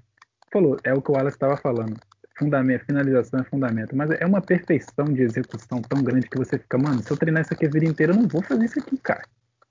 falou, 0.52 0.76
é 0.82 0.92
o 0.92 1.00
que 1.02 1.10
o 1.10 1.14
Wallace 1.14 1.36
estava 1.36 1.56
falando. 1.56 1.96
Fundamento, 2.38 2.84
finalização 2.84 3.40
é 3.40 3.44
fundamento, 3.44 3.96
mas 3.96 4.10
é 4.10 4.26
uma 4.26 4.42
perfeição 4.42 5.06
de 5.06 5.22
execução 5.22 5.80
tão 5.80 6.02
grande 6.02 6.28
que 6.28 6.36
você 6.36 6.58
fica, 6.58 6.76
mano, 6.76 7.02
se 7.02 7.10
eu 7.10 7.16
treinar 7.16 7.42
isso 7.42 7.54
aqui 7.54 7.66
a 7.66 7.70
vida 7.70 7.86
inteira, 7.86 8.12
eu 8.12 8.16
não 8.16 8.28
vou 8.28 8.42
fazer 8.42 8.64
isso 8.66 8.78
aqui, 8.78 8.98
cara. 8.98 9.26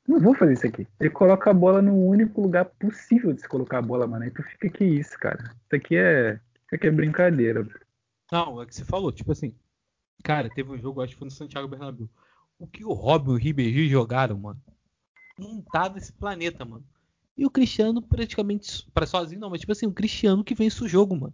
Não 0.08 0.20
vou 0.20 0.36
fazer 0.36 0.54
isso 0.54 0.68
aqui. 0.68 0.88
Ele 1.00 1.10
coloca 1.10 1.50
a 1.50 1.54
bola 1.54 1.82
no 1.82 1.96
único 1.96 2.42
lugar 2.42 2.66
possível 2.66 3.34
de 3.34 3.42
se 3.42 3.48
colocar 3.48 3.80
a 3.80 3.82
bola, 3.82 4.08
mano. 4.08 4.24
Aí 4.24 4.32
tu 4.32 4.44
fica 4.44 4.70
que 4.70 4.84
isso, 4.84 5.18
cara. 5.20 5.44
Isso 5.44 5.76
aqui 5.76 5.96
é, 5.96 6.40
isso 6.66 6.76
aqui 6.76 6.88
é 6.88 6.92
brincadeira. 6.92 7.68
Não, 8.32 8.62
é 8.62 8.66
que 8.66 8.76
você 8.76 8.84
falou, 8.84 9.12
tipo 9.12 9.32
assim, 9.32 9.54
cara, 10.24 10.50
teve 10.50 10.72
um 10.72 10.78
jogo, 10.78 11.02
acho 11.02 11.14
que 11.14 11.20
foi 11.20 11.26
no 11.26 11.32
Santiago 11.32 11.68
Bernabéu. 11.68 12.10
O 12.58 12.68
que 12.68 12.86
o 12.86 12.94
Robin 12.94 13.32
e 13.32 13.34
o 13.34 13.38
Ribéry 13.38 13.90
jogaram, 13.90 14.38
mano. 14.38 14.62
não 15.38 15.62
tá 15.62 15.90
nesse 15.90 16.14
planeta, 16.14 16.64
mano. 16.66 16.86
E 17.38 17.46
o 17.46 17.50
Cristiano 17.50 18.02
praticamente. 18.02 18.90
para 18.94 19.06
sozinho, 19.06 19.42
não, 19.42 19.50
mas 19.50 19.60
tipo 19.60 19.72
assim, 19.72 19.86
o 19.86 19.94
Cristiano 19.94 20.44
que 20.44 20.56
vence 20.56 20.84
o 20.84 20.88
jogo, 20.88 21.16
mano. 21.16 21.34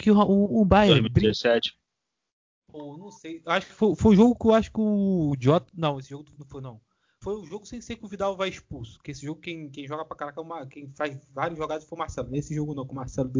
Que 0.00 0.10
o, 0.10 0.18
o, 0.18 0.62
o 0.62 0.64
Bayern. 0.64 1.00
2017. 1.00 1.78
Pô, 2.72 2.96
não 2.96 3.10
sei. 3.10 3.42
Acho 3.44 3.66
que 3.66 3.72
foi, 3.72 3.94
foi 3.94 4.12
o 4.12 4.16
jogo 4.16 4.34
que 4.34 4.46
eu 4.46 4.54
acho 4.54 4.72
que 4.72 4.80
o 4.80 5.34
Jota. 5.38 5.70
Não, 5.76 5.98
esse 5.98 6.10
jogo 6.10 6.24
não 6.38 6.46
foi, 6.46 6.62
não. 6.62 6.80
Foi 7.22 7.34
o 7.34 7.44
jogo 7.44 7.66
sem 7.66 7.82
ser 7.82 7.96
que 7.96 8.04
o 8.04 8.08
Vidal 8.08 8.36
vai 8.36 8.48
expulso. 8.48 8.96
Porque 8.96 9.10
esse 9.10 9.26
jogo, 9.26 9.40
quem, 9.40 9.68
quem 9.68 9.86
joga 9.86 10.04
pra 10.04 10.16
caraca, 10.16 10.40
é 10.40 10.42
uma, 10.42 10.66
quem 10.66 10.90
faz 10.92 11.18
vários 11.34 11.58
jogadas 11.58 11.84
foi 11.84 11.96
o 11.96 11.98
Marcelo. 11.98 12.30
Nesse 12.30 12.54
jogo 12.54 12.74
não, 12.74 12.86
que 12.86 12.92
o 12.92 12.94
Marcelo 12.94 13.30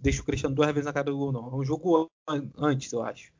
deixa 0.00 0.22
o 0.22 0.24
Cristiano 0.24 0.54
duas 0.54 0.68
vezes 0.68 0.84
na 0.84 0.92
cara 0.92 1.10
do 1.10 1.18
gol, 1.18 1.32
não. 1.32 1.48
É 1.48 1.56
um 1.56 1.64
jogo 1.64 2.08
antes, 2.56 2.92
eu 2.92 3.02
acho. 3.02 3.32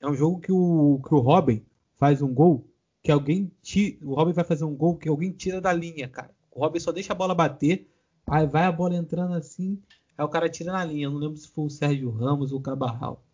É 0.00 0.08
um 0.08 0.14
jogo 0.14 0.40
que 0.40 0.50
o, 0.50 1.02
que 1.06 1.14
o 1.14 1.18
Robin 1.18 1.62
faz 1.96 2.22
um 2.22 2.32
gol 2.32 2.66
que 3.02 3.12
alguém 3.12 3.52
tira. 3.60 3.98
O 4.02 4.14
Robin 4.14 4.32
vai 4.32 4.44
fazer 4.44 4.64
um 4.64 4.74
gol 4.74 4.96
que 4.96 5.08
alguém 5.08 5.30
tira 5.32 5.60
da 5.60 5.72
linha, 5.72 6.08
cara. 6.08 6.34
O 6.50 6.60
Robin 6.60 6.80
só 6.80 6.90
deixa 6.90 7.12
a 7.12 7.16
bola 7.16 7.34
bater, 7.34 7.86
aí 8.26 8.46
vai 8.46 8.64
a 8.64 8.72
bola 8.72 8.94
entrando 8.94 9.34
assim, 9.34 9.82
aí 10.18 10.24
o 10.24 10.28
cara 10.28 10.48
tira 10.48 10.72
na 10.72 10.84
linha. 10.84 11.08
Não 11.08 11.16
lembro 11.16 11.36
se 11.36 11.48
foi 11.48 11.64
o 11.64 11.70
Sérgio 11.70 12.10
Ramos 12.10 12.52
ou 12.52 12.58
o 12.58 12.62
Cabarral. 12.62 13.24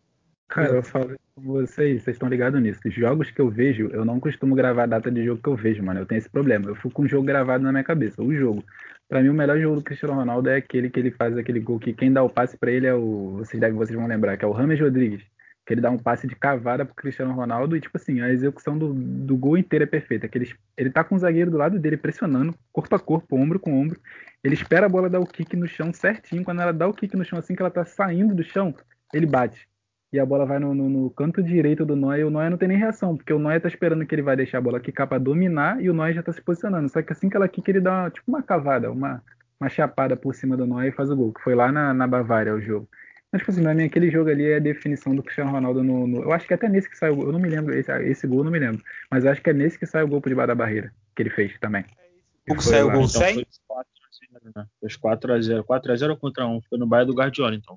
Cara, 0.49 0.77
eu 0.77 0.83
falo 0.83 1.17
com 1.35 1.43
vocês, 1.43 2.03
vocês 2.03 2.15
estão 2.15 2.29
ligados 2.29 2.61
nisso. 2.63 2.81
Os 2.87 2.95
jogos 2.95 3.31
que 3.31 3.41
eu 3.41 3.51
vejo, 3.51 3.89
eu 3.89 4.05
não 4.05 4.21
costumo 4.21 4.55
gravar 4.55 4.85
a 4.85 4.87
data 4.87 5.11
de 5.11 5.25
jogo 5.25 5.43
que 5.43 5.49
eu 5.49 5.57
vejo, 5.57 5.83
mano. 5.83 6.01
Eu 6.01 6.07
tenho 6.07 6.19
esse 6.19 6.29
problema. 6.29 6.69
Eu 6.69 6.77
fico 6.77 6.91
com 6.91 7.03
o 7.03 7.09
jogo 7.09 7.27
gravado 7.27 7.65
na 7.65 7.73
minha 7.73 7.83
cabeça. 7.83 8.23
O 8.23 8.33
jogo. 8.33 8.63
Pra 9.09 9.23
mim, 9.23 9.31
o 9.31 9.35
melhor 9.35 9.59
jogo 9.59 9.77
do 9.77 9.83
Cristiano 9.83 10.15
Ronaldo 10.15 10.49
é 10.49 10.57
aquele 10.57 10.91
que 10.91 11.01
ele 11.01 11.11
faz 11.11 11.37
aquele 11.37 11.61
gol 11.61 11.79
que 11.79 11.93
quem 11.93 12.13
dá 12.13 12.23
o 12.23 12.31
passe 12.31 12.57
para 12.57 12.71
ele 12.71 12.87
é 12.87 12.95
o. 12.95 13.39
Vocês, 13.39 13.61
devem, 13.61 13.77
vocês 13.77 13.99
vão 13.99 14.07
lembrar, 14.07 14.37
que 14.37 14.45
é 14.45 14.49
o 14.49 14.53
Rames 14.53 14.81
Rodrigues. 14.81 15.23
Que 15.67 15.75
ele 15.75 15.81
dá 15.81 15.91
um 15.91 15.99
passe 15.99 16.27
de 16.27 16.37
cavada 16.37 16.85
pro 16.85 16.95
Cristiano 16.95 17.33
Ronaldo 17.33 17.77
e, 17.77 17.81
tipo 17.81 17.97
assim, 17.97 18.21
a 18.21 18.31
execução 18.31 18.77
do, 18.77 18.93
do 18.93 19.37
gol 19.37 19.57
inteiro 19.57 19.85
é 19.85 19.87
perfeita. 19.87 20.29
Que 20.29 20.39
ele, 20.39 20.55
ele 20.77 20.91
tá 20.91 21.03
com 21.03 21.15
o 21.15 21.19
zagueiro 21.19 21.51
do 21.51 21.57
lado 21.57 21.79
dele 21.79 21.97
pressionando, 21.97 22.55
corpo 22.73 22.95
a 22.95 22.99
corpo, 22.99 23.37
ombro 23.37 23.59
com 23.59 23.81
ombro. 23.81 24.01
Ele 24.43 24.55
espera 24.55 24.87
a 24.87 24.89
bola 24.89 25.09
dar 25.09 25.21
o 25.21 25.27
kick 25.27 25.57
no 25.57 25.67
chão 25.67 25.93
certinho. 25.93 26.45
Quando 26.45 26.61
ela 26.61 26.73
dá 26.73 26.87
o 26.87 26.93
kick 26.93 27.17
no 27.17 27.25
chão, 27.25 27.39
assim 27.39 27.55
que 27.55 27.63
ela 27.63 27.71
tá 27.71 27.85
saindo 27.85 28.35
do 28.35 28.43
chão, 28.43 28.75
ele 29.13 29.27
bate 29.27 29.67
e 30.15 30.21
a 30.21 30.25
bola 30.25 30.47
vai 30.47 30.61
no, 30.61 30.73
no, 30.73 30.89
no 30.89 31.11
canto 31.11 31.43
direito 31.43 31.85
do 31.85 31.97
Noia 31.97 32.21
e 32.21 32.25
o 32.25 32.31
Noia 32.31 32.49
não 32.49 32.57
tem 32.57 32.69
nem 32.69 32.79
reação, 32.79 33.17
porque 33.17 33.33
o 33.33 33.39
Noia 33.39 33.59
tá 33.59 33.67
esperando 33.67 34.07
que 34.07 34.15
ele 34.15 34.23
vai 34.23 34.37
deixar 34.37 34.59
a 34.59 34.61
bola 34.61 34.79
quicar 34.79 35.09
para 35.09 35.19
dominar 35.19 35.83
e 35.83 35.91
o 35.91 35.93
Noia 35.93 36.15
já 36.15 36.23
tá 36.23 36.33
se 36.33 36.41
posicionando. 36.41 36.89
Só 36.89 37.03
que 37.03 37.13
assim 37.13 37.29
que 37.29 37.37
ela 37.37 37.49
quica, 37.49 37.73
ele 37.73 37.81
dá 37.81 38.03
uma, 38.03 38.11
tipo 38.11 38.31
uma 38.31 38.41
cavada, 38.41 38.93
uma, 38.93 39.21
uma 39.61 39.69
chapada 39.69 40.17
por 40.17 40.33
cima 40.33 40.57
do 40.57 40.69
Noia 40.69 40.91
e 40.91 40.93
faz 40.93 41.11
o 41.11 41.17
gol, 41.17 41.33
que 41.33 41.43
foi 41.43 41.57
lá 41.57 41.73
na, 41.73 41.93
na 41.93 42.07
Bavária 42.07 42.55
o 42.55 42.61
jogo. 42.61 42.89
Mas, 43.35 43.41
tipo 43.41 43.51
assim, 43.51 43.63
pra 43.65 43.75
mim, 43.75 43.83
aquele 43.83 44.13
jogo 44.13 44.31
ali 44.31 44.45
é 44.45 44.57
a 44.59 44.61
definição 44.61 45.13
do 45.13 45.21
Cristiano 45.21 45.51
Ronaldo 45.51 45.83
no, 45.83 46.07
no, 46.07 46.23
Eu 46.23 46.33
acho 46.33 46.47
que 46.47 46.55
até 46.55 46.69
nesse 46.69 46.89
que 46.89 46.97
saiu. 46.97 47.21
Eu 47.21 47.33
não 47.33 47.41
me 47.41 47.49
lembro, 47.49 47.75
esse, 47.77 47.91
esse 48.05 48.29
gol 48.29 48.39
eu 48.39 48.45
não 48.45 48.53
me 48.53 48.61
lembro. 48.61 48.81
Mas 49.11 49.25
eu 49.25 49.33
acho 49.33 49.43
que 49.43 49.51
é 49.51 49.53
nesse 49.53 49.77
que 49.77 49.87
sai 49.87 50.05
o 50.05 50.07
gol 50.09 50.21
por 50.21 50.29
debaixo 50.29 50.47
da 50.47 50.55
barreira, 50.55 50.95
que 51.17 51.21
ele 51.23 51.31
fez 51.31 51.59
também. 51.59 51.85
O 52.49 52.55
que 52.55 52.63
saiu 52.63 52.87
o 52.87 52.93
gol 52.93 53.07
Então, 53.07 53.21
100? 53.21 53.35
foi 53.35 53.47
4 53.67 53.93
né? 54.55 54.67
Foi 54.79 54.89
4x0. 54.89 55.65
4x0 55.65 56.17
contra 56.17 56.47
1. 56.47 56.61
Foi 56.63 56.79
no 56.79 56.87
Bayern 56.87 57.11
do 57.13 57.19
Guardiola, 57.19 57.57
então. 57.57 57.77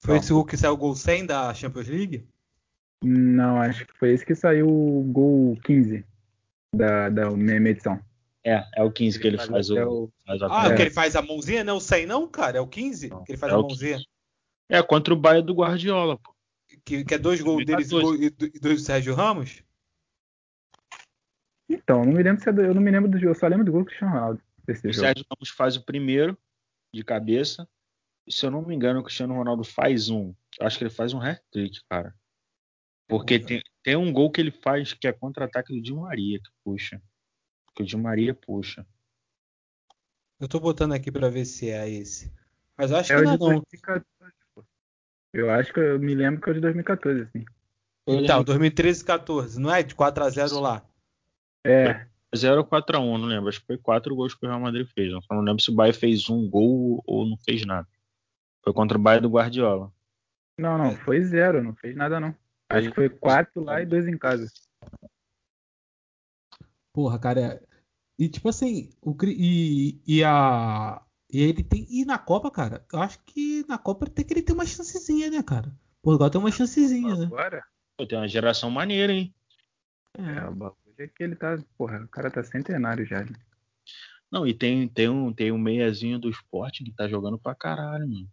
Foi 0.00 0.18
esse 0.18 0.32
gol 0.32 0.44
que 0.44 0.56
saiu 0.56 0.74
o 0.74 0.76
gol 0.76 0.94
100 0.94 1.26
da 1.26 1.52
Champions 1.54 1.88
League? 1.88 2.24
Não, 3.02 3.60
acho 3.60 3.84
que 3.84 3.98
foi 3.98 4.12
esse 4.12 4.24
que 4.24 4.36
saiu 4.36 4.68
o 4.68 5.02
gol 5.12 5.58
15 5.64 6.04
da, 6.72 7.08
da 7.08 7.30
mesma 7.32 7.70
edição. 7.70 7.98
É, 8.44 8.62
é 8.76 8.82
o 8.84 8.92
15 8.92 9.18
que 9.18 9.26
ele 9.26 9.38
faz 9.38 9.70
É 9.70 9.84
o. 9.84 10.04
o- 10.04 10.12
faz 10.24 10.40
o 10.40 10.44
Ah, 10.44 10.48
ataque. 10.48 10.72
o 10.72 10.76
que 10.76 10.82
ele 10.82 10.90
faz 10.90 11.16
a 11.16 11.22
mãozinha, 11.22 11.64
não? 11.64 11.78
O 11.78 11.80
100 11.80 12.06
não, 12.06 12.28
cara? 12.28 12.58
É 12.58 12.60
o 12.60 12.66
15? 12.68 13.08
Que 13.26 13.32
ele 13.32 13.38
faz 13.38 13.52
É 13.52 13.56
a 13.56 13.58
o 13.58 13.62
mãozinha. 13.62 13.98
É, 14.68 14.82
contra 14.82 15.14
o 15.14 15.16
Bayern 15.16 15.46
do 15.46 15.54
Guardiola, 15.54 16.18
pô. 16.18 16.34
Que, 16.84 17.04
que 17.04 17.14
é 17.14 17.18
dois 17.18 17.40
gols 17.40 17.64
deles 17.64 17.86
e 17.88 17.90
2014. 17.90 18.28
gol- 18.38 18.50
e 18.54 18.60
dois 18.60 18.80
do 18.80 18.84
Sérgio 18.84 19.14
Ramos? 19.14 19.62
Então, 21.68 22.04
não 22.04 22.12
me 22.12 22.22
lembro 22.22 22.42
se 22.42 22.48
é 22.48 22.52
do, 22.52 22.62
eu 22.62 22.74
não 22.74 22.80
me 22.80 22.90
lembro 22.90 23.10
do 23.10 23.18
jogo, 23.18 23.30
eu 23.30 23.34
só 23.34 23.46
lembro 23.46 23.64
do 23.64 23.72
gol 23.72 23.82
do 23.82 23.86
Cristiano 23.86 24.12
Ronaldo 24.14 24.42
desse 24.66 24.86
O 24.88 24.92
jogo. 24.92 25.06
Sérgio 25.06 25.24
Ramos 25.30 25.50
faz 25.50 25.76
o 25.76 25.82
primeiro 25.84 26.36
de 26.92 27.04
cabeça. 27.04 27.68
E 28.26 28.32
se 28.32 28.44
eu 28.44 28.50
não 28.50 28.62
me 28.62 28.74
engano, 28.74 29.00
o 29.00 29.02
Cristiano 29.02 29.34
Ronaldo 29.34 29.64
faz 29.64 30.08
um. 30.08 30.34
Acho 30.60 30.78
que 30.78 30.84
ele 30.84 30.90
faz 30.90 31.12
um 31.12 31.20
hat-trick, 31.20 31.80
cara. 31.88 32.14
Porque 33.06 33.38
tem, 33.38 33.62
tem 33.82 33.96
um 33.96 34.12
gol 34.12 34.30
que 34.30 34.40
ele 34.40 34.50
faz 34.50 34.92
que 34.92 35.06
é 35.08 35.12
contra-ataque 35.12 35.74
do 35.74 35.80
Di 35.80 35.94
Maria, 35.94 36.38
que 36.38 36.50
puxa. 36.62 37.02
Que 37.74 37.82
o 37.82 37.86
Di 37.86 37.96
Maria 37.96 38.34
puxa. 38.34 38.86
Eu 40.38 40.46
tô 40.46 40.60
botando 40.60 40.92
aqui 40.92 41.10
pra 41.10 41.30
ver 41.30 41.46
se 41.46 41.70
é 41.70 41.88
esse. 41.88 42.30
Mas 42.76 42.90
eu 42.90 42.98
acho 42.98 43.12
É 43.12 43.16
que 43.16 43.22
não 43.22 43.32
é 43.32 43.38
não. 43.38 43.46
2014, 43.48 44.04
pô. 44.18 44.26
Eu 45.40 45.50
acho 45.50 45.72
que 45.72 45.80
eu 45.80 45.98
me 45.98 46.14
lembro 46.14 46.40
que 46.40 46.48
é 46.48 46.52
o 46.52 46.54
de 46.54 46.60
2014, 46.60 47.22
assim. 47.22 47.44
Então, 48.06 48.42
2013 48.42 49.02
e 49.02 49.04
14, 49.04 49.60
não 49.60 49.72
é? 49.74 49.82
De 49.82 49.94
4x0 49.94 50.60
lá. 50.60 50.82
É, 51.64 52.06
0 52.34 52.58
ou 52.58 52.64
4x1, 52.66 53.18
não 53.18 53.26
lembro. 53.26 53.48
Acho 53.48 53.60
que 53.60 53.66
foi 53.66 53.78
4 53.78 54.14
gols 54.14 54.34
que 54.34 54.44
o 54.46 54.48
Real 54.48 54.60
Madrid 54.60 54.86
fez. 54.86 55.12
Eu 55.12 55.20
só 55.22 55.34
não 55.34 55.42
lembro 55.42 55.62
se 55.62 55.70
o 55.70 55.74
Bayern 55.74 55.98
fez 55.98 56.28
um 56.30 56.48
gol 56.48 57.02
ou 57.06 57.26
não 57.26 57.36
fez 57.36 57.64
nada. 57.66 57.86
Foi 58.62 58.72
contra 58.72 58.96
o 58.96 59.00
Bayern 59.00 59.22
do 59.22 59.30
Guardiola. 59.32 59.92
não, 60.58 60.76
não, 60.78 60.96
foi 60.96 61.22
zero, 61.22 61.62
não 61.62 61.74
fez 61.74 61.94
nada 61.94 62.18
não. 62.18 62.34
Acho 62.70 62.88
que 62.88 62.94
foi 62.94 63.08
quatro 63.08 63.62
lá 63.62 63.80
e 63.80 63.86
dois 63.86 64.06
em 64.06 64.16
casa. 64.18 64.46
Porra, 66.92 67.18
cara. 67.18 67.40
é- 67.40 67.62
E 68.18 68.28
tipo 68.28 68.48
assim, 68.48 68.90
o, 69.00 69.16
e, 69.24 70.00
e 70.06 70.24
a. 70.24 71.00
E 71.30 71.42
ele 71.42 71.62
tem. 71.62 71.86
E 71.90 72.04
na 72.04 72.18
Copa, 72.18 72.50
cara, 72.50 72.84
eu 72.92 73.00
acho 73.00 73.18
que 73.24 73.64
na 73.68 73.76
Copa 73.78 74.06
até 74.06 74.24
que 74.24 74.32
ele 74.32 74.42
tem 74.42 74.54
uma 74.54 74.64
chancezinha, 74.66 75.30
né, 75.30 75.42
cara? 75.42 75.70
Portugal 76.02 76.30
tem 76.30 76.40
uma 76.40 76.50
chancezinha, 76.50 77.14
né? 77.16 77.26
Agora, 77.26 77.62
Pô, 77.96 78.06
tem 78.06 78.16
uma 78.18 78.28
geração 78.28 78.70
maneira, 78.70 79.12
hein? 79.12 79.34
é, 80.16 80.22
É. 80.22 80.48
o 80.48 80.54
bagulho 80.54 80.76
é 80.98 81.06
que 81.08 81.22
ele 81.22 81.36
tá, 81.36 81.58
porra, 81.76 82.02
o 82.02 82.08
cara 82.08 82.30
tá 82.30 82.42
centenário 82.42 83.04
já. 83.04 83.20
né? 83.24 83.32
Não, 84.30 84.46
e 84.46 84.54
tem, 84.54 84.88
tem, 84.88 85.08
um, 85.08 85.32
tem 85.32 85.50
um 85.52 85.58
meiazinho 85.58 86.18
do 86.18 86.28
esporte 86.30 86.84
que 86.84 86.92
tá 86.92 87.08
jogando 87.08 87.38
pra 87.38 87.54
caralho, 87.54 88.06
mano. 88.08 88.28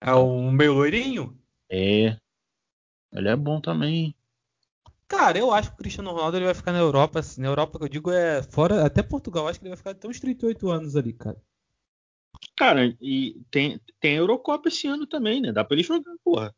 É 0.00 0.12
o 0.12 0.50
meio 0.52 0.72
loirinho? 0.74 1.38
É. 1.70 2.16
Ele 3.12 3.28
é 3.28 3.36
bom 3.36 3.60
também. 3.60 4.14
Cara, 5.08 5.38
eu 5.38 5.52
acho 5.52 5.70
que 5.70 5.74
o 5.76 5.78
Cristiano 5.78 6.10
Ronaldo 6.10 6.36
ele 6.36 6.44
vai 6.44 6.54
ficar 6.54 6.72
na 6.72 6.78
Europa. 6.78 7.20
assim, 7.20 7.40
Na 7.40 7.46
Europa 7.48 7.78
que 7.78 7.84
eu 7.84 7.88
digo 7.88 8.10
é 8.10 8.42
fora, 8.42 8.84
até 8.84 9.02
Portugal. 9.02 9.44
Eu 9.44 9.48
acho 9.48 9.58
que 9.58 9.64
ele 9.64 9.70
vai 9.70 9.76
ficar 9.78 9.90
até 9.92 10.06
uns 10.08 10.20
38 10.20 10.68
anos 10.68 10.96
ali, 10.96 11.12
cara. 11.12 11.40
Cara, 12.56 12.86
e 13.00 13.40
tem, 13.50 13.78
tem 14.00 14.14
Eurocopa 14.16 14.68
esse 14.68 14.86
ano 14.86 15.06
também, 15.06 15.40
né? 15.40 15.52
Dá 15.52 15.64
pra 15.64 15.74
ele 15.76 15.82
jogar, 15.82 16.14
porra. 16.24 16.54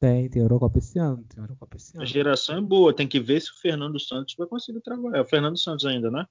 Tem, 0.00 0.28
tem 0.28 0.42
Eurocopa 0.42 0.78
esse 0.78 0.98
ano. 0.98 1.24
Tem 1.24 1.42
Eurocopa 1.42 1.76
esse 1.76 1.96
A 1.96 2.00
ano. 2.00 2.06
geração 2.06 2.58
é 2.58 2.60
boa. 2.60 2.94
Tem 2.94 3.08
que 3.08 3.18
ver 3.20 3.40
se 3.40 3.50
o 3.50 3.56
Fernando 3.60 3.98
Santos 3.98 4.34
vai 4.36 4.46
conseguir 4.46 4.80
trabalhar. 4.80 5.18
É 5.18 5.20
o 5.22 5.26
Fernando 5.26 5.58
Santos 5.58 5.84
ainda, 5.86 6.10
né? 6.10 6.26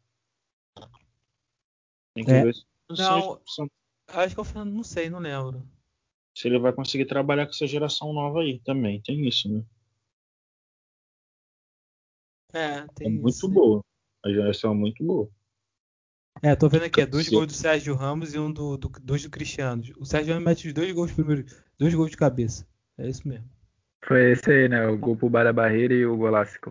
Tem 2.14 2.24
que 2.24 2.32
É. 2.32 2.44
ver 2.44 2.54
se, 2.56 2.62
o 2.90 2.96
Não. 2.96 3.42
Santos- 3.48 3.72
Acho 4.08 4.34
que 4.36 4.40
é 4.40 4.42
o 4.42 4.46
Fernando, 4.46 4.74
não 4.74 4.84
sei, 4.84 5.10
não 5.10 5.20
lembro. 5.20 5.66
se 6.36 6.48
ele 6.48 6.60
vai 6.60 6.74
conseguir 6.74 7.06
trabalhar 7.06 7.46
com 7.46 7.52
essa 7.52 7.66
geração 7.68 8.12
nova 8.14 8.42
aí 8.42 8.60
também. 8.60 9.02
Tem 9.02 9.28
isso, 9.28 9.48
né? 9.50 9.64
É, 12.54 12.60
É 12.80 12.88
tem 12.96 13.12
muito 13.12 13.30
isso. 13.30 13.50
boa. 13.50 13.84
A 14.24 14.30
geração 14.30 14.72
é 14.72 14.76
muito 14.76 15.04
boa. 15.04 15.30
É, 16.42 16.56
tô 16.56 16.68
vendo 16.68 16.84
aqui, 16.84 17.00
é 17.02 17.06
dois 17.06 17.28
Sim. 17.28 17.36
gols 17.36 17.48
do 17.48 17.54
Sérgio 17.54 17.96
Ramos 17.96 18.34
e 18.34 18.40
um 18.40 18.52
do, 18.52 18.76
do- 18.78 18.92
dois 19.02 19.24
do 19.24 19.30
Cristiano. 19.30 19.82
O 19.98 20.06
Sérgio 20.06 20.34
Ramos 20.34 20.46
mete 20.50 20.68
os 20.68 20.74
dois 20.74 20.92
gols 20.92 21.12
primeiro, 21.12 21.46
dois 21.78 21.94
gols 21.94 22.12
de 22.12 22.18
cabeça. 22.18 22.68
É 22.98 23.08
isso 23.08 23.28
mesmo. 23.28 23.50
Foi 24.06 24.32
esse 24.32 24.52
aí, 24.52 24.68
né? 24.68 24.86
O 24.88 24.98
gol 24.98 25.16
por 25.16 25.30
bar 25.30 25.44
da 25.46 25.54
barreira 25.54 25.94
e 25.94 26.06
o 26.06 26.18
golaço 26.18 26.60
que. 26.60 26.70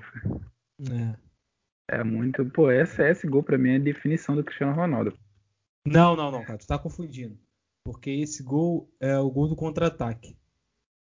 É. 0.93 1.17
É 1.89 2.05
muito, 2.05 2.45
pô, 2.47 2.71
essa, 2.71 3.09
esse 3.09 3.27
gol 3.27 3.43
pra 3.43 3.59
mim 3.59 3.71
é 3.71 3.77
a 3.77 3.81
definição 3.81 4.35
do 4.37 4.45
Cristiano 4.45 4.75
Ronaldo. 4.75 5.17
Não, 5.87 6.15
não, 6.15 6.31
não, 6.31 6.45
cara, 6.45 6.59
tu 6.59 6.67
tá 6.67 6.79
confundindo. 6.79 7.39
Porque 7.85 8.11
esse 8.11 8.43
gol 8.43 8.89
é 9.01 9.19
o 9.19 9.31
gol 9.31 9.49
do 9.49 9.57
contra-ataque. 9.57 10.37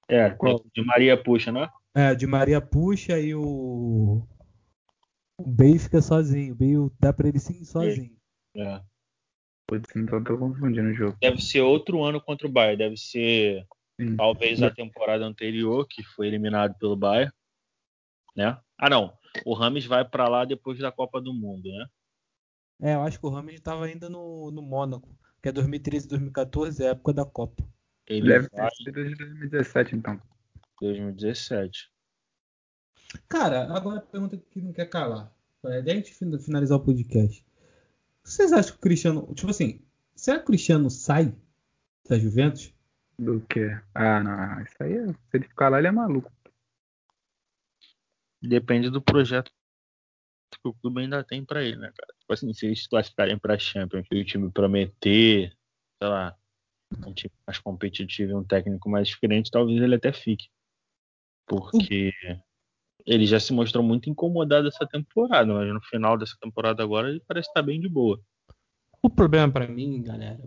É, 0.09 0.31
Qual? 0.31 0.65
de 0.75 0.85
Maria 0.85 1.21
puxa, 1.23 1.53
né? 1.53 1.69
É, 1.95 2.15
de 2.15 2.27
Maria 2.27 2.61
puxa 2.61 3.19
e 3.19 3.35
o. 3.35 4.27
O 5.39 5.45
Bale 5.47 5.79
fica 5.79 6.01
sozinho. 6.01 6.55
O 6.55 6.57
Bale 6.57 6.91
dá 6.99 7.13
pra 7.13 7.29
ele 7.29 7.39
sim 7.39 7.65
sozinho. 7.65 8.17
É. 8.57 8.83
Putz, 9.67 9.89
então 9.97 10.23
tô 10.23 10.37
confundindo 10.39 10.89
o 10.91 10.95
jogo. 10.95 11.17
Deve 11.21 11.41
ser 11.41 11.61
outro 11.63 12.03
ano 12.03 12.21
contra 12.21 12.47
o 12.47 12.51
Bayern. 12.51 12.77
Deve 12.77 12.97
ser 12.97 13.67
Sim. 14.01 14.17
talvez 14.17 14.63
a 14.63 14.71
temporada 14.71 15.25
anterior, 15.25 15.87
que 15.89 16.03
foi 16.03 16.27
eliminado 16.27 16.75
pelo 16.79 16.97
Bayern. 16.97 17.33
Né? 18.37 18.59
Ah, 18.79 18.91
não. 18.91 19.17
O 19.47 19.55
Rames 19.55 19.87
vai 19.87 20.05
pra 20.07 20.29
lá 20.29 20.45
depois 20.45 20.79
da 20.79 20.93
Copa 20.93 21.21
do 21.21 21.33
Mundo, 21.33 21.69
né? 21.71 21.87
É, 22.83 22.95
eu 22.95 23.03
acho 23.03 23.19
que 23.19 23.27
o 23.27 23.31
Ramos 23.31 23.59
tava 23.61 23.87
ainda 23.87 24.09
no, 24.11 24.51
no 24.51 24.61
Mônaco. 24.61 25.09
Que 25.43 25.49
é 25.49 25.53
2013 25.53 26.09
2014, 26.09 26.83
é 26.83 26.89
a 26.89 26.91
época 26.91 27.13
da 27.13 27.25
Copa. 27.25 27.65
Ele 28.07 28.29
Deve 28.29 28.49
vai 28.53 28.69
ter 28.69 28.77
sido 28.77 29.05
de 29.09 29.15
2017, 29.15 29.97
então. 29.97 30.15
em 30.15 30.87
2017. 30.87 31.91
Cara, 33.29 33.73
agora 33.75 33.99
a 33.99 34.03
pergunta 34.03 34.37
que 34.37 34.61
não 34.61 34.73
quer 34.73 34.87
calar. 34.87 35.33
Pra 35.61 35.81
gente 35.81 36.13
fin- 36.15 36.39
finalizar 36.39 36.79
o 36.79 36.85
podcast. 36.85 37.45
Vocês 38.25 38.53
acham 38.53 38.73
que 38.73 38.79
o 38.79 38.81
Cristiano. 38.83 39.35
Tipo 39.35 39.51
assim, 39.51 39.81
será 40.15 40.39
que 40.39 40.45
o 40.45 40.47
Cristiano 40.47 40.91
sai 40.91 41.35
da 42.09 42.19
Juventus? 42.19 42.73
Do 43.19 43.41
que? 43.43 43.71
Ah, 43.95 44.23
não. 44.23 44.63
Isso 44.63 44.77
aí, 44.81 44.93
é- 44.95 45.07
se 45.07 45.19
ele 45.35 45.49
ficar 45.49 45.69
lá, 45.69 45.79
ele 45.79 45.89
é 45.89 45.93
maluco. 45.93 46.33
Depende 48.41 48.91
do 48.91 49.01
projeto 49.01 49.51
que 50.51 50.69
o 50.69 50.75
clube 50.75 51.01
ainda 51.01 51.25
tem 51.25 51.45
para 51.45 51.63
ele, 51.63 51.77
né, 51.77 51.93
cara? 51.97 52.13
Tipo 52.19 52.33
assim, 52.33 52.53
se 52.53 52.67
eles 52.67 52.87
classificarem 52.87 53.39
pra 53.39 53.59
Champions 53.59 54.07
e 54.11 54.21
o 54.21 54.25
time 54.25 54.51
prometer, 54.51 55.57
sei 55.99 56.09
lá, 56.09 56.37
um 57.07 57.13
time 57.13 57.33
mais 57.47 57.59
competitivo 57.59 58.33
e 58.33 58.35
um 58.35 58.45
técnico 58.45 58.89
mais 58.89 59.09
diferente, 59.09 59.51
talvez 59.51 59.81
ele 59.81 59.95
até 59.95 60.13
fique. 60.13 60.49
Porque 61.47 62.13
ele 63.07 63.27
já 63.27 63.41
se 63.41 63.53
mostrou 63.53 63.83
muito 63.83 64.09
incomodado 64.09 64.69
essa 64.69 64.87
temporada, 64.87 65.53
mas 65.53 65.73
no 65.73 65.81
final 65.83 66.17
dessa 66.17 66.37
temporada 66.41 66.83
agora 66.83 67.09
ele 67.09 67.23
parece 67.27 67.49
estar 67.49 67.63
bem 67.63 67.81
de 67.81 67.89
boa. 67.89 68.21
O 69.03 69.11
problema 69.11 69.53
para 69.53 69.67
mim, 69.67 70.03
galera, 70.03 70.41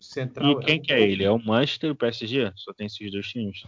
central. 0.00 0.60
E 0.60 0.64
quem 0.64 0.76
é... 0.76 0.78
que 0.78 0.92
é 0.92 1.00
ele? 1.00 1.24
É 1.24 1.30
o 1.30 1.38
Manchester 1.38 1.90
e 1.90 1.92
o 1.92 1.96
PSG? 1.96 2.52
Só 2.56 2.72
tem 2.72 2.86
esses 2.86 3.10
dois 3.10 3.26
times. 3.26 3.64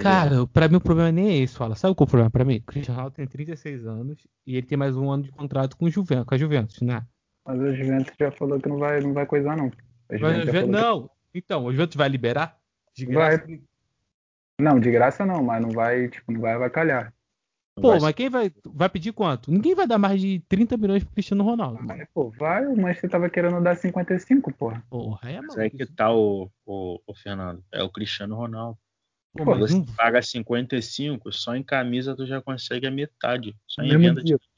Cara, 0.00 0.46
pra 0.46 0.68
mim 0.68 0.76
o 0.76 0.80
problema 0.80 1.12
nem 1.12 1.30
é 1.30 1.36
esse, 1.38 1.56
fala. 1.56 1.74
Sabe 1.74 1.94
qual 1.94 2.06
é 2.06 2.08
o 2.08 2.10
problema 2.10 2.30
pra 2.30 2.44
mim? 2.44 2.56
O 2.56 2.62
Cristiano 2.62 2.96
Ronaldo 2.96 3.16
tem 3.16 3.26
36 3.26 3.86
anos 3.86 4.26
e 4.46 4.56
ele 4.56 4.66
tem 4.66 4.78
mais 4.78 4.96
um 4.96 5.10
ano 5.10 5.24
de 5.24 5.32
contrato 5.32 5.76
com, 5.76 5.86
o 5.86 5.90
Juventus, 5.90 6.26
com 6.26 6.34
a 6.34 6.38
Juventus, 6.38 6.80
né? 6.80 7.04
Mas 7.46 7.60
o 7.60 7.74
Juventus 7.74 8.14
já 8.18 8.30
falou 8.30 8.58
que 8.60 8.68
não 8.68 8.78
vai, 8.78 9.00
não 9.00 9.12
vai 9.12 9.26
coisar, 9.26 9.56
não. 9.56 9.70
Mas, 10.08 10.66
não, 10.68 11.02
que... 11.02 11.10
então, 11.34 11.64
o 11.64 11.72
Juventus 11.72 11.96
vai 11.96 12.08
liberar? 12.08 12.56
De 12.96 13.06
graça? 13.06 13.44
Vai. 13.46 13.60
Não, 14.60 14.78
de 14.78 14.90
graça 14.90 15.26
não, 15.26 15.42
mas 15.42 15.60
não 15.60 15.70
vai, 15.70 16.08
tipo, 16.08 16.30
não 16.32 16.40
vai 16.40 16.52
avacalhar. 16.52 17.12
Pô, 17.76 17.98
mas 18.00 18.14
quem 18.14 18.30
vai, 18.30 18.52
vai 18.64 18.88
pedir 18.88 19.12
quanto? 19.12 19.50
Ninguém 19.50 19.74
vai 19.74 19.86
dar 19.86 19.98
mais 19.98 20.20
de 20.20 20.40
30 20.48 20.76
milhões 20.76 21.02
pro 21.02 21.12
Cristiano 21.12 21.42
Ronaldo. 21.42 21.80
Mas, 21.82 22.06
pô, 22.14 22.30
vai, 22.30 22.64
o 22.66 22.76
Manchester 22.76 23.10
tava 23.10 23.28
querendo 23.28 23.60
dar 23.60 23.74
55, 23.76 24.52
porra. 24.54 24.84
Porra, 24.88 25.30
é 25.30 25.40
Mas 25.40 25.58
aí 25.58 25.70
que 25.70 25.84
tá 25.84 26.12
o, 26.12 26.48
o, 26.64 27.00
o, 27.04 27.14
Fernando. 27.14 27.64
É 27.72 27.82
o 27.82 27.90
Cristiano 27.90 28.36
Ronaldo. 28.36 28.78
Pô, 29.36 29.44
mas 29.44 29.58
você 29.58 29.74
não... 29.74 29.86
paga 29.86 30.22
55, 30.22 31.32
só 31.32 31.56
em 31.56 31.64
camisa 31.64 32.14
tu 32.14 32.24
já 32.24 32.40
consegue 32.40 32.86
a 32.86 32.90
metade. 32.92 33.56
Só 33.66 33.82
em 33.82 33.98
venda 33.98 34.22
dia. 34.22 34.36
de. 34.36 34.53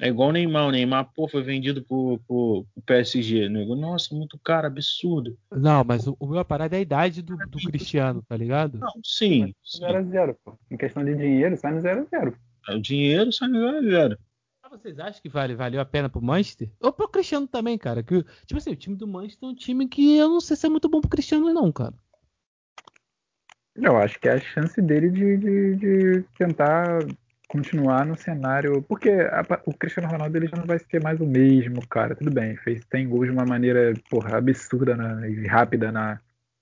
É 0.00 0.08
igual 0.08 0.30
o 0.30 0.32
Neymar. 0.32 0.66
O 0.66 0.70
Neymar, 0.70 1.12
pô, 1.14 1.28
foi 1.28 1.42
vendido 1.42 1.82
pro, 1.82 2.18
pro, 2.26 2.66
pro 2.74 2.82
PSG. 2.84 3.48
Nego, 3.48 3.74
nossa, 3.74 4.14
muito 4.14 4.38
caro, 4.38 4.66
absurdo. 4.66 5.36
Não, 5.50 5.84
mas 5.84 6.06
o, 6.06 6.16
o 6.18 6.26
meu 6.26 6.44
parada 6.44 6.76
é 6.76 6.78
a 6.78 6.82
idade 6.82 7.22
do, 7.22 7.36
do 7.36 7.58
Cristiano, 7.58 8.22
tá 8.22 8.36
ligado? 8.36 8.78
Não, 8.78 8.92
sim. 9.04 9.54
0 9.78 9.98
a 9.98 10.02
0 10.02 10.36
pô. 10.44 10.58
Em 10.70 10.76
questão 10.76 11.04
de 11.04 11.14
dinheiro, 11.14 11.56
sai 11.56 11.72
no 11.72 11.80
0 11.80 12.00
a 12.00 12.18
0 12.18 12.36
O 12.70 12.80
dinheiro 12.80 13.32
sai 13.32 13.48
no 13.48 13.60
0 13.60 13.78
a 13.78 13.82
0 13.82 14.18
ah, 14.64 14.68
vocês 14.68 14.96
acham 15.00 15.20
que 15.20 15.28
vale, 15.28 15.56
valeu 15.56 15.80
a 15.80 15.84
pena 15.84 16.08
pro 16.08 16.22
Manchester? 16.22 16.70
Ou 16.80 16.92
pro 16.92 17.08
Cristiano 17.08 17.48
também, 17.48 17.76
cara? 17.76 18.00
Que, 18.00 18.22
tipo 18.46 18.58
assim, 18.58 18.70
o 18.70 18.76
time 18.76 18.94
do 18.94 19.08
Manchester 19.08 19.48
é 19.48 19.52
um 19.52 19.54
time 19.54 19.88
que 19.88 20.16
eu 20.16 20.28
não 20.28 20.40
sei 20.40 20.56
se 20.56 20.66
é 20.66 20.68
muito 20.68 20.88
bom 20.88 21.00
pro 21.00 21.10
Cristiano, 21.10 21.52
não, 21.52 21.72
cara. 21.72 21.94
Eu 23.74 23.96
acho 23.96 24.20
que 24.20 24.28
é 24.28 24.34
a 24.34 24.40
chance 24.40 24.80
dele 24.80 25.10
de, 25.10 25.36
de, 25.36 25.76
de 25.76 26.24
tentar 26.38 27.00
continuar 27.52 28.06
no 28.06 28.16
cenário. 28.16 28.82
Porque 28.82 29.10
a, 29.10 29.44
o 29.66 29.74
Cristiano 29.74 30.08
Ronaldo 30.08 30.38
ele 30.38 30.48
já 30.48 30.56
não 30.56 30.64
vai 30.64 30.78
ser 30.78 31.02
mais 31.02 31.20
o 31.20 31.26
mesmo, 31.26 31.86
cara. 31.86 32.16
Tudo 32.16 32.30
bem, 32.30 32.56
fez, 32.56 32.82
tem 32.86 33.06
gols 33.06 33.26
de 33.26 33.32
uma 33.32 33.44
maneira 33.44 33.92
porra, 34.08 34.38
absurda 34.38 34.96
na, 34.96 35.28
e 35.28 35.46
rápida 35.46 35.92
na, 35.92 36.18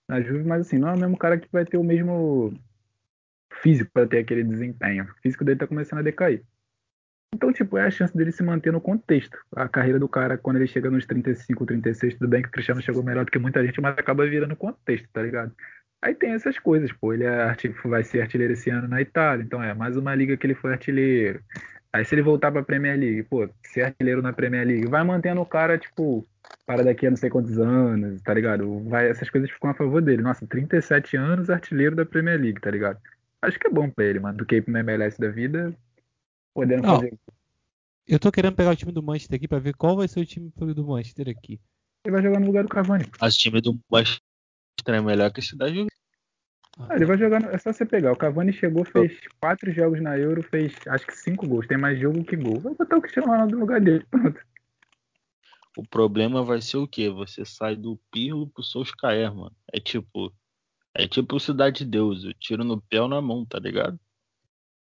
na 0.09 0.20
Juve, 0.20 0.43
mas 0.43 0.62
assim, 0.62 0.78
não 0.78 0.88
é 0.88 0.95
o 0.95 0.99
mesmo 0.99 1.16
cara 1.16 1.38
que 1.38 1.49
vai 1.53 1.64
ter 1.64 1.76
o 1.76 1.84
mesmo 1.84 2.53
físico 3.62 3.91
para 3.93 4.09
ter 4.09 4.18
aquele 4.18 4.43
desempenho. 4.43 5.05
O 5.05 5.22
físico 5.22 5.45
dele 5.45 5.61
tá 5.61 5.66
começando 5.66 6.01
a 6.01 6.03
decair. 6.03 6.43
Então, 7.32 7.53
tipo, 7.53 7.78
é 7.78 7.86
a 7.86 7.91
chance 7.91 8.16
dele 8.16 8.32
se 8.32 8.43
manter 8.43 8.72
no 8.72 8.80
contexto. 8.80 9.38
A 9.55 9.68
carreira 9.68 10.01
do 10.01 10.09
cara, 10.09 10.36
quando 10.36 10.57
ele 10.57 10.66
chega 10.66 10.91
nos 10.91 11.07
35, 11.07 11.64
36, 11.64 12.14
tudo 12.14 12.28
bem 12.28 12.43
que 12.43 12.49
o 12.49 12.51
Cristiano 12.51 12.82
chegou 12.82 13.05
melhor 13.05 13.24
do 13.24 13.30
que 13.30 13.38
muita 13.38 13.64
gente, 13.64 13.80
mas 13.80 13.97
acaba 13.97 14.26
virando 14.26 14.57
contexto, 14.57 15.09
tá 15.12 15.22
ligado? 15.22 15.55
Aí 16.03 16.14
tem 16.14 16.32
essas 16.32 16.59
coisas, 16.59 16.90
pô. 16.92 17.12
Ele 17.12 17.24
é 17.24 17.55
vai 17.84 18.03
ser 18.03 18.22
artilheiro 18.22 18.53
esse 18.53 18.70
ano 18.70 18.88
na 18.88 19.01
Itália, 19.01 19.42
então 19.42 19.62
é 19.62 19.74
mais 19.74 19.96
uma 19.96 20.14
liga 20.14 20.36
que 20.36 20.46
ele 20.46 20.55
foi 20.55 20.72
artilheiro. 20.72 21.42
Aí 21.92 22.05
se 22.05 22.14
ele 22.14 22.22
voltar 22.22 22.53
pra 22.53 22.62
Premier 22.62 22.98
League, 22.98 23.24
pô, 23.24 23.48
ser 23.62 23.82
artilheiro 23.82 24.22
na 24.22 24.32
Premier 24.32 24.66
League, 24.66 24.86
vai 24.86 25.03
mantendo 25.03 25.40
o 25.40 25.46
cara, 25.46 25.76
tipo, 25.76 26.24
para 26.64 26.84
daqui 26.84 27.07
a 27.07 27.11
não 27.11 27.16
sei 27.16 27.28
quantos 27.28 27.59
anos, 27.59 28.22
tá 28.22 28.32
ligado? 28.32 28.80
Vai, 28.88 29.11
essas 29.11 29.28
coisas 29.28 29.51
ficam 29.51 29.70
a 29.70 29.74
favor 29.74 30.01
dele. 30.01 30.22
Nossa, 30.22 30.46
37 30.46 31.16
anos, 31.16 31.51
artilheiro 31.51 31.96
da 31.96 32.07
Premier 32.07 32.40
League, 32.40 32.61
tá 32.61 32.70
ligado? 32.70 32.98
Acho 33.42 33.59
que 33.59 33.66
é 33.66 33.70
bom 33.70 33.90
pra 33.90 34.05
ele, 34.05 34.20
mano, 34.20 34.38
do 34.38 34.46
que 34.46 34.57
ir 34.57 34.62
pro 34.62 34.76
MLS 34.76 35.20
da 35.20 35.28
vida, 35.28 35.74
podendo 36.55 36.82
não, 36.82 36.96
fazer. 36.96 37.12
Eu 38.07 38.18
tô 38.18 38.30
querendo 38.30 38.55
pegar 38.55 38.70
o 38.70 38.76
time 38.76 38.92
do 38.92 39.03
Manchester 39.03 39.36
aqui 39.36 39.48
pra 39.48 39.59
ver 39.59 39.74
qual 39.74 39.96
vai 39.96 40.07
ser 40.07 40.20
o 40.20 40.26
time 40.26 40.53
do 40.57 40.86
Manchester 40.86 41.28
aqui. 41.28 41.61
Ele 42.05 42.12
vai 42.12 42.22
jogar 42.22 42.40
no 42.40 42.46
lugar 42.46 42.62
do 42.62 42.68
Cavani. 42.68 43.05
Mas 43.20 43.34
o 43.34 43.38
time 43.38 43.61
do 43.61 43.78
Manchester 43.90 44.30
é 44.87 45.01
melhor 45.01 45.31
que 45.33 45.41
a 45.41 45.43
cidade 45.43 45.87
ah, 46.89 46.95
ele 46.95 47.05
vai 47.05 47.18
jogar. 47.18 47.43
É 47.53 47.59
só 47.59 47.72
você 47.72 47.85
pegar. 47.85 48.12
O 48.12 48.16
Cavani 48.16 48.53
chegou, 48.53 48.85
fez 48.85 49.18
quatro 49.41 49.70
jogos 49.72 50.01
na 50.01 50.16
Euro, 50.16 50.43
fez 50.43 50.72
acho 50.87 51.07
que 51.07 51.16
cinco 51.16 51.47
gols. 51.47 51.66
Tem 51.66 51.76
mais 51.76 51.99
jogo 51.99 52.24
que 52.24 52.37
gol. 52.37 52.59
Vai 52.61 52.74
botar 52.74 52.97
o 52.97 53.03
Cristiano 53.03 53.28
Ronaldo 53.28 53.55
no 53.55 53.61
lugar 53.61 53.81
dele. 53.81 54.07
Pronto. 54.11 54.41
O 55.76 55.87
problema 55.87 56.43
vai 56.43 56.61
ser 56.61 56.78
o 56.78 56.89
quê? 56.89 57.09
Você 57.11 57.45
sai 57.45 57.76
do 57.76 57.99
Pirlo 58.11 58.49
pro 58.49 58.62
Solskjaer, 58.62 59.35
mano. 59.35 59.55
É 59.72 59.78
tipo. 59.78 60.33
É 60.95 61.07
tipo 61.07 61.39
Cidade 61.39 61.85
de 61.85 61.91
Deus. 61.91 62.24
Eu 62.24 62.35
tiro 62.35 62.64
no 62.64 62.81
pé 62.81 63.01
ou 63.01 63.09
na 63.09 63.20
mão, 63.20 63.45
tá 63.45 63.59
ligado? 63.59 63.99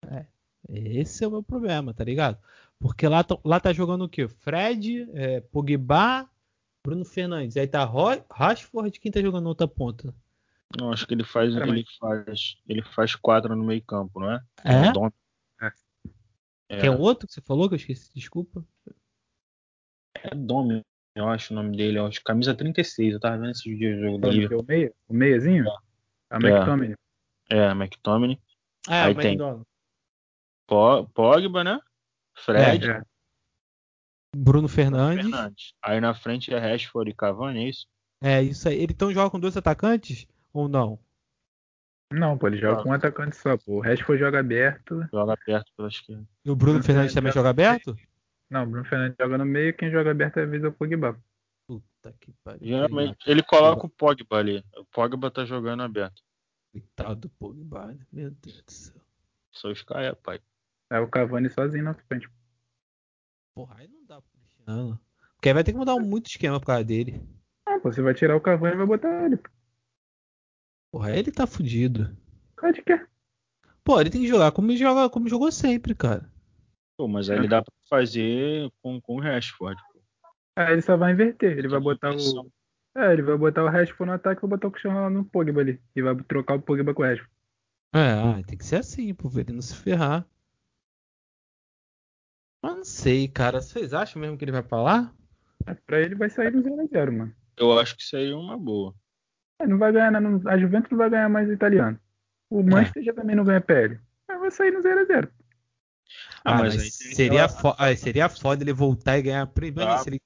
É. 0.08 0.26
Esse 0.68 1.24
é 1.24 1.28
o 1.28 1.30
meu 1.30 1.42
problema, 1.42 1.94
tá 1.94 2.04
ligado? 2.04 2.38
Porque 2.78 3.06
lá, 3.06 3.24
lá 3.44 3.60
tá 3.60 3.72
jogando 3.72 4.04
o 4.04 4.08
quê? 4.08 4.26
Fred, 4.26 5.08
é, 5.12 5.40
Pogba, 5.40 6.28
Bruno 6.84 7.04
Fernandes. 7.04 7.56
Aí 7.56 7.66
tá 7.66 7.84
Rashford, 8.30 8.98
quem 8.98 9.12
tá 9.12 9.20
jogando 9.20 9.44
na 9.44 9.50
outra 9.50 9.68
ponta? 9.68 10.14
Não, 10.78 10.92
acho 10.92 11.06
que 11.06 11.14
ele 11.14 11.24
faz, 11.24 11.54
ele 11.54 11.84
faz, 11.98 12.56
ele 12.68 12.82
faz 12.82 13.16
quatro 13.16 13.54
no 13.56 13.64
meio 13.64 13.82
campo, 13.82 14.20
não 14.20 14.32
é? 14.32 14.40
É? 14.64 15.66
É. 15.66 15.72
é. 16.68 16.80
Tem 16.80 16.90
outro 16.90 17.26
que 17.26 17.34
você 17.34 17.40
falou 17.40 17.68
que 17.68 17.74
eu 17.74 17.76
esqueci, 17.76 18.10
desculpa. 18.14 18.64
É 20.14 20.34
Domi, 20.34 20.84
eu 21.14 21.28
acho 21.28 21.52
o 21.52 21.56
nome 21.56 21.76
dele, 21.76 21.98
eu 21.98 22.06
acho 22.06 22.22
camisa 22.22 22.54
36, 22.54 23.14
eu 23.14 23.20
tava 23.20 23.38
vendo 23.38 23.50
esses 23.50 23.78
dias 23.78 23.98
o 23.98 24.02
jogo 24.02 24.18
dele. 24.18 24.44
É 24.44 24.56
o 24.56 24.64
meia? 24.64 24.94
O 25.08 25.14
meiazinho? 25.14 25.66
É. 25.66 25.76
A 26.30 26.36
McTominay. 26.36 26.96
É, 27.50 27.66
a 27.66 27.72
McTominay. 27.72 28.38
Ah, 28.88 29.06
Aí 29.06 29.14
tem 29.14 29.36
Pogba, 30.66 31.64
né? 31.64 31.80
Fred. 32.34 32.88
É, 32.88 32.92
é. 32.92 33.02
Bruno 34.34 34.68
Fernandes. 34.68 35.24
Fernandes. 35.24 35.74
Aí 35.82 36.00
na 36.00 36.14
frente 36.14 36.52
é 36.52 36.58
Rashford 36.58 37.10
e 37.10 37.14
Cavani, 37.14 37.64
é 37.64 37.68
isso? 37.68 37.86
É, 38.22 38.42
isso 38.42 38.68
aí. 38.68 38.76
Ele 38.76 38.92
então 38.92 39.12
joga 39.12 39.30
com 39.30 39.40
dois 39.40 39.56
atacantes 39.56 40.26
ou 40.52 40.68
não? 40.68 40.98
Não, 42.12 42.36
pô, 42.36 42.48
ele 42.48 42.58
joga 42.58 42.82
com 42.82 42.88
um 42.88 42.92
atacante 42.92 43.36
só, 43.36 43.56
pô. 43.56 43.76
O 43.76 43.80
Rashford 43.80 44.20
joga 44.20 44.40
aberto. 44.40 45.06
Joga 45.12 45.34
aberto 45.34 45.72
pela 45.76 45.88
esquerda. 45.88 46.24
E 46.44 46.50
o 46.50 46.56
Bruno, 46.56 46.74
Bruno 46.74 46.84
Fernandes, 46.84 46.86
Fernandes 46.86 47.14
também 47.14 47.32
joga 47.32 47.50
aberto? 47.50 47.96
Não, 48.50 48.64
o 48.64 48.66
Bruno 48.66 48.84
Fernandes 48.84 49.16
joga 49.20 49.38
no 49.38 49.44
meio 49.44 49.76
quem 49.76 49.90
joga 49.90 50.10
aberto 50.10 50.38
é 50.38 50.44
a 50.44 50.68
o 50.68 50.72
Pogba. 50.72 51.16
Puta 51.68 52.14
que 52.20 52.32
pariu. 52.42 52.66
Geralmente 52.66 53.18
ele 53.26 53.42
coloca 53.42 53.86
o 53.86 53.88
Pogba 53.88 54.38
ali. 54.38 54.64
O 54.76 54.84
Pogba 54.86 55.30
tá 55.30 55.44
jogando 55.44 55.84
aberto. 55.84 56.20
Coitado 56.72 57.20
do 57.20 57.28
Pogba, 57.30 57.96
meu 58.12 58.30
Deus 58.30 58.62
do 58.62 58.72
céu. 58.72 59.00
Só 59.52 59.68
os 59.70 59.82
caras, 59.82 60.16
pai. 60.22 60.40
É 60.90 60.98
o 60.98 61.08
Cavani 61.08 61.48
sozinho 61.48 61.84
na 61.84 61.94
frente. 61.94 62.28
Porra, 63.54 63.76
aí 63.78 63.88
não 63.88 64.04
dá 64.04 64.20
pro 64.20 64.30
Cristiano. 64.32 65.00
Porque 65.34 65.48
aí 65.48 65.54
vai 65.54 65.64
ter 65.64 65.72
que 65.72 65.78
mudar 65.78 65.96
muito 65.96 66.28
esquema 66.28 66.60
por 66.60 66.66
causa 66.66 66.84
dele. 66.84 67.20
Ah, 67.66 67.78
você 67.78 68.02
vai 68.02 68.14
tirar 68.14 68.36
o 68.36 68.40
Cavani 68.40 68.74
e 68.74 68.78
vai 68.78 68.86
botar 68.86 69.26
ele. 69.26 69.38
Porra, 70.92 71.16
ele 71.16 71.30
tá 71.30 71.46
fudido. 71.46 72.16
Cara 72.56 72.72
de 72.72 72.82
quê? 72.82 73.06
Pô, 73.84 74.00
ele 74.00 74.10
tem 74.10 74.20
que 74.20 74.28
jogar 74.28 74.52
como, 74.52 74.76
joga, 74.76 75.08
como 75.08 75.28
jogou 75.28 75.50
sempre, 75.50 75.94
cara. 75.94 76.30
Pô, 76.96 77.08
mas 77.08 77.30
aí 77.30 77.38
ele 77.38 77.48
dá 77.48 77.62
pra 77.62 77.72
fazer 77.88 78.70
com, 78.82 79.00
com 79.00 79.16
o 79.16 79.20
Rashford. 79.20 79.80
É, 80.56 80.72
ele 80.72 80.82
só 80.82 80.96
vai 80.96 81.12
inverter. 81.12 81.56
Ele 81.56 81.68
vai 81.68 81.80
botar 81.80 82.10
o. 82.10 82.52
É, 82.94 83.12
ele 83.12 83.22
vai 83.22 83.38
botar 83.38 83.64
o 83.64 83.68
Rashford 83.68 84.06
no 84.10 84.12
ataque 84.12 84.40
e 84.40 84.42
vai 84.42 84.50
botar 84.50 84.68
o 84.68 84.70
Cristiano 84.70 85.08
no 85.08 85.24
Pogba 85.24 85.60
ali. 85.60 85.80
E 85.96 86.02
vai 86.02 86.14
trocar 86.24 86.56
o 86.56 86.60
Pogba 86.60 86.92
com 86.92 87.02
o 87.02 87.06
Rashford. 87.06 87.32
É, 87.94 88.12
ah, 88.12 88.42
tem 88.46 88.58
que 88.58 88.64
ser 88.64 88.76
assim, 88.76 89.14
pro 89.14 89.30
ele 89.38 89.52
não 89.52 89.62
se 89.62 89.74
ferrar. 89.76 90.26
Mas 92.62 92.76
não 92.76 92.84
sei, 92.84 93.28
cara. 93.28 93.60
Vocês 93.60 93.94
acham 93.94 94.20
mesmo 94.20 94.36
que 94.36 94.44
ele 94.44 94.52
vai 94.52 94.62
pra 94.62 94.82
lá? 94.82 95.14
É, 95.66 95.74
pra 95.74 96.00
ele 96.00 96.14
vai 96.14 96.30
sair 96.30 96.52
no 96.52 96.62
0x0, 96.62 97.10
mano. 97.10 97.34
Eu 97.56 97.78
acho 97.78 97.96
que 97.96 98.02
seria 98.02 98.36
uma 98.36 98.56
boa. 98.56 98.94
É, 99.58 99.66
não 99.66 99.78
vai 99.78 99.92
ganhar, 99.92 100.10
não, 100.20 100.40
a 100.48 100.58
Juventus 100.58 100.90
não 100.90 100.98
vai 100.98 101.10
ganhar 101.10 101.28
mais 101.28 101.48
o 101.48 101.52
italiano. 101.52 101.98
O 102.48 102.60
é. 102.60 102.62
Manchester 102.62 103.04
já 103.04 103.12
também 103.12 103.36
não 103.36 103.44
ganha 103.44 103.60
PL. 103.60 104.00
Mas 104.28 104.40
vai 104.40 104.50
sair 104.50 104.70
no 104.70 104.80
0x0. 104.80 105.30
Ah, 106.44 106.54
ah, 106.54 106.58
mas, 106.58 106.76
mas 106.76 106.94
seria, 106.94 107.48
fo 107.48 107.74
ah, 107.78 107.94
seria 107.94 108.28
foda 108.28 108.64
ele 108.64 108.72
voltar 108.72 109.18
e 109.18 109.22
ganhar 109.22 109.42
a 109.42 109.46
primeira. 109.46 109.96
Ah. 109.96 110.02
Ele... 110.06 110.20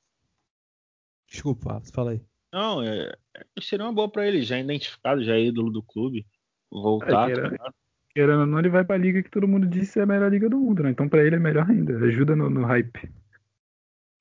Desculpa, 1.29 1.83
fala 1.93 2.13
aí. 2.13 2.25
Não, 2.53 2.83
é, 2.83 3.13
é, 3.37 3.45
seria 3.61 3.85
uma 3.85 3.93
boa 3.93 4.09
pra 4.09 4.27
ele, 4.27 4.43
já 4.43 4.59
identificado, 4.59 5.25
já 5.25 5.35
é 5.35 5.41
ídolo 5.41 5.73
do 5.73 5.83
clube. 5.83 6.25
Voltar. 6.71 7.31
É, 7.31 7.57
tá 7.57 7.73
querendo 8.15 8.41
ou 8.41 8.47
não, 8.47 8.59
ele 8.59 8.69
vai 8.69 8.85
pra 8.85 8.97
liga 8.97 9.23
que 9.23 9.31
todo 9.31 9.49
mundo 9.49 9.67
disse 9.67 9.99
é 9.99 10.03
a 10.03 10.07
melhor 10.07 10.31
liga 10.31 10.49
do 10.49 10.59
mundo, 10.59 10.85
né? 10.85 10.91
Então 10.91 11.09
pra 11.09 11.25
ele 11.25 11.37
é 11.37 11.39
melhor 11.39 11.69
ainda. 11.69 11.97
Ajuda 11.99 12.37
no, 12.37 12.49
no 12.49 12.65
hype. 12.65 13.11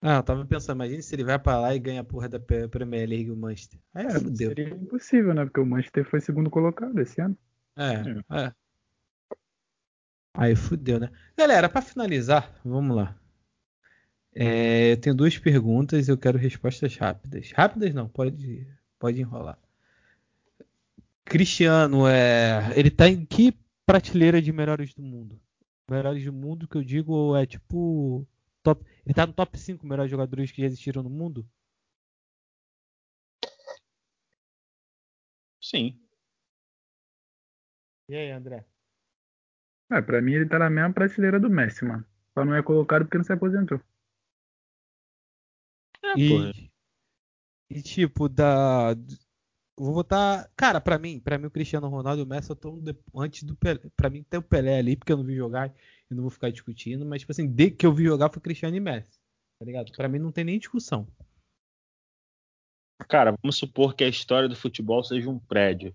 Ah, 0.02 0.18
eu 0.18 0.24
tava 0.24 0.46
pensando, 0.46 0.76
imagina 0.78 1.02
se 1.02 1.16
ele 1.16 1.24
vai 1.24 1.40
pra 1.40 1.60
lá 1.60 1.74
e 1.74 1.80
ganha 1.80 2.02
a 2.02 2.04
porra 2.04 2.28
da 2.28 2.40
Premier 2.40 3.08
League 3.08 3.32
o 3.32 3.38
Manchester. 3.38 3.80
Aí 3.94 4.06
é, 4.06 4.20
fudeu. 4.20 4.50
Seria 4.50 4.70
impossível, 4.70 5.34
né? 5.34 5.46
Porque 5.46 5.60
o 5.60 5.66
Manchester 5.66 6.04
foi 6.04 6.20
segundo 6.20 6.50
colocado 6.50 7.00
esse 7.00 7.22
ano. 7.22 7.38
É, 7.78 7.94
é. 8.36 8.46
é. 8.46 8.54
Aí 10.34 10.56
fudeu, 10.56 11.00
né? 11.00 11.10
Galera, 11.38 11.70
para 11.70 11.82
finalizar, 11.82 12.52
vamos 12.66 12.98
lá. 12.98 13.16
É, 14.36 14.92
eu 14.94 14.98
tenho 14.98 15.16
duas 15.16 15.38
perguntas 15.38 16.08
e 16.08 16.12
eu 16.12 16.18
quero 16.18 16.38
respostas 16.38 16.98
rápidas. 16.98 17.52
Rápidas 17.52 17.94
não, 17.94 18.10
pode, 18.10 18.68
pode 19.00 19.22
enrolar. 19.22 19.58
Cristiano, 21.24 22.08
é, 22.08 22.74
ele 22.76 22.90
tá 22.90 23.08
em 23.08 23.26
que 23.26 23.56
prateleira 23.86 24.42
de 24.42 24.52
melhores 24.52 24.94
do 24.94 25.02
mundo? 25.04 25.40
Melhores 25.90 26.24
do 26.26 26.34
mundo 26.34 26.68
que 26.68 26.76
eu 26.78 26.84
digo 26.84 27.36
é 27.36 27.46
tipo. 27.46 28.28
Top, 28.64 28.86
ele 29.06 29.14
tá 29.14 29.28
no 29.28 29.34
top 29.34 29.58
5 29.60 29.86
melhores 29.86 30.10
jogadores 30.10 30.52
que 30.52 30.62
já 30.62 30.68
existiram 30.68 31.04
no 31.04 31.10
mundo? 31.10 31.46
Sim. 35.62 36.00
E 38.08 38.16
aí, 38.16 38.32
André? 38.32 38.66
É, 39.92 40.02
pra 40.02 40.22
mim 40.22 40.34
ele 40.34 40.48
tá 40.50 40.60
na 40.60 40.70
mesma 40.70 40.94
prateleira 40.94 41.40
do 41.40 41.50
Messi, 41.50 41.86
mano. 41.86 42.06
Só 42.34 42.44
não 42.44 42.56
é 42.56 42.64
colocado 42.64 43.04
porque 43.06 43.18
não 43.18 43.24
se 43.26 43.34
aposentou. 43.34 43.80
É, 46.04 46.14
E, 46.18 46.30
porra. 46.30 46.52
e 47.70 47.82
tipo, 47.82 48.30
da. 48.30 48.96
Vou 49.78 49.94
botar. 49.94 50.50
Cara, 50.56 50.80
pra 50.80 51.00
mim, 51.00 51.20
para 51.20 51.38
mim 51.38 51.48
o 51.48 51.52
Cristiano 51.52 51.88
Ronaldo 51.88 52.22
e 52.22 52.24
o 52.24 52.28
Messi 52.28 52.52
estão 52.52 52.80
antes 53.16 53.44
do 53.44 53.56
Pelé. 53.56 53.80
Pra 53.96 54.10
mim 54.10 54.24
tem 54.24 54.40
o 54.40 54.44
Pelé 54.44 54.78
ali, 54.78 54.96
porque 54.96 55.12
eu 55.12 55.18
não 55.18 55.24
vi 55.24 55.36
jogar 55.36 55.74
e 56.10 56.14
não 56.14 56.22
vou 56.22 56.30
ficar 56.30 56.52
discutindo. 56.52 57.06
Mas, 57.06 57.22
tipo 57.22 57.32
assim, 57.32 57.48
de 57.48 57.72
que 57.72 57.86
eu 57.86 57.94
vi 57.94 58.04
jogar 58.04 58.32
foi 58.32 58.42
Cristiano 58.42 58.76
e 58.76 58.80
Messi. 58.80 59.20
Tá 59.60 59.66
ligado? 59.66 59.92
Pra 59.92 60.08
mim 60.08 60.20
não 60.20 60.32
tem 60.32 60.44
nem 60.44 60.60
discussão. 60.60 61.08
Cara, 63.08 63.34
vamos 63.42 63.58
supor 63.58 63.96
que 63.96 64.04
a 64.04 64.08
história 64.08 64.48
do 64.48 64.56
futebol 64.56 65.04
seja 65.04 65.30
um 65.30 65.40
prédio. 65.40 65.94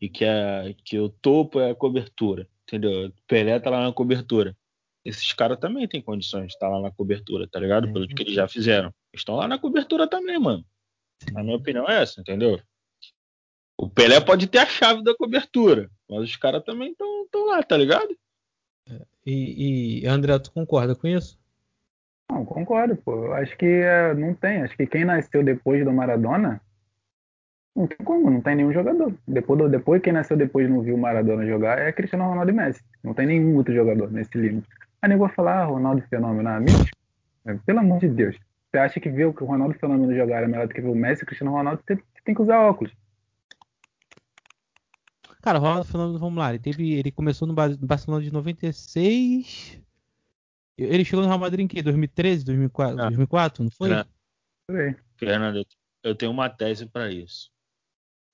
E 0.00 0.08
que, 0.08 0.24
a, 0.24 0.74
que 0.84 0.98
o 0.98 1.08
topo 1.08 1.60
é 1.60 1.70
a 1.70 1.74
cobertura. 1.74 2.48
Entendeu? 2.62 3.12
Pelé 3.26 3.60
tá 3.60 3.68
lá 3.68 3.84
na 3.84 3.92
cobertura. 3.92 4.56
Esses 5.04 5.34
caras 5.34 5.58
também 5.58 5.86
têm 5.86 6.00
condições 6.00 6.46
de 6.46 6.52
estar 6.54 6.68
lá 6.68 6.80
na 6.80 6.90
cobertura, 6.90 7.46
tá 7.46 7.60
ligado? 7.60 7.88
É. 7.88 7.92
Pelo 7.92 8.08
que 8.08 8.22
eles 8.22 8.34
já 8.34 8.48
fizeram. 8.48 8.92
Estão 9.12 9.36
lá 9.36 9.46
na 9.46 9.58
cobertura 9.58 10.08
também, 10.08 10.38
mano. 10.38 10.64
A 11.36 11.42
minha 11.42 11.56
opinião 11.56 11.86
é 11.88 12.02
essa, 12.02 12.20
entendeu? 12.20 12.58
O 13.76 13.88
Pelé 13.88 14.20
pode 14.20 14.46
ter 14.46 14.58
a 14.58 14.66
chave 14.66 15.02
da 15.02 15.14
cobertura, 15.16 15.90
mas 16.08 16.22
os 16.22 16.36
caras 16.36 16.62
também 16.64 16.92
estão 16.92 17.46
lá, 17.46 17.62
tá 17.62 17.76
ligado? 17.76 18.16
E, 19.26 20.02
e 20.02 20.06
André, 20.06 20.38
tu 20.38 20.52
concorda 20.52 20.94
com 20.94 21.08
isso? 21.08 21.38
Não, 22.30 22.44
concordo, 22.44 22.96
pô. 22.96 23.32
Acho 23.32 23.56
que 23.56 23.64
é, 23.66 24.14
não 24.14 24.34
tem. 24.34 24.62
Acho 24.62 24.76
que 24.76 24.86
quem 24.86 25.04
nasceu 25.04 25.42
depois 25.42 25.84
do 25.84 25.92
Maradona. 25.92 26.60
Não 27.76 27.86
tem 27.88 27.98
como, 28.04 28.30
não 28.30 28.40
tem 28.40 28.54
nenhum 28.54 28.72
jogador. 28.72 29.12
Depois, 29.26 29.58
do- 29.58 29.68
depois 29.68 30.00
quem 30.00 30.12
nasceu 30.12 30.36
depois 30.36 30.66
e 30.66 30.70
não 30.70 30.80
viu 30.80 30.94
o 30.94 30.98
Maradona 30.98 31.44
jogar 31.44 31.78
é 31.78 31.90
Cristiano 31.92 32.28
Ronaldo 32.28 32.50
e 32.50 32.54
Messi. 32.54 32.82
Não 33.02 33.12
tem 33.14 33.26
nenhum 33.26 33.56
outro 33.56 33.74
jogador 33.74 34.10
nesse 34.12 34.36
livro. 34.38 34.62
Aí 35.02 35.08
nem 35.08 35.18
vou 35.18 35.28
falar 35.28 35.62
ah, 35.62 35.64
Ronaldo 35.64 36.02
Fenômeno, 36.08 36.48
amigos. 36.48 36.90
Pelo 37.66 37.80
amor 37.80 37.98
de 37.98 38.08
Deus. 38.08 38.36
Você 38.70 38.78
acha 38.78 39.00
que 39.00 39.10
ver 39.10 39.26
o 39.26 39.34
que 39.34 39.42
o 39.42 39.46
Ronaldo 39.46 39.74
Fenômeno 39.78 40.14
jogar 40.14 40.42
é 40.42 40.46
melhor 40.46 40.68
do 40.68 40.74
que 40.74 40.80
ver 40.80 40.88
o 40.88 40.94
Messi 40.94 41.22
e 41.22 41.24
o 41.24 41.26
Cristiano 41.26 41.52
Ronaldo, 41.52 41.82
você 41.86 41.98
tem 42.24 42.34
que 42.34 42.42
usar 42.42 42.60
óculos. 42.60 42.92
Cara, 45.44 45.58
o 45.58 45.60
Ronaldo 45.60 45.84
Fenômeno, 45.84 46.18
vamos 46.18 46.38
lá. 46.38 46.48
Ele, 46.48 46.58
teve, 46.58 46.92
ele 46.94 47.12
começou 47.12 47.46
no 47.46 47.52
Ba- 47.52 47.68
no 47.68 47.86
Barcelona 47.86 48.24
de 48.24 48.32
96. 48.32 49.78
Ele 50.78 51.04
chegou 51.04 51.20
no 51.20 51.28
Real 51.28 51.38
Madrid 51.38 51.64
em 51.64 51.68
que? 51.68 51.82
2013, 51.82 52.46
2004? 52.46 52.98
Ah. 52.98 53.02
2004 53.08 53.62
não 53.62 53.70
foi? 53.70 53.90
É. 53.92 54.06
Fernando, 55.18 55.56
eu- 55.58 55.66
eu 56.02 56.14
tenho 56.14 56.32
uma 56.32 56.48
tese 56.48 56.86
para 56.86 57.12
isso. 57.12 57.50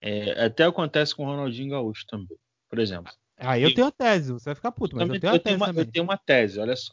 É, 0.00 0.44
até 0.44 0.62
acontece 0.64 1.12
com 1.14 1.24
o 1.24 1.26
Ronaldinho 1.26 1.70
Gaúcho 1.72 2.06
também. 2.06 2.38
Por 2.68 2.78
exemplo, 2.78 3.12
Aí 3.36 3.62
eu 3.62 3.74
tenho 3.74 3.86
a 3.88 3.90
tese, 3.90 4.32
você 4.32 4.44
vai 4.50 4.54
ficar 4.54 4.70
puto, 4.70 4.94
mas 4.94 5.02
Também- 5.04 5.16
eu 5.16 5.20
tenho 5.20 5.32
a 5.32 5.36
eu, 5.36 5.40
tenho 5.40 5.54
tese 5.54 5.56
uma, 5.56 5.66
também. 5.66 5.84
eu 5.84 5.90
tenho 5.92 6.04
uma 6.04 6.16
tese, 6.16 6.60
olha 6.60 6.76
só. 6.76 6.92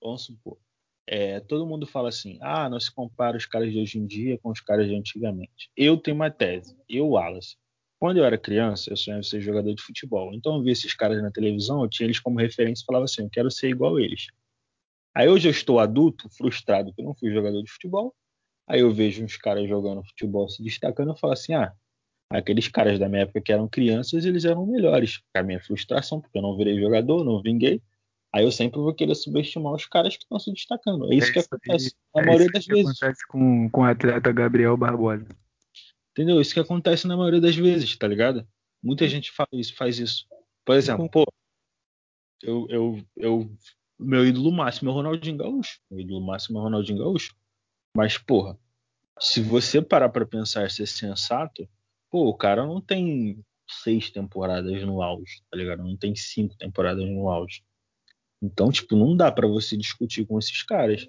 Vamos 0.00 0.24
supor. 0.26 0.58
É, 1.08 1.40
todo 1.40 1.66
mundo 1.66 1.86
fala 1.86 2.08
assim: 2.10 2.38
ah, 2.40 2.68
não 2.68 2.78
se 2.78 2.92
compara 2.94 3.36
os 3.36 3.46
caras 3.46 3.72
de 3.72 3.80
hoje 3.80 3.98
em 3.98 4.06
dia 4.06 4.38
com 4.38 4.50
os 4.50 4.60
caras 4.60 4.86
de 4.86 4.94
antigamente. 4.94 5.70
Eu 5.76 5.96
tenho 5.96 6.14
uma 6.14 6.30
tese, 6.30 6.76
eu, 6.88 7.08
Wallace. 7.08 7.56
Quando 7.98 8.18
eu 8.18 8.24
era 8.24 8.36
criança, 8.36 8.90
eu 8.90 8.96
sonhava 8.96 9.22
ser 9.22 9.40
jogador 9.40 9.72
de 9.74 9.82
futebol. 9.82 10.34
Então 10.34 10.56
eu 10.56 10.62
via 10.62 10.72
esses 10.72 10.94
caras 10.94 11.22
na 11.22 11.30
televisão, 11.30 11.82
eu 11.82 11.88
tinha 11.88 12.06
eles 12.06 12.20
como 12.20 12.38
referência 12.38 12.82
e 12.82 12.86
falava 12.86 13.04
assim: 13.06 13.22
eu 13.22 13.30
quero 13.30 13.50
ser 13.50 13.68
igual 13.70 13.96
a 13.96 14.02
eles. 14.02 14.26
Aí 15.14 15.28
hoje 15.28 15.48
eu 15.48 15.50
estou 15.52 15.80
adulto, 15.80 16.28
frustrado 16.36 16.92
que 16.92 17.00
eu 17.00 17.06
não 17.06 17.14
fui 17.14 17.32
jogador 17.32 17.62
de 17.62 17.70
futebol. 17.70 18.14
Aí 18.68 18.80
eu 18.80 18.92
vejo 18.92 19.24
uns 19.24 19.36
caras 19.36 19.66
jogando 19.68 20.04
futebol 20.04 20.48
se 20.48 20.62
destacando, 20.62 21.10
eu 21.12 21.16
falo 21.16 21.32
assim: 21.32 21.54
ah, 21.54 21.72
aqueles 22.30 22.68
caras 22.68 22.98
da 22.98 23.08
minha 23.08 23.22
época 23.22 23.40
que 23.40 23.52
eram 23.52 23.66
crianças, 23.68 24.24
eles 24.26 24.44
eram 24.44 24.66
melhores. 24.66 25.20
A 25.34 25.42
minha 25.42 25.60
frustração, 25.60 26.20
porque 26.20 26.36
eu 26.36 26.42
não 26.42 26.56
virei 26.56 26.78
jogador, 26.78 27.24
não 27.24 27.40
vinguei. 27.40 27.80
Aí 28.34 28.44
eu 28.44 28.52
sempre 28.52 28.78
vou 28.78 28.92
querer 28.92 29.14
subestimar 29.14 29.72
os 29.72 29.86
caras 29.86 30.14
que 30.16 30.24
estão 30.24 30.38
se 30.38 30.52
destacando. 30.52 31.10
É 31.10 31.16
isso 31.16 31.30
É 31.30 31.32
que 31.32 31.38
isso 31.38 31.48
aí. 31.50 31.58
acontece 31.62 31.94
na 32.14 32.22
É 32.22 32.26
maioria 32.26 32.50
das 32.50 32.66
que 32.66 32.74
vezes. 32.74 32.90
acontece 32.90 33.26
com, 33.28 33.70
com 33.70 33.80
o 33.80 33.84
atleta 33.84 34.30
Gabriel 34.32 34.76
Barbosa. 34.76 35.26
Entendeu? 36.16 36.40
Isso 36.40 36.54
que 36.54 36.60
acontece 36.60 37.06
na 37.06 37.14
maioria 37.14 37.42
das 37.42 37.54
vezes, 37.54 37.94
tá 37.94 38.08
ligado? 38.08 38.48
Muita 38.82 39.06
gente 39.06 39.30
fala 39.30 39.50
isso, 39.52 39.76
faz 39.76 39.98
isso. 39.98 40.26
Por 40.64 40.74
exemplo, 40.74 41.10
pô, 41.10 41.26
eu, 42.42 42.66
eu, 42.70 43.06
eu, 43.14 43.50
meu 43.98 44.26
ídolo 44.26 44.50
máximo 44.50 44.88
é 44.88 44.92
o 44.94 44.96
Ronaldinho 44.96 45.36
Gaúcho. 45.36 45.78
Meu 45.90 46.00
ídolo 46.00 46.24
máximo 46.24 46.56
é 46.56 46.60
o 46.62 46.64
Ronaldinho 46.64 47.00
Gaúcho. 47.00 47.36
Mas, 47.94 48.16
porra, 48.16 48.58
se 49.20 49.42
você 49.42 49.82
parar 49.82 50.08
pra 50.08 50.24
pensar 50.24 50.66
e 50.66 50.70
ser 50.70 50.86
sensato, 50.86 51.68
pô, 52.10 52.30
o 52.30 52.34
cara 52.34 52.64
não 52.64 52.80
tem 52.80 53.44
seis 53.68 54.10
temporadas 54.10 54.82
no 54.84 55.02
auge, 55.02 55.42
tá 55.50 55.56
ligado? 55.58 55.84
Não 55.84 55.98
tem 55.98 56.16
cinco 56.16 56.56
temporadas 56.56 57.04
no 57.04 57.28
auge. 57.28 57.62
Então, 58.40 58.70
tipo, 58.70 58.96
não 58.96 59.14
dá 59.14 59.30
pra 59.30 59.46
você 59.46 59.76
discutir 59.76 60.26
com 60.26 60.38
esses 60.38 60.62
caras. 60.62 61.06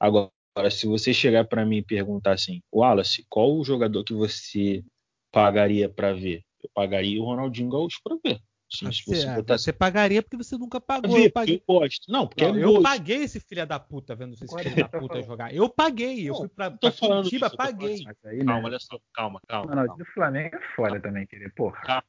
Agora, 0.00 0.32
se 0.70 0.86
você 0.86 1.14
chegar 1.14 1.44
pra 1.46 1.64
mim 1.64 1.78
e 1.78 1.82
perguntar 1.84 2.32
assim, 2.32 2.60
Wallace, 2.72 3.24
qual 3.28 3.56
o 3.56 3.64
jogador 3.64 4.04
que 4.04 4.12
você 4.12 4.84
pagaria 5.30 5.88
pra 5.88 6.12
ver? 6.12 6.42
Eu 6.62 6.70
pagaria 6.74 7.20
o 7.20 7.24
Ronaldinho 7.24 7.70
Gaúcho 7.70 7.98
pra 8.04 8.16
ver. 8.22 8.40
Sim, 8.70 8.86
Você, 8.90 9.28
ah, 9.28 9.34
botasse 9.34 9.64
você 9.64 9.72
pagaria 9.72 10.22
porque 10.22 10.36
você 10.36 10.56
nunca 10.56 10.80
pagou. 10.80 11.14
ver, 11.14 11.26
Eu 11.26 11.32
paguei. 11.32 11.58
porque 11.58 11.72
eu 11.72 11.80
gosto. 11.80 12.10
Não, 12.10 12.26
porque 12.26 12.46
Não, 12.46 12.56
é 12.56 12.64
eu 12.64 12.72
gosto. 12.72 12.82
paguei 12.84 13.16
esse 13.18 13.38
filho 13.38 13.66
da 13.66 13.78
puta 13.78 14.14
vendo 14.14 14.32
esse 14.32 14.44
Agora 14.44 14.62
filho 14.62 14.76
da 14.76 14.88
puta 14.88 15.22
jogar. 15.22 15.54
Eu 15.54 15.68
paguei, 15.68 16.26
eu 16.26 16.32
Não, 16.32 16.40
fui 16.40 16.48
pra, 16.48 16.70
tô 16.70 16.78
pra 16.78 16.92
falando 16.92 17.16
Curitiba, 17.24 17.46
disso, 17.46 17.56
paguei. 17.56 18.04
aí, 18.24 18.38
Calma, 18.38 18.60
né? 18.60 18.64
olha 18.68 18.78
só, 18.78 18.98
calma, 19.12 19.40
calma. 19.46 19.68
Ronaldo 19.68 19.88
calma. 19.88 20.04
do 20.04 20.10
Flamengo 20.12 20.56
é 20.56 20.74
foda 20.74 21.00
também, 21.00 21.26
querer. 21.26 21.52
Porra. 21.52 22.02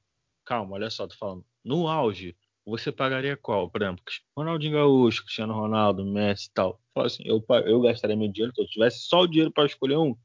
calma, 0.45 0.73
olha 0.75 0.89
só, 0.89 1.05
tô 1.05 1.15
falando. 1.15 1.45
No 1.65 1.87
auge, 1.89 2.33
você 2.65 2.91
pagaria 2.91 3.35
qual? 3.37 3.69
Por 3.69 3.81
exemplo, 3.81 4.03
Ronaldinho 4.37 4.73
Gaúcho, 4.73 5.23
Cristiano 5.23 5.53
Ronaldo, 5.53 6.05
Messi 6.05 6.47
e 6.49 6.53
tal. 6.53 6.81
Fala 6.93 7.07
assim, 7.07 7.23
eu, 7.25 7.43
eu 7.65 7.81
gastaria 7.81 8.15
meu 8.15 8.31
dinheiro, 8.31 8.53
se 8.55 8.61
eu 8.61 8.67
tivesse 8.67 8.99
só 9.03 9.21
o 9.21 9.27
dinheiro 9.27 9.51
para 9.51 9.65
escolher 9.65 9.97
um, 9.97 10.15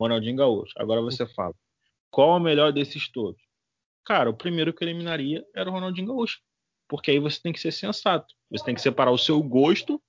Ronaldinho 0.00 0.36
Gaúcho. 0.36 0.72
Agora 0.76 1.00
você 1.00 1.26
fala, 1.26 1.54
qual 2.10 2.34
é 2.34 2.36
o 2.38 2.42
melhor 2.42 2.72
desses 2.72 3.08
todos? 3.10 3.40
Cara, 4.04 4.28
o 4.28 4.34
primeiro 4.34 4.72
que 4.72 4.82
eu 4.84 4.88
eliminaria 4.88 5.44
era 5.54 5.68
o 5.68 5.72
Ronaldinho 5.72 6.08
Gaúcho. 6.08 6.40
Porque 6.88 7.10
aí 7.10 7.18
você 7.18 7.40
tem 7.40 7.52
que 7.52 7.60
ser 7.60 7.72
sensato. 7.72 8.34
Você 8.50 8.64
tem 8.64 8.74
que 8.74 8.80
separar 8.82 9.10
o 9.10 9.18
seu 9.18 9.42
gosto 9.42 10.02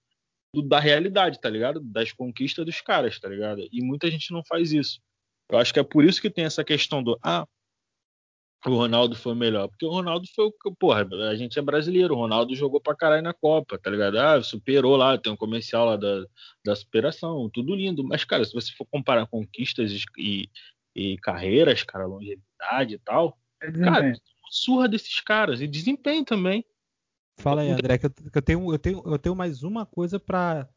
do- 0.53 0.61
da 0.61 0.79
realidade, 0.79 1.39
tá 1.39 1.49
ligado? 1.49 1.79
Das 1.81 2.11
conquistas 2.11 2.65
dos 2.65 2.81
caras, 2.81 3.19
tá 3.19 3.29
ligado? 3.29 3.61
E 3.71 3.81
muita 3.81 4.09
gente 4.11 4.31
não 4.33 4.43
faz 4.45 4.71
isso. 4.73 4.99
Eu 5.49 5.57
acho 5.59 5.73
que 5.73 5.79
é 5.79 5.83
por 5.83 6.03
isso 6.03 6.21
que 6.21 6.29
tem 6.29 6.45
essa 6.45 6.63
questão 6.63 7.01
do 7.03 7.17
ah, 7.23 7.47
o 8.71 8.77
Ronaldo 8.77 9.15
foi 9.15 9.33
o 9.33 9.35
melhor. 9.35 9.67
Porque 9.67 9.85
o 9.85 9.89
Ronaldo 9.89 10.27
foi 10.35 10.45
o 10.45 10.51
que, 10.51 10.71
porra, 10.79 11.07
a 11.29 11.35
gente 11.35 11.57
é 11.59 11.61
brasileiro, 11.61 12.13
o 12.15 12.17
Ronaldo 12.17 12.55
jogou 12.55 12.81
pra 12.81 12.95
caralho 12.95 13.23
na 13.23 13.33
Copa, 13.33 13.77
tá 13.77 13.89
ligado? 13.89 14.17
Ah, 14.17 14.41
superou 14.41 14.95
lá, 14.95 15.17
tem 15.17 15.31
um 15.31 15.37
comercial 15.37 15.85
lá 15.85 15.95
da, 15.95 16.25
da 16.63 16.75
superação, 16.75 17.49
tudo 17.53 17.75
lindo. 17.75 18.03
Mas, 18.03 18.23
cara, 18.23 18.43
se 18.43 18.53
você 18.53 18.71
for 18.73 18.85
comparar 18.85 19.27
conquistas 19.27 19.91
e, 20.17 20.49
e 20.95 21.17
carreiras, 21.17 21.83
cara, 21.83 22.05
longevidade 22.05 22.95
e 22.95 22.99
tal, 22.99 23.37
É 23.61 23.71
cara, 23.71 24.13
surra 24.49 24.87
desses 24.87 25.19
caras 25.19 25.61
e 25.61 25.67
desempenho 25.67 26.23
também. 26.23 26.65
Fala 27.37 27.61
aí, 27.61 27.69
André, 27.69 27.97
que 27.97 28.05
eu, 28.05 28.09
que 28.09 28.37
eu 28.37 28.41
tenho, 28.41 28.73
eu, 28.73 28.79
tenho, 28.79 29.03
eu 29.05 29.19
tenho 29.19 29.35
mais 29.35 29.61
uma 29.61 29.85
coisa 29.85 30.19
pra, 30.19 30.67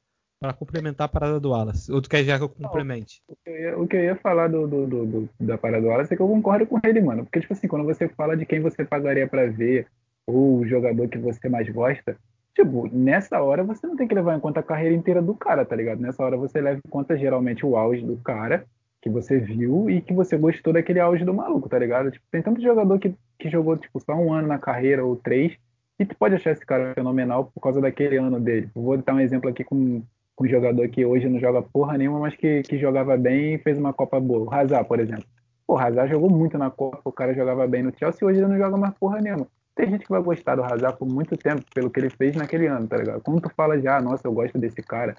pra 0.40 0.52
complementar 0.52 1.06
a 1.06 1.08
parada 1.08 1.40
do 1.40 1.50
Wallace. 1.50 1.92
Ou 1.92 2.00
tu 2.00 2.08
quer 2.08 2.24
já 2.24 2.38
que 2.38 2.44
eu 2.44 2.48
complemente? 2.48 3.22
O 3.28 3.34
que 3.44 3.50
eu 3.50 3.56
ia, 3.60 3.78
o 3.78 3.88
que 3.88 3.96
eu 3.96 4.00
ia 4.04 4.16
falar 4.16 4.48
do, 4.48 4.66
do, 4.66 4.86
do- 4.86 5.28
da 5.40 5.58
parada 5.58 5.82
do 5.82 5.88
Wallace 5.88 6.12
é 6.12 6.16
que 6.16 6.22
eu 6.22 6.28
concordo 6.28 6.66
com 6.66 6.78
ele, 6.84 7.00
mano. 7.00 7.24
Porque, 7.24 7.40
tipo 7.40 7.52
assim, 7.52 7.68
quando 7.68 7.84
você 7.84 8.08
fala 8.08 8.36
de 8.36 8.46
quem 8.46 8.60
você 8.60 8.84
pagaria 8.84 9.26
pra 9.28 9.46
ver, 9.46 9.86
ou 10.26 10.58
o 10.58 10.66
jogador 10.66 11.08
que 11.08 11.18
você 11.18 11.48
mais 11.48 11.68
gosta, 11.68 12.16
tipo, 12.54 12.88
nessa 12.92 13.40
hora 13.42 13.64
você 13.64 13.86
não 13.86 13.96
tem 13.96 14.06
que 14.06 14.14
levar 14.14 14.36
em 14.36 14.40
conta 14.40 14.60
a 14.60 14.62
carreira 14.62 14.94
inteira 14.94 15.20
do 15.22 15.34
cara, 15.34 15.64
tá 15.64 15.74
ligado? 15.74 16.00
Nessa 16.00 16.22
hora 16.22 16.36
você 16.36 16.60
leva 16.60 16.80
em 16.84 16.90
conta 16.90 17.16
geralmente 17.16 17.64
o 17.66 17.76
auge 17.76 18.04
do 18.04 18.16
cara 18.18 18.64
que 19.00 19.08
você 19.08 19.38
viu 19.38 19.88
e 19.88 20.00
que 20.00 20.12
você 20.12 20.36
gostou 20.36 20.72
daquele 20.72 20.98
auge 21.00 21.24
do 21.24 21.32
maluco, 21.32 21.68
tá 21.68 21.78
ligado? 21.78 22.10
Tipo, 22.10 22.24
tem 22.30 22.42
tanto 22.42 22.60
jogador 22.60 22.98
que, 22.98 23.14
que 23.38 23.48
jogou, 23.48 23.76
tipo, 23.76 24.00
só 24.00 24.14
um 24.14 24.32
ano 24.32 24.48
na 24.48 24.58
carreira 24.58 25.04
ou 25.04 25.14
três, 25.16 25.56
e 25.98 26.04
tu 26.04 26.16
pode 26.16 26.34
achar 26.34 26.50
esse 26.52 26.64
cara 26.66 26.94
fenomenal 26.94 27.50
por 27.54 27.60
causa 27.60 27.80
daquele 27.80 28.16
ano 28.16 28.40
dele. 28.40 28.68
Vou 28.74 28.96
dar 28.96 29.14
um 29.14 29.20
exemplo 29.20 29.48
aqui 29.48 29.64
com 29.64 30.02
com 30.38 30.44
um 30.44 30.48
jogador 30.48 30.88
que 30.88 31.04
hoje 31.04 31.28
não 31.28 31.40
joga 31.40 31.60
porra 31.60 31.98
nenhuma, 31.98 32.20
mas 32.20 32.36
que, 32.36 32.62
que 32.62 32.78
jogava 32.78 33.16
bem 33.16 33.54
e 33.54 33.58
fez 33.58 33.76
uma 33.76 33.92
Copa 33.92 34.20
boa. 34.20 34.48
O 34.48 34.54
Hazard, 34.54 34.86
por 34.86 35.00
exemplo. 35.00 35.24
O 35.66 35.76
Hazard 35.76 36.12
jogou 36.12 36.30
muito 36.30 36.56
na 36.56 36.70
Copa, 36.70 37.00
o 37.04 37.10
cara 37.10 37.34
jogava 37.34 37.66
bem 37.66 37.82
no 37.82 37.92
Chelsea 37.98 38.26
hoje 38.26 38.38
ele 38.38 38.46
não 38.46 38.56
joga 38.56 38.76
mais 38.76 38.94
porra 38.94 39.20
nenhuma. 39.20 39.48
tem 39.74 39.90
gente 39.90 40.04
que 40.04 40.10
vai 40.10 40.22
gostar 40.22 40.54
do 40.54 40.62
Hazard 40.62 40.96
por 40.96 41.08
muito 41.08 41.36
tempo, 41.36 41.64
pelo 41.74 41.90
que 41.90 41.98
ele 41.98 42.08
fez 42.10 42.36
naquele 42.36 42.68
ano, 42.68 42.86
tá 42.86 42.96
ligado? 42.96 43.20
Quando 43.20 43.40
tu 43.40 43.50
fala 43.56 43.80
já, 43.80 44.00
nossa, 44.00 44.28
eu 44.28 44.32
gosto 44.32 44.56
desse 44.58 44.80
cara, 44.80 45.16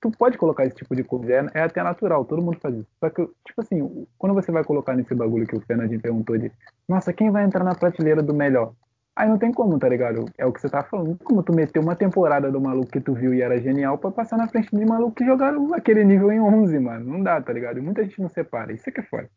tu 0.00 0.10
pode 0.10 0.38
colocar 0.38 0.64
esse 0.64 0.74
tipo 0.74 0.96
de 0.96 1.04
coisa, 1.04 1.32
é, 1.32 1.46
é, 1.60 1.62
até 1.62 1.82
natural, 1.82 2.24
todo 2.24 2.42
mundo 2.42 2.58
faz 2.58 2.74
isso. 2.74 2.88
Só 2.98 3.10
que, 3.10 3.26
tipo 3.46 3.60
assim, 3.60 4.06
quando 4.16 4.34
você 4.34 4.50
vai 4.50 4.64
colocar 4.64 4.96
nesse 4.96 5.14
bagulho 5.14 5.46
que 5.46 5.56
o 5.56 5.60
Fernandinho 5.60 6.00
perguntou 6.00 6.38
de, 6.38 6.50
nossa, 6.88 7.12
quem 7.12 7.30
vai 7.30 7.44
entrar 7.44 7.62
na 7.62 7.74
prateleira 7.74 8.22
do 8.22 8.32
melhor? 8.32 8.72
Aí 9.14 9.28
não 9.28 9.38
tem 9.38 9.52
como, 9.52 9.78
tá 9.78 9.88
ligado? 9.88 10.24
É 10.38 10.46
o 10.46 10.52
que 10.52 10.60
você 10.60 10.70
tá 10.70 10.82
falando. 10.82 11.18
Como 11.18 11.42
tu 11.42 11.52
meter 11.52 11.78
uma 11.78 11.94
temporada 11.94 12.50
do 12.50 12.60
maluco 12.60 12.90
que 12.90 13.00
tu 13.00 13.12
viu 13.12 13.34
e 13.34 13.42
era 13.42 13.60
genial 13.60 13.98
pra 13.98 14.10
passar 14.10 14.38
na 14.38 14.48
frente 14.48 14.74
de 14.74 14.84
maluco 14.86 15.14
que 15.14 15.24
jogaram 15.24 15.74
aquele 15.74 16.02
nível 16.02 16.32
em 16.32 16.40
11, 16.40 16.78
mano. 16.78 17.04
Não 17.04 17.22
dá, 17.22 17.40
tá 17.40 17.52
ligado? 17.52 17.82
Muita 17.82 18.02
gente 18.04 18.20
não 18.20 18.28
separa. 18.30 18.72
Isso 18.72 18.88
é 18.88 18.92
que 18.92 19.00
é 19.00 19.04
foda. 19.04 19.28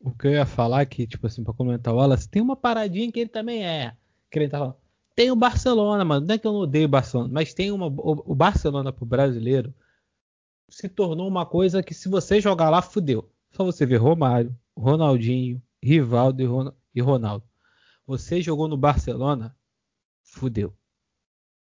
O 0.00 0.10
que 0.12 0.28
eu 0.28 0.32
ia 0.32 0.46
falar 0.46 0.80
aqui, 0.80 1.06
tipo 1.06 1.26
assim, 1.26 1.44
pra 1.44 1.52
comentar 1.52 1.92
o 1.92 1.98
Wallace, 1.98 2.28
tem 2.28 2.40
uma 2.40 2.56
paradinha 2.56 3.10
que 3.12 3.20
ele 3.20 3.28
também 3.28 3.66
é. 3.66 3.92
Que 4.30 4.38
ele 4.38 4.48
tá 4.48 4.58
falando. 4.58 4.76
Tem 5.14 5.30
o 5.30 5.36
Barcelona, 5.36 6.04
mano. 6.04 6.26
Não 6.26 6.34
é 6.34 6.38
que 6.38 6.46
eu 6.46 6.52
não 6.52 6.60
odeio 6.60 6.86
o 6.86 6.88
Barcelona, 6.88 7.28
mas 7.32 7.52
tem 7.52 7.72
uma. 7.72 7.86
O 7.86 8.34
Barcelona 8.34 8.92
pro 8.92 9.04
brasileiro 9.04 9.74
se 10.70 10.88
tornou 10.88 11.26
uma 11.26 11.44
coisa 11.44 11.82
que 11.82 11.92
se 11.92 12.08
você 12.08 12.40
jogar 12.40 12.70
lá, 12.70 12.80
fudeu. 12.80 13.28
Só 13.50 13.64
você 13.64 13.84
ver 13.84 13.96
Romário, 13.96 14.54
Ronaldinho, 14.76 15.60
Rivaldo 15.82 16.72
e 16.94 17.00
Ronaldo. 17.00 17.47
Você 18.08 18.40
jogou 18.40 18.66
no 18.68 18.76
Barcelona, 18.78 19.54
fudeu. 20.22 20.74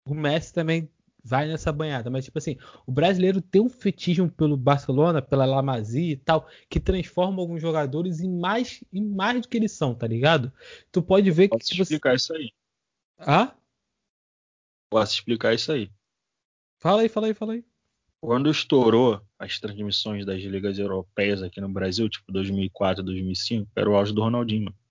O 0.05 0.13
Messi 0.13 0.53
também 0.53 0.87
vai 1.23 1.47
nessa 1.47 1.73
banhada, 1.73 2.11
mas 2.11 2.25
tipo 2.25 2.37
assim, 2.37 2.57
o 2.85 2.91
brasileiro 2.91 3.41
tem 3.41 3.59
um 3.59 3.67
fetismo 3.67 4.29
pelo 4.29 4.55
Barcelona, 4.55 5.19
pela 5.19 5.45
Lamazia 5.45 6.13
e 6.13 6.15
tal, 6.15 6.47
que 6.69 6.79
transforma 6.79 7.41
alguns 7.41 7.59
jogadores 7.59 8.19
em 8.19 8.29
mais, 8.29 8.83
em 8.93 9.03
mais 9.03 9.41
do 9.41 9.47
que 9.47 9.57
eles 9.57 9.71
são, 9.71 9.95
tá 9.95 10.05
ligado? 10.05 10.53
Tu 10.91 11.01
pode 11.01 11.31
ver 11.31 11.49
Posso 11.49 11.59
que 11.61 11.71
tipo, 11.71 11.81
explicar 11.81 12.13
isso 12.13 12.31
aí. 12.35 12.53
Ah? 13.17 13.55
Posso 14.91 15.15
explicar 15.15 15.55
isso 15.55 15.71
aí. 15.71 15.91
Fala 16.79 17.01
aí, 17.01 17.09
fala 17.09 17.27
aí, 17.27 17.33
fala 17.33 17.53
aí. 17.53 17.65
Quando 18.21 18.51
estourou 18.51 19.19
as 19.39 19.59
transmissões 19.59 20.23
das 20.23 20.39
ligas 20.43 20.77
europeias 20.77 21.41
aqui 21.41 21.59
no 21.59 21.67
Brasil, 21.67 22.07
tipo 22.07 22.31
2004, 22.31 23.03
2005, 23.03 23.71
era 23.75 23.89
o 23.89 23.95
auge 23.95 24.13
do 24.13 24.21
Ronaldinho. 24.21 24.65
Mano. 24.65 24.86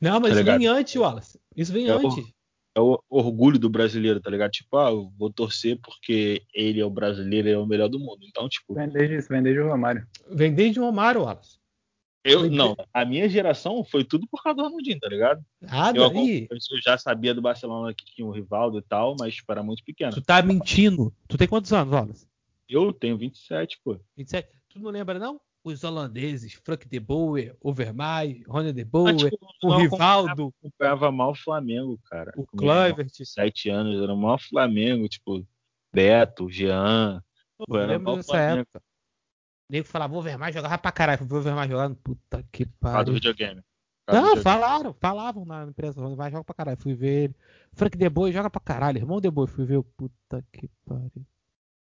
Não, 0.00 0.12
mas 0.20 0.22
Tá 0.22 0.28
isso 0.28 0.38
ligado? 0.38 0.58
vem 0.58 0.66
antes, 0.68 0.96
Wallace. 0.96 1.40
Isso 1.56 1.72
vem 1.72 1.86
É 1.88 1.94
o- 1.96 2.06
antes. 2.06 2.32
É 2.72 2.80
o 2.80 3.02
orgulho 3.10 3.58
do 3.58 3.68
brasileiro, 3.68 4.20
tá 4.20 4.30
ligado? 4.30 4.52
Tipo, 4.52 4.78
ah, 4.78 4.90
eu 4.90 5.12
vou 5.18 5.28
torcer 5.32 5.76
porque 5.82 6.42
ele 6.54 6.80
é 6.80 6.84
o 6.84 6.90
brasileiro, 6.90 7.48
ele 7.48 7.54
é 7.56 7.58
o 7.58 7.66
melhor 7.66 7.88
do 7.88 7.98
mundo. 7.98 8.20
Então, 8.22 8.48
tipo, 8.48 8.74
Vem 8.74 8.88
desde 8.88 9.16
isso, 9.16 9.28
vem 9.28 9.42
desde 9.42 9.60
o 9.60 9.68
Romário. 9.68 10.06
Vem 10.30 10.54
desde 10.54 10.78
o 10.78 10.84
Romário, 10.84 11.22
Wallace. 11.22 11.58
eu 12.24 12.48
não, 12.48 12.76
a 12.94 13.04
minha 13.04 13.28
geração 13.28 13.82
foi 13.82 14.04
tudo 14.04 14.24
por 14.30 14.40
causa 14.42 14.56
do 14.58 14.62
Ronaldinho, 14.62 15.00
tá 15.00 15.08
ligado? 15.08 15.44
Nada. 15.60 15.98
Eu, 15.98 16.12
eu 16.12 16.58
já 16.84 16.96
sabia 16.96 17.34
do 17.34 17.42
Barcelona 17.42 17.92
que 17.92 18.04
tinha 18.04 18.24
o 18.26 18.30
Rivaldo 18.30 18.78
e 18.78 18.82
tal, 18.82 19.16
mas 19.18 19.34
tipo, 19.34 19.50
era 19.50 19.64
muito 19.64 19.82
pequeno. 19.84 20.12
tu 20.12 20.22
tá 20.22 20.40
mentindo. 20.40 21.12
Tu 21.26 21.36
tem 21.36 21.48
quantos 21.48 21.72
anos, 21.72 21.92
Wallace? 21.92 22.26
Eu 22.68 22.92
tenho 22.92 23.18
27, 23.18 23.80
pô. 23.82 23.98
27. 24.16 24.48
Tu 24.68 24.78
não 24.78 24.90
lembra, 24.92 25.18
não? 25.18 25.40
Os 25.62 25.84
holandeses, 25.84 26.54
Frank 26.54 26.88
de 26.88 26.98
Boer, 26.98 27.54
Overmars, 27.60 28.42
Ronald 28.46 28.72
de 28.74 28.82
Mas, 28.84 28.90
Boer, 28.90 29.30
tipo, 29.30 29.46
o 29.62 29.76
Rivaldo, 29.76 30.54
acompanhava 30.58 31.12
mal 31.12 31.32
o 31.32 31.34
Flamengo, 31.34 31.98
cara. 32.04 32.32
o 32.36 32.46
Kluivert. 32.46 33.10
Sete 33.24 33.68
anos, 33.68 34.02
era 34.02 34.12
o 34.14 34.16
maior 34.16 34.40
Flamengo, 34.40 35.06
tipo, 35.08 35.46
Beto, 35.92 36.48
Jean. 36.50 37.22
Pô, 37.58 37.76
era 37.76 37.98
mal 37.98 38.16
dessa 38.16 38.32
Flamengo. 38.32 38.60
época. 38.60 38.78
O 38.78 39.72
nego 39.72 39.86
falava, 39.86 40.14
o 40.14 40.18
Overmars 40.18 40.54
jogava 40.54 40.78
pra 40.78 40.90
caralho. 40.92 41.26
O 41.30 41.34
Overmars 41.36 41.68
jogando. 41.70 41.94
Puta 41.96 42.42
que 42.50 42.64
Por 42.64 42.80
causa 42.80 42.96
do 43.04 43.12
pariu. 43.12 43.14
videogame. 43.14 43.60
Do 43.60 43.64
Não, 44.14 44.20
videogame. 44.22 44.42
falaram, 44.42 44.94
falavam 44.94 45.44
na 45.44 45.64
empresa. 45.64 46.00
O 46.00 46.04
Overmars 46.06 46.32
joga 46.32 46.44
pra 46.44 46.54
caralho. 46.54 46.78
Fui 46.80 46.94
ver 46.94 47.24
ele. 47.24 47.36
Frank 47.74 47.96
de 47.98 48.08
Boer 48.08 48.32
joga 48.32 48.48
pra 48.50 48.60
caralho. 48.60 48.96
Irmão 48.98 49.20
de 49.20 49.30
Boer. 49.30 49.46
Fui 49.48 49.64
ver 49.66 49.76
o 49.76 49.84
puta 49.84 50.42
que 50.52 50.68
pariu. 50.86 51.26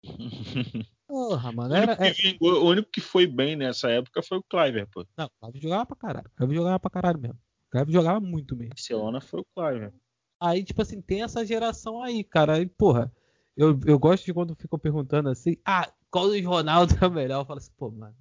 Porra, 1.09 1.51
O 1.51 1.53
mano. 1.57 1.75
Era, 1.75 1.99
único, 1.99 2.47
é... 2.47 2.53
o 2.53 2.65
único 2.67 2.91
que 2.91 3.01
foi 3.01 3.27
bem 3.27 3.57
nessa 3.57 3.91
época 3.91 4.23
foi 4.23 4.39
o 4.39 4.43
Cliver, 4.43 4.87
pô. 4.91 5.05
Não, 5.17 5.27
o 5.27 5.47
Clive 5.51 5.61
jogava 5.63 5.87
pra 5.87 5.97
caralho. 5.97 6.27
O 6.29 6.37
Clive 6.37 6.55
jogava 6.55 6.79
pra 6.79 6.91
caralho 6.91 7.19
mesmo. 7.19 7.39
O 7.69 7.71
Clive 7.71 7.93
jogava 7.93 8.21
muito 8.21 8.55
mesmo. 8.55 8.71
Barcelona 8.71 9.21
foi 9.21 9.41
o 9.41 9.47
Cliver. 9.57 9.93
Aí, 10.41 10.63
tipo 10.63 10.83
assim, 10.83 11.01
tem 11.01 11.23
essa 11.23 11.45
geração 11.45 12.03
aí, 12.03 12.23
cara. 12.23 12.55
Aí, 12.57 12.67
porra, 12.67 13.11
eu, 13.57 13.79
eu 13.87 13.99
gosto 13.99 14.25
de 14.25 14.35
quando 14.35 14.55
ficam 14.55 14.79
perguntando 14.79 15.31
assim, 15.31 15.57
ah, 15.65 15.91
qual 16.11 16.29
dos 16.29 16.45
Ronaldo 16.45 16.95
é 17.01 17.07
o 17.07 17.11
melhor? 17.11 17.41
Eu 17.41 17.47
falo 17.47 17.59
assim, 17.59 17.73
pô, 17.77 17.91
mano. 17.91 18.15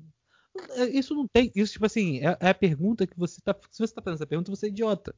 é- 0.71 0.87
Isso 0.89 1.13
não 1.13 1.27
tem. 1.27 1.51
Isso, 1.53 1.73
tipo 1.73 1.85
assim, 1.85 2.19
é, 2.25 2.37
é 2.39 2.49
a 2.49 2.55
pergunta 2.55 3.05
que 3.05 3.17
você 3.19 3.41
tá. 3.41 3.53
Se 3.69 3.79
você 3.85 3.93
tá 3.93 4.01
fazendo 4.01 4.15
essa 4.15 4.25
pergunta, 4.25 4.49
você 4.49 4.67
é 4.67 4.69
idiota. 4.69 5.13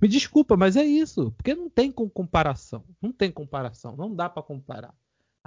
Me 0.00 0.06
desculpa, 0.08 0.56
mas 0.56 0.76
é 0.76 0.84
isso. 0.84 1.32
Porque 1.32 1.54
não 1.54 1.68
tem 1.68 1.90
com 1.90 2.08
comparação. 2.08 2.84
Não 3.00 3.12
tem 3.12 3.30
comparação. 3.30 3.96
Não 3.96 4.14
dá 4.14 4.28
pra 4.28 4.42
comparar. 4.42 4.94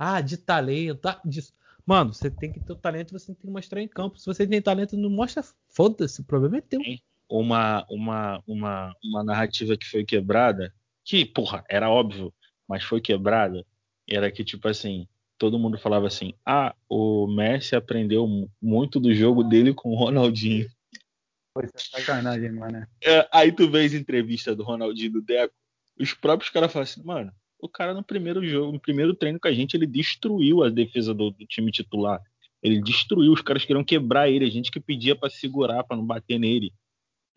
Ah, 0.01 0.21
de 0.21 0.37
talento. 0.37 1.05
Ah, 1.07 1.19
disso. 1.25 1.51
Mano, 1.85 2.13
você 2.13 2.31
tem 2.31 2.49
que 2.51 2.59
ter 2.61 2.71
o 2.71 2.75
talento, 2.75 3.11
você 3.11 3.27
tem 3.27 3.35
que 3.35 3.47
mostrar 3.47 3.81
em 3.81 3.87
campo. 3.87 4.17
Se 4.17 4.25
você 4.25 4.47
tem 4.47 4.61
talento, 4.61 4.95
não 4.95 5.09
mostra. 5.09 5.43
Foda-se, 5.67 6.21
o 6.21 6.23
problema 6.23 6.57
é 6.57 6.61
teu. 6.61 6.79
Uma, 7.27 7.85
uma, 7.89 8.41
uma, 8.47 8.95
uma 9.03 9.23
narrativa 9.25 9.75
que 9.75 9.85
foi 9.85 10.05
quebrada, 10.05 10.73
que, 11.03 11.25
porra, 11.25 11.65
era 11.69 11.89
óbvio, 11.89 12.33
mas 12.67 12.83
foi 12.83 13.01
quebrada, 13.01 13.65
era 14.09 14.31
que, 14.31 14.43
tipo 14.43 14.67
assim, 14.69 15.05
todo 15.37 15.59
mundo 15.59 15.77
falava 15.77 16.07
assim, 16.07 16.33
ah, 16.45 16.73
o 16.87 17.27
Messi 17.27 17.75
aprendeu 17.75 18.25
mu- 18.25 18.49
muito 18.61 18.99
do 18.99 19.13
jogo 19.13 19.43
dele 19.43 19.73
com 19.73 19.89
o 19.91 19.95
Ronaldinho. 19.95 20.69
Pô, 21.53 21.61
isso 21.61 21.73
é 21.75 21.99
sacanagem, 21.99 22.51
mano. 22.53 22.87
É, 23.03 23.27
aí 23.33 23.51
tu 23.51 23.69
vês 23.69 23.93
entrevista 23.93 24.55
do 24.55 24.63
Ronaldinho 24.63 25.07
e 25.07 25.13
do 25.13 25.21
Deco, 25.21 25.53
os 25.99 26.13
próprios 26.13 26.49
caras 26.49 26.71
falam 26.71 26.83
assim, 26.83 27.03
mano, 27.03 27.31
o 27.59 27.67
cara 27.67 27.93
no 27.93 28.03
primeiro 28.03 28.45
jogo, 28.45 28.71
no 28.71 28.79
primeiro 28.79 29.13
treino 29.13 29.39
com 29.39 29.47
a 29.47 29.53
gente, 29.53 29.75
ele 29.75 29.85
destruiu 29.85 30.63
a 30.63 30.69
defesa 30.69 31.13
do, 31.13 31.31
do 31.31 31.45
time 31.45 31.71
titular. 31.71 32.21
Ele 32.61 32.81
destruiu, 32.81 33.31
os 33.31 33.41
caras 33.41 33.63
queriam 33.63 33.83
quebrar 33.83 34.29
ele, 34.29 34.45
a 34.45 34.49
gente 34.49 34.71
que 34.71 34.79
pedia 34.79 35.15
pra 35.15 35.29
segurar, 35.29 35.83
pra 35.83 35.95
não 35.95 36.05
bater 36.05 36.39
nele. 36.39 36.73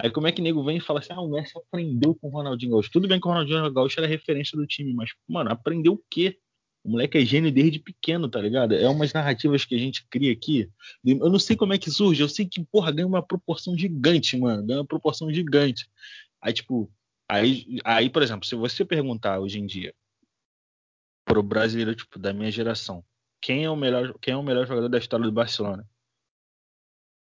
Aí 0.00 0.10
como 0.10 0.26
é 0.26 0.32
que 0.32 0.42
nego 0.42 0.64
vem 0.64 0.78
e 0.78 0.80
fala 0.80 0.98
assim, 0.98 1.12
ah, 1.12 1.20
o 1.20 1.28
Messi 1.28 1.52
aprendeu 1.56 2.14
com 2.14 2.28
o 2.28 2.30
Ronaldinho 2.30 2.72
Gaúcho. 2.72 2.90
Tudo 2.90 3.06
bem 3.06 3.20
que 3.20 3.26
o 3.26 3.30
Ronaldinho 3.30 3.72
Gaúcho 3.72 4.00
era 4.00 4.06
referência 4.06 4.56
do 4.56 4.66
time, 4.66 4.92
mas, 4.92 5.10
mano, 5.28 5.50
aprendeu 5.50 5.92
o 5.92 6.02
quê? 6.10 6.38
O 6.84 6.90
moleque 6.90 7.18
é 7.18 7.24
gênio 7.24 7.52
desde 7.52 7.78
pequeno, 7.78 8.28
tá 8.28 8.40
ligado? 8.40 8.74
É 8.74 8.88
umas 8.88 9.12
narrativas 9.12 9.64
que 9.64 9.76
a 9.76 9.78
gente 9.78 10.04
cria 10.08 10.32
aqui. 10.32 10.68
Eu 11.04 11.30
não 11.30 11.38
sei 11.38 11.54
como 11.54 11.72
é 11.72 11.78
que 11.78 11.90
surge, 11.90 12.20
eu 12.20 12.28
sei 12.28 12.46
que, 12.46 12.64
porra, 12.64 12.90
ganha 12.90 13.06
uma 13.06 13.22
proporção 13.22 13.78
gigante, 13.78 14.36
mano. 14.36 14.66
Ganha 14.66 14.80
uma 14.80 14.86
proporção 14.86 15.32
gigante. 15.32 15.88
Aí, 16.40 16.52
tipo, 16.52 16.90
aí, 17.28 17.78
aí, 17.84 18.10
por 18.10 18.22
exemplo, 18.22 18.44
se 18.44 18.56
você 18.56 18.84
perguntar 18.84 19.38
hoje 19.38 19.60
em 19.60 19.66
dia 19.66 19.94
pro 21.32 21.42
brasileiro, 21.42 21.94
tipo, 21.94 22.18
da 22.18 22.32
minha 22.32 22.50
geração, 22.50 23.02
quem 23.40 23.64
é 23.64 23.70
o 23.70 23.76
melhor, 23.76 24.14
quem 24.20 24.34
é 24.34 24.36
o 24.36 24.42
melhor 24.42 24.66
jogador 24.66 24.88
da 24.88 24.98
história 24.98 25.24
do 25.24 25.32
Barcelona? 25.32 25.88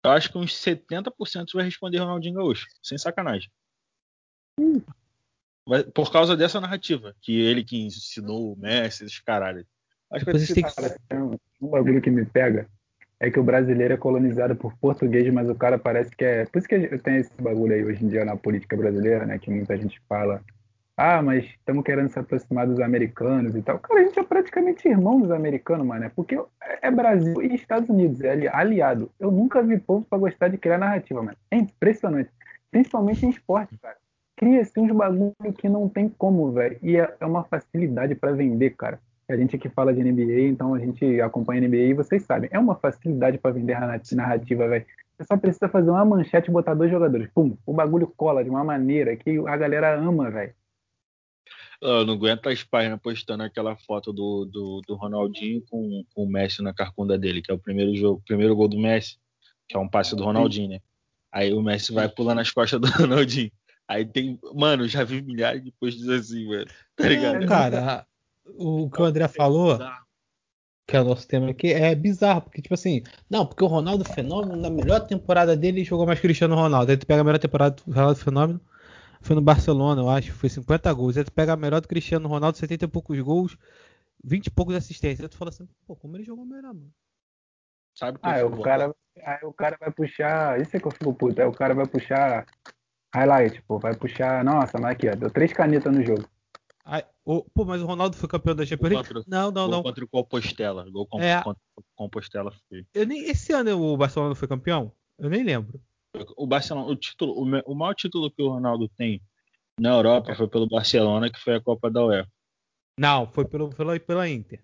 Eu 0.03 0.11
acho 0.11 0.29
que 0.29 0.37
uns 0.37 0.53
70% 0.53 1.45
vai 1.53 1.63
responder 1.63 1.99
Ronaldinho 1.99 2.35
Gaúcho, 2.35 2.67
sem 2.83 2.97
sacanagem. 2.97 3.49
Vai- 5.65 5.83
por 5.83 6.11
causa 6.11 6.35
dessa 6.35 6.59
narrativa, 6.59 7.15
que 7.21 7.39
ele 7.39 7.63
que 7.63 7.77
ensinou 7.77 8.53
o 8.53 8.59
Messi, 8.59 9.05
esses 9.05 9.19
caralho. 9.19 9.65
Acho 10.11 10.25
que 10.25 10.31
tem 10.31 10.45
que. 10.45 10.61
Cara, 10.61 10.99
tem 11.07 11.19
um, 11.19 11.39
um 11.61 11.69
bagulho 11.69 12.01
que 12.01 12.11
me 12.11 12.25
pega 12.25 12.69
é 13.19 13.31
que 13.31 13.39
o 13.39 13.43
brasileiro 13.43 13.93
é 13.93 13.97
colonizado 13.97 14.55
por 14.55 14.77
português, 14.77 15.33
mas 15.33 15.49
o 15.49 15.55
cara 15.55 15.79
parece 15.79 16.13
que 16.15 16.23
é. 16.23 16.45
Por 16.45 16.59
isso 16.59 16.67
que 16.67 16.75
eu 16.75 17.01
tenho 17.01 17.21
esse 17.21 17.31
bagulho 17.41 17.73
aí 17.73 17.83
hoje 17.83 18.03
em 18.03 18.09
dia 18.09 18.25
na 18.25 18.35
política 18.35 18.75
brasileira, 18.75 19.25
né? 19.25 19.39
Que 19.39 19.49
muita 19.49 19.75
gente 19.77 19.99
fala. 20.07 20.43
Ah, 20.97 21.21
mas 21.21 21.43
estamos 21.45 21.83
querendo 21.83 22.09
se 22.09 22.17
aproximar 22.17 22.65
dos 22.67 22.79
americanos 22.79 23.53
e 23.53 23.61
tal. 23.61 23.77
Cara, 23.79 23.99
a 23.99 24.03
gente 24.05 24.17
é 24.17 24.23
praticamente 24.23 24.87
irmão 24.87 25.19
dos 25.19 25.29
americanos, 25.29 25.85
mano. 25.85 26.09
Porque 26.15 26.39
é 26.81 26.89
Brasil 26.89 27.41
e 27.41 27.53
Estados 27.53 27.89
Unidos, 27.89 28.21
é 28.21 28.29
ali- 28.31 28.47
aliado. 28.47 29.11
Eu 29.19 29.29
nunca 29.29 29.61
vi 29.61 29.77
povo 29.77 30.05
pra 30.09 30.17
gostar 30.17 30.47
de 30.47 30.57
criar 30.57 30.77
narrativa, 30.77 31.21
mano. 31.21 31.37
É 31.51 31.57
impressionante. 31.57 32.29
Principalmente 32.71 33.25
em 33.25 33.29
esporte, 33.29 33.77
cara. 33.77 33.97
Cria-se 34.37 34.79
uns 34.79 34.91
bagulho 34.91 35.33
que 35.57 35.67
não 35.67 35.89
tem 35.89 36.07
como, 36.07 36.49
velho. 36.51 36.77
E 36.81 36.97
é, 36.97 37.13
é 37.19 37.25
uma 37.25 37.43
facilidade 37.43 38.15
pra 38.15 38.31
vender, 38.31 38.71
cara. 38.71 38.99
A 39.27 39.35
gente 39.35 39.55
aqui 39.55 39.67
fala 39.67 39.93
de 39.93 40.01
NBA, 40.01 40.47
então 40.47 40.73
a 40.75 40.79
gente 40.79 41.19
acompanha 41.19 41.59
NBA 41.67 41.77
e 41.89 41.93
vocês 41.93 42.23
sabem. 42.23 42.49
É 42.53 42.59
uma 42.59 42.75
facilidade 42.75 43.37
pra 43.37 43.51
vender 43.51 43.77
narrati- 43.77 44.15
narrativa, 44.15 44.67
velho. 44.67 44.85
Você 45.17 45.25
só 45.25 45.35
precisa 45.35 45.67
fazer 45.67 45.89
uma 45.89 46.05
manchete 46.05 46.49
e 46.49 46.53
botar 46.53 46.73
dois 46.73 46.91
jogadores. 46.91 47.27
Pum, 47.33 47.57
o 47.65 47.73
bagulho 47.73 48.07
cola 48.15 48.43
de 48.43 48.49
uma 48.49 48.63
maneira 48.63 49.15
que 49.15 49.37
a 49.47 49.57
galera 49.57 49.93
ama, 49.95 50.29
velho. 50.29 50.53
Eu 51.81 52.05
não 52.05 52.13
aguento 52.13 52.47
as 52.47 52.63
páginas 52.63 52.99
postando 53.01 53.43
aquela 53.43 53.75
foto 53.75 54.13
do, 54.13 54.45
do, 54.45 54.81
do 54.87 54.95
Ronaldinho 54.95 55.63
com, 55.69 56.03
com 56.13 56.23
o 56.23 56.29
Messi 56.29 56.61
na 56.61 56.73
carcunda 56.73 57.17
dele, 57.17 57.41
que 57.41 57.51
é 57.51 57.53
o 57.53 57.59
primeiro 57.59 57.95
jogo, 57.95 58.23
primeiro 58.25 58.55
gol 58.55 58.67
do 58.67 58.79
Messi, 58.79 59.17
que 59.67 59.75
é 59.75 59.79
um 59.79 59.87
passe 59.87 60.15
do 60.15 60.23
Ronaldinho, 60.23 60.69
né? 60.69 60.79
Aí 61.31 61.53
o 61.53 61.61
Messi 61.61 61.91
vai 61.91 62.07
pulando 62.07 62.37
nas 62.37 62.51
costas 62.51 62.79
do 62.79 62.87
Ronaldinho. 62.95 63.51
Aí 63.87 64.05
tem. 64.05 64.39
Mano, 64.53 64.87
já 64.87 65.03
vi 65.03 65.21
milhares 65.21 65.63
de 65.63 65.71
posts 65.71 66.07
assim, 66.07 66.47
velho. 66.47 66.67
Tá 66.95 67.07
ligado? 67.07 67.39
Não, 67.39 67.47
cara, 67.47 68.05
o 68.45 68.89
que 68.89 69.01
o 69.01 69.05
André 69.05 69.27
falou, 69.27 69.77
que 70.87 70.95
é 70.95 71.01
o 71.01 71.03
nosso 71.03 71.27
tema 71.27 71.49
aqui, 71.49 71.73
é 71.73 71.93
bizarro, 71.93 72.41
porque, 72.41 72.61
tipo 72.61 72.73
assim, 72.73 73.03
não, 73.29 73.45
porque 73.45 73.63
o 73.63 73.67
Ronaldo 73.67 74.05
Fenômeno, 74.05 74.55
na 74.55 74.69
melhor 74.69 75.01
temporada 75.01 75.55
dele, 75.55 75.83
jogou 75.83 76.05
mais 76.05 76.19
Cristiano 76.19 76.55
Ronaldo. 76.55 76.91
Aí 76.91 76.97
tu 76.97 77.05
pega 77.05 77.21
a 77.21 77.23
melhor 77.23 77.39
temporada 77.39 77.75
do 77.75 77.91
Ronaldo 77.91 78.19
Fenômeno, 78.19 78.61
foi 79.25 79.35
no 79.35 79.41
Barcelona, 79.41 80.01
eu 80.01 80.09
acho, 80.09 80.31
foi 80.33 80.49
50 80.49 80.93
gols. 80.93 81.17
Aí 81.17 81.23
tu 81.23 81.31
pega 81.31 81.55
melhor 81.55 81.81
do 81.81 81.87
Cristiano 81.87 82.29
Ronaldo, 82.29 82.57
70 82.57 82.85
e 82.85 82.87
poucos 82.87 83.19
gols, 83.19 83.57
20 84.23 84.47
e 84.47 84.51
poucos 84.51 84.75
assistências. 84.75 85.21
Aí 85.21 85.29
tu 85.29 85.37
fala 85.37 85.49
assim, 85.49 85.67
pô, 85.87 85.95
como 85.95 86.15
ele 86.15 86.23
jogou 86.23 86.45
melhor, 86.45 86.73
mano? 86.73 86.91
Sabe 87.95 88.19
que 88.19 88.27
ah, 88.27 88.45
o 88.45 88.61
cara, 88.61 88.95
aí 89.23 89.39
o 89.43 89.53
cara 89.53 89.77
vai 89.79 89.89
puxar. 89.89 90.61
Isso 90.61 90.75
é 90.75 90.79
que 90.79 90.85
eu 90.85 90.91
fico 90.91 91.13
puto. 91.13 91.41
Aí 91.41 91.47
o 91.47 91.53
cara 91.53 91.73
vai 91.73 91.87
puxar 91.87 92.45
highlight, 93.15 93.61
pô. 93.63 93.79
Vai 93.79 93.95
puxar. 93.95 94.43
Nossa, 94.43 94.77
mas 94.79 94.91
aqui, 94.91 95.09
ó. 95.09 95.15
Deu 95.15 95.31
três 95.31 95.53
canetas 95.53 95.95
no 95.95 96.05
jogo. 96.05 96.27
Aí, 96.83 97.03
o, 97.23 97.43
pô, 97.43 97.65
mas 97.65 97.81
o 97.81 97.85
Ronaldo 97.85 98.17
foi 98.17 98.29
campeão 98.29 98.53
da 98.53 98.65
Champions 98.65 98.91
League? 98.91 99.23
Não, 99.27 99.49
não, 99.49 99.67
não. 99.67 99.81
Contra 99.81 100.03
o 100.03 100.07
Compostela. 100.07 100.87
Gol 100.91 101.07
com, 101.07 101.21
é. 101.21 101.41
contra 101.41 101.61
o 101.77 101.83
Compostela. 101.95 102.51
Foi. 102.69 102.85
Eu 102.93 103.07
nem, 103.07 103.23
esse 103.29 103.53
ano 103.53 103.81
o 103.81 103.97
Barcelona 103.97 104.35
foi 104.35 104.47
campeão? 104.47 104.91
Eu 105.17 105.29
nem 105.29 105.41
lembro. 105.41 105.81
O 106.35 106.47
Barcelona, 106.47 106.87
o 106.87 106.95
título, 106.95 107.33
o, 107.33 107.71
o 107.71 107.75
maior 107.75 107.93
título 107.93 108.31
que 108.31 108.41
o 108.41 108.49
Ronaldo 108.49 108.87
tem 108.89 109.21
na 109.79 109.89
Europa 109.89 110.35
foi 110.35 110.47
pelo 110.47 110.67
Barcelona, 110.67 111.29
que 111.29 111.39
foi 111.39 111.55
a 111.55 111.61
Copa 111.61 111.89
da 111.89 112.05
UEFA. 112.05 112.31
Não, 112.97 113.27
foi 113.27 113.45
pelo, 113.45 113.69
pela, 113.69 113.99
pela 113.99 114.29
Inter. 114.29 114.63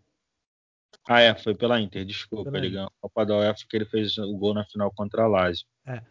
Ah, 1.07 1.21
é, 1.21 1.35
foi 1.35 1.53
pela 1.55 1.81
Inter, 1.81 2.05
desculpa. 2.05 2.55
Ele 2.57 2.69
ganhou 2.69 2.87
a 2.87 3.01
Copa 3.01 3.25
da 3.25 3.37
UEFA 3.37 3.65
que 3.69 3.75
ele 3.75 3.85
fez 3.85 4.17
o 4.17 4.37
gol 4.37 4.53
na 4.53 4.65
final 4.65 4.91
contra 4.91 5.23
a 5.23 5.27
Lazio. 5.27 5.65
É. 5.85 6.01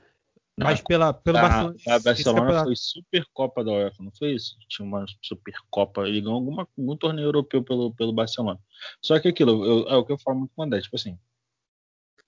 Mas 0.59 0.83
pela, 0.83 1.15
pelo 1.15 1.39
a, 1.39 1.43
Barcelona. 1.43 1.77
A 1.89 1.99
Barcelona 1.99 2.65
foi 2.65 2.77
Super 2.77 3.25
Copa 3.33 3.65
da 3.65 3.73
UEFA, 3.73 4.03
não 4.03 4.13
foi 4.13 4.33
isso? 4.33 4.57
Tinha 4.69 4.87
uma 4.87 5.07
Super 5.23 5.55
Copa. 5.71 6.07
Ele 6.07 6.21
ganhou 6.21 6.35
alguma, 6.35 6.69
algum 6.77 6.97
torneio 6.97 7.27
europeu 7.27 7.65
pelo, 7.65 7.95
pelo 7.95 8.13
Barcelona. 8.13 8.61
Só 9.01 9.19
que 9.19 9.29
aquilo, 9.29 9.65
eu, 9.65 9.89
é 9.89 9.97
o 9.97 10.05
que 10.05 10.13
eu 10.13 10.19
falo 10.19 10.41
muito 10.41 10.53
com 10.55 10.63
o 10.63 10.65
André, 10.65 10.83
tipo 10.83 10.97
assim. 10.97 11.19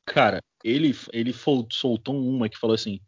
Cara, 0.04 0.40
ele, 0.64 0.92
ele 1.12 1.32
soltou 1.32 2.16
uma 2.16 2.48
que 2.48 2.58
falou 2.58 2.74
assim: 2.74 3.00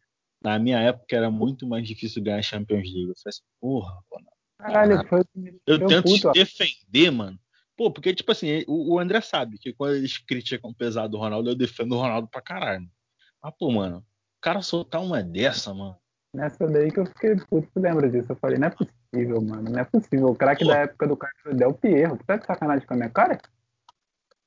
na 0.43 0.59
minha 0.59 0.79
época 0.79 1.17
era 1.17 1.31
muito 1.31 1.67
mais 1.67 1.87
difícil 1.87 2.23
ganhar 2.23 2.43
Champions 2.43 2.85
League. 2.85 3.09
Eu 3.09 3.15
falei 3.17 3.29
assim, 3.29 3.43
porra, 3.61 3.99
mano. 4.13 4.27
Caralho, 4.59 5.09
foi. 5.09 5.23
Eu 5.67 5.87
tento 5.87 6.05
puto, 6.05 6.33
te 6.33 6.39
defender, 6.39 7.11
mano. 7.11 7.39
Pô, 7.77 7.91
porque, 7.91 8.15
tipo 8.15 8.31
assim, 8.31 8.63
o, 8.69 8.95
o, 8.95 8.99
André 9.01 9.21
sabe 9.21 9.59
que 9.59 9.73
quando 9.73 9.95
eles 9.95 10.17
criticam 10.19 10.71
o 10.71 10.75
pesado 10.75 11.09
do 11.09 11.19
Ronaldo, 11.19 11.51
eu 11.51 11.57
defendo 11.57 11.93
o 11.93 11.99
Ronaldo 11.99 12.29
pra 12.29 12.41
caralho. 12.41 12.87
Mas, 13.43 13.55
pô, 13.59 13.71
mano, 13.71 13.99
o 13.99 14.41
cara 14.41 14.63
soltar 14.63 15.03
uma 15.03 15.23
dessa, 15.23 15.75
mano. 15.75 15.97
Nessa 16.35 16.67
daí 16.67 16.91
que 16.91 17.01
eu 17.01 17.07
fiquei 17.07 17.37
puto, 17.37 17.69
tu 17.73 17.81
lembra 17.81 18.09
disso? 18.09 18.33
Eu 18.33 18.37
falei, 18.37 18.59
não 18.59 18.69
é 18.69 18.71
possível, 18.71 19.41
mano, 19.41 19.71
não 19.71 19.79
é 19.79 19.85
possível. 19.85 20.29
O 20.29 20.37
craque 20.37 20.65
da 20.65 20.79
época 20.79 21.07
do 21.07 21.17
cara 21.17 21.33
foi 21.43 21.55
Del 21.55 21.75
Pierro. 21.75 22.17
Tu 22.17 22.25
tá 22.25 22.37
de 22.37 22.47
sacanagem 22.47 22.87
com 22.87 22.95
a 22.95 22.97
minha 22.97 23.11
cara? 23.11 23.41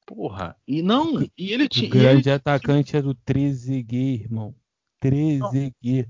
Porra, 0.07 0.55
e 0.65 0.81
não, 0.81 1.21
e 1.37 1.51
ele 1.51 1.67
tinha. 1.67 1.89
O 1.89 1.91
grande 1.91 2.29
ele... 2.29 2.35
atacante 2.35 2.95
era 2.95 3.05
o 3.05 3.13
Trezeguet, 3.13 4.23
irmão. 4.23 4.55
Trezeguet. 5.01 6.09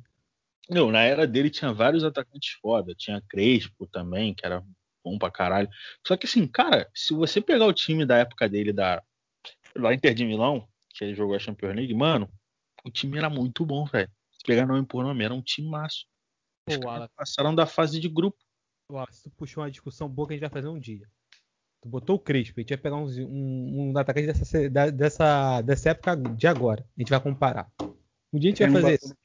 Não, 0.69 0.91
na 0.91 1.01
era 1.01 1.25
dele 1.25 1.49
tinha 1.49 1.73
vários 1.73 2.03
atacantes 2.03 2.51
foda. 2.61 2.93
Tinha 2.93 3.23
Crespo 3.27 3.87
também, 3.87 4.35
que 4.35 4.45
era 4.45 4.63
bom 5.03 5.17
pra 5.17 5.31
caralho. 5.31 5.67
Só 6.05 6.15
que 6.15 6.27
assim, 6.27 6.45
cara, 6.45 6.87
se 6.93 7.11
você 7.11 7.41
pegar 7.41 7.65
o 7.65 7.73
time 7.73 8.05
da 8.05 8.17
época 8.17 8.47
dele, 8.47 8.71
da, 8.71 9.01
da 9.75 9.91
Inter 9.91 10.13
de 10.13 10.25
Milão, 10.25 10.69
que 10.91 11.03
ele 11.03 11.15
jogou 11.15 11.35
a 11.35 11.39
Champions 11.39 11.75
League, 11.75 11.93
mano, 11.95 12.29
o 12.85 12.91
time 12.91 13.17
era 13.17 13.31
muito 13.31 13.65
bom, 13.65 13.83
velho. 13.85 14.11
Se 14.31 14.45
pegar 14.45 14.67
nome 14.67 14.85
por 14.85 15.03
nome, 15.03 15.23
era 15.23 15.33
um 15.33 15.41
time 15.41 15.69
maço. 15.69 16.05
Os 16.69 16.77
Pô, 16.77 17.09
passaram 17.15 17.55
da 17.55 17.65
fase 17.65 17.99
de 17.99 18.07
grupo. 18.07 18.37
Wallace, 18.91 19.23
tu 19.23 19.31
puxou 19.31 19.63
uma 19.63 19.71
discussão 19.71 20.07
boa 20.07 20.27
que 20.27 20.35
a 20.35 20.37
gente 20.37 20.41
vai 20.41 20.51
fazer 20.51 20.67
um 20.67 20.79
dia. 20.79 21.09
Tu 21.81 21.89
botou 21.89 22.15
o 22.15 22.19
Crespo, 22.19 22.59
a 22.59 22.61
gente 22.61 22.69
vai 22.69 22.77
pegar 22.77 22.95
um, 22.97 23.05
um, 23.05 23.91
um 23.91 23.97
atacante 23.97 24.27
dessa, 24.27 24.69
dessa, 24.91 25.61
dessa 25.61 25.89
época 25.91 26.15
de 26.15 26.47
agora. 26.47 26.83
A 26.97 27.01
gente 27.01 27.09
vai 27.09 27.19
comparar. 27.19 27.71
Um 28.33 28.39
dia 28.39 28.51
a 28.51 28.55
gente 28.55 28.71
vai 28.71 28.81
fazer 28.81 28.95
isso. 28.95 29.15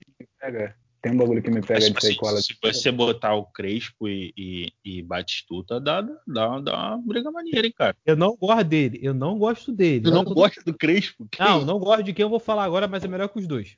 Tem 1.02 1.12
um 1.12 1.16
bagulho 1.16 1.42
que 1.42 1.50
me 1.50 1.60
pega 1.60 1.80
de 1.80 1.98
assim, 1.98 2.14
cola. 2.14 2.40
Se 2.40 2.56
você 2.62 2.92
botar 2.92 3.34
o 3.34 3.44
Crespo 3.46 4.06
e, 4.06 4.32
e, 4.36 4.72
e 4.84 5.02
Batistuta, 5.02 5.80
dá, 5.80 6.00
dá, 6.00 6.60
dá 6.60 6.94
uma 6.94 6.98
briga 6.98 7.28
maneira, 7.32 7.66
hein, 7.66 7.74
cara. 7.76 7.96
Eu 8.06 8.14
não 8.14 8.36
gosto 8.36 8.64
dele. 8.64 9.00
Eu 9.02 9.12
não 9.12 9.36
gosto 9.36 9.72
dele. 9.72 10.04
Tu 10.04 10.12
não 10.12 10.22
gosta 10.22 10.62
do 10.62 10.72
Crespo? 10.72 11.26
Não, 11.40 11.64
não 11.64 11.80
gosto 11.80 12.04
de 12.04 12.12
quem 12.12 12.22
eu 12.22 12.30
vou 12.30 12.38
falar 12.38 12.64
agora, 12.64 12.86
mas 12.86 13.02
é 13.02 13.08
melhor 13.08 13.28
que 13.28 13.40
os 13.40 13.48
dois. 13.48 13.76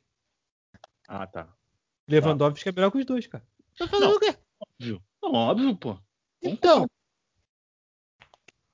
Ah, 1.08 1.26
tá. 1.26 1.48
Lewandowski 2.06 2.64
tá. 2.64 2.70
é 2.70 2.72
melhor 2.74 2.90
que 2.90 2.98
os 2.98 3.06
dois, 3.06 3.26
cara. 3.26 3.42
Tá 3.78 3.88
fazendo 3.88 4.10
não, 4.10 4.16
o 4.16 4.20
quê? 4.20 4.36
Óbvio. 4.60 5.02
Não, 5.22 5.32
óbvio, 5.32 5.76
pô. 5.76 5.98
Então. 6.42 6.86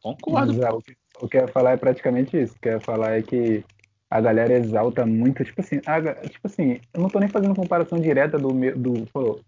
Concordo. 0.02 0.54
Mas, 0.54 0.74
o, 1.20 1.28
que, 1.28 1.36
eu 1.36 1.42
ia 1.42 1.48
falar 1.48 1.72
é 1.72 1.76
praticamente 1.76 2.40
isso. 2.40 2.54
O 2.56 2.60
que 2.60 2.68
eu 2.68 2.72
ia 2.72 2.80
falar 2.80 3.18
é 3.18 3.22
que 3.22 3.64
a 4.10 4.20
galera 4.20 4.54
exalta 4.54 5.06
muito, 5.06 5.44
tipo 5.44 5.60
assim, 5.60 5.80
a, 5.86 6.00
tipo 6.26 6.46
assim, 6.46 6.80
eu 6.92 7.00
não 7.00 7.08
tô 7.08 7.20
nem 7.20 7.28
fazendo 7.28 7.54
comparação 7.54 7.98
direta 7.98 8.38
do 8.38 8.48
do 8.74 9.06
pô, 9.12 9.38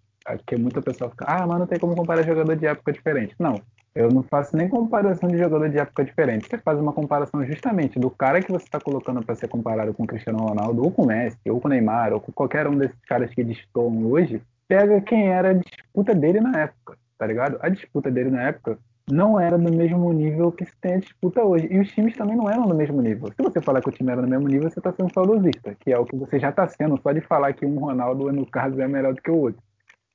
que 0.47 0.57
muita 0.57 0.81
pessoa 0.81 1.11
fica, 1.11 1.25
ah, 1.27 1.47
mas 1.47 1.59
não 1.59 1.67
tem 1.67 1.79
como 1.79 1.97
comparar 1.97 2.23
jogador 2.23 2.55
de 2.55 2.67
época 2.67 2.93
diferente. 2.93 3.35
Não, 3.39 3.61
eu 3.95 4.09
não 4.11 4.23
faço 4.23 4.57
nem 4.57 4.69
comparação 4.69 5.29
de 5.29 5.37
jogador 5.37 5.69
de 5.69 5.79
época 5.79 6.05
diferente. 6.05 6.47
Você 6.49 6.59
faz 6.59 6.79
uma 6.79 6.93
comparação 6.93 7.45
justamente 7.45 7.99
do 7.99 8.09
cara 8.09 8.41
que 8.41 8.53
você 8.53 8.65
está 8.65 8.81
colocando 8.81 9.25
para 9.25 9.35
ser 9.35 9.49
comparado 9.49 9.93
com 9.93 10.05
o 10.05 10.07
Cristiano 10.07 10.39
Ronaldo, 10.39 10.83
ou 10.83 10.91
com 10.91 11.03
o 11.03 11.07
Messi, 11.07 11.39
ou 11.51 11.61
com 11.61 11.69
o 11.69 11.71
Neymar, 11.71 12.13
ou 12.13 12.21
com 12.21 12.33
qualquer 12.33 12.67
um 12.69 12.77
desses 12.77 12.99
caras 13.07 13.31
que 13.31 13.43
destoam 13.43 14.07
hoje, 14.07 14.41
pega 14.69 15.01
quem 15.01 15.29
era 15.29 15.51
a 15.51 15.55
disputa 15.55 16.15
dele 16.15 16.41
na 16.41 16.61
época, 16.61 16.97
tá 17.19 17.27
ligado? 17.27 17.59
A 17.61 17.69
disputa 17.69 18.11
dele 18.11 18.31
na 18.31 18.43
época 18.45 18.79
não 19.11 19.39
era 19.39 19.59
do 19.59 19.73
mesmo 19.73 20.13
nível 20.13 20.53
que 20.53 20.65
se 20.65 20.73
tem 20.81 20.95
a 20.95 20.99
disputa 20.99 21.43
hoje. 21.43 21.69
E 21.71 21.79
os 21.81 21.91
times 21.91 22.17
também 22.17 22.37
não 22.37 22.49
eram 22.49 22.67
do 22.67 22.75
mesmo 22.75 23.01
nível. 23.01 23.29
Se 23.29 23.43
você 23.43 23.61
falar 23.61 23.81
que 23.81 23.89
o 23.89 23.93
time 23.93 24.13
era 24.13 24.23
do 24.23 24.29
mesmo 24.29 24.49
nível, 24.49 24.71
você 24.71 24.79
está 24.79 24.93
sendo 24.93 25.13
saudosista, 25.13 25.75
que 25.79 25.93
é 25.93 25.99
o 25.99 26.05
que 26.05 26.17
você 26.17 26.39
já 26.39 26.51
está 26.51 26.67
sendo, 26.69 27.01
só 27.03 27.13
de 27.13 27.21
falar 27.21 27.53
que 27.53 27.67
um 27.67 27.79
Ronaldo, 27.79 28.33
no 28.33 28.47
caso, 28.47 28.81
é 28.81 28.87
melhor 28.87 29.15
do 29.15 29.23
que 29.23 29.31
o 29.31 29.39
outro. 29.39 29.63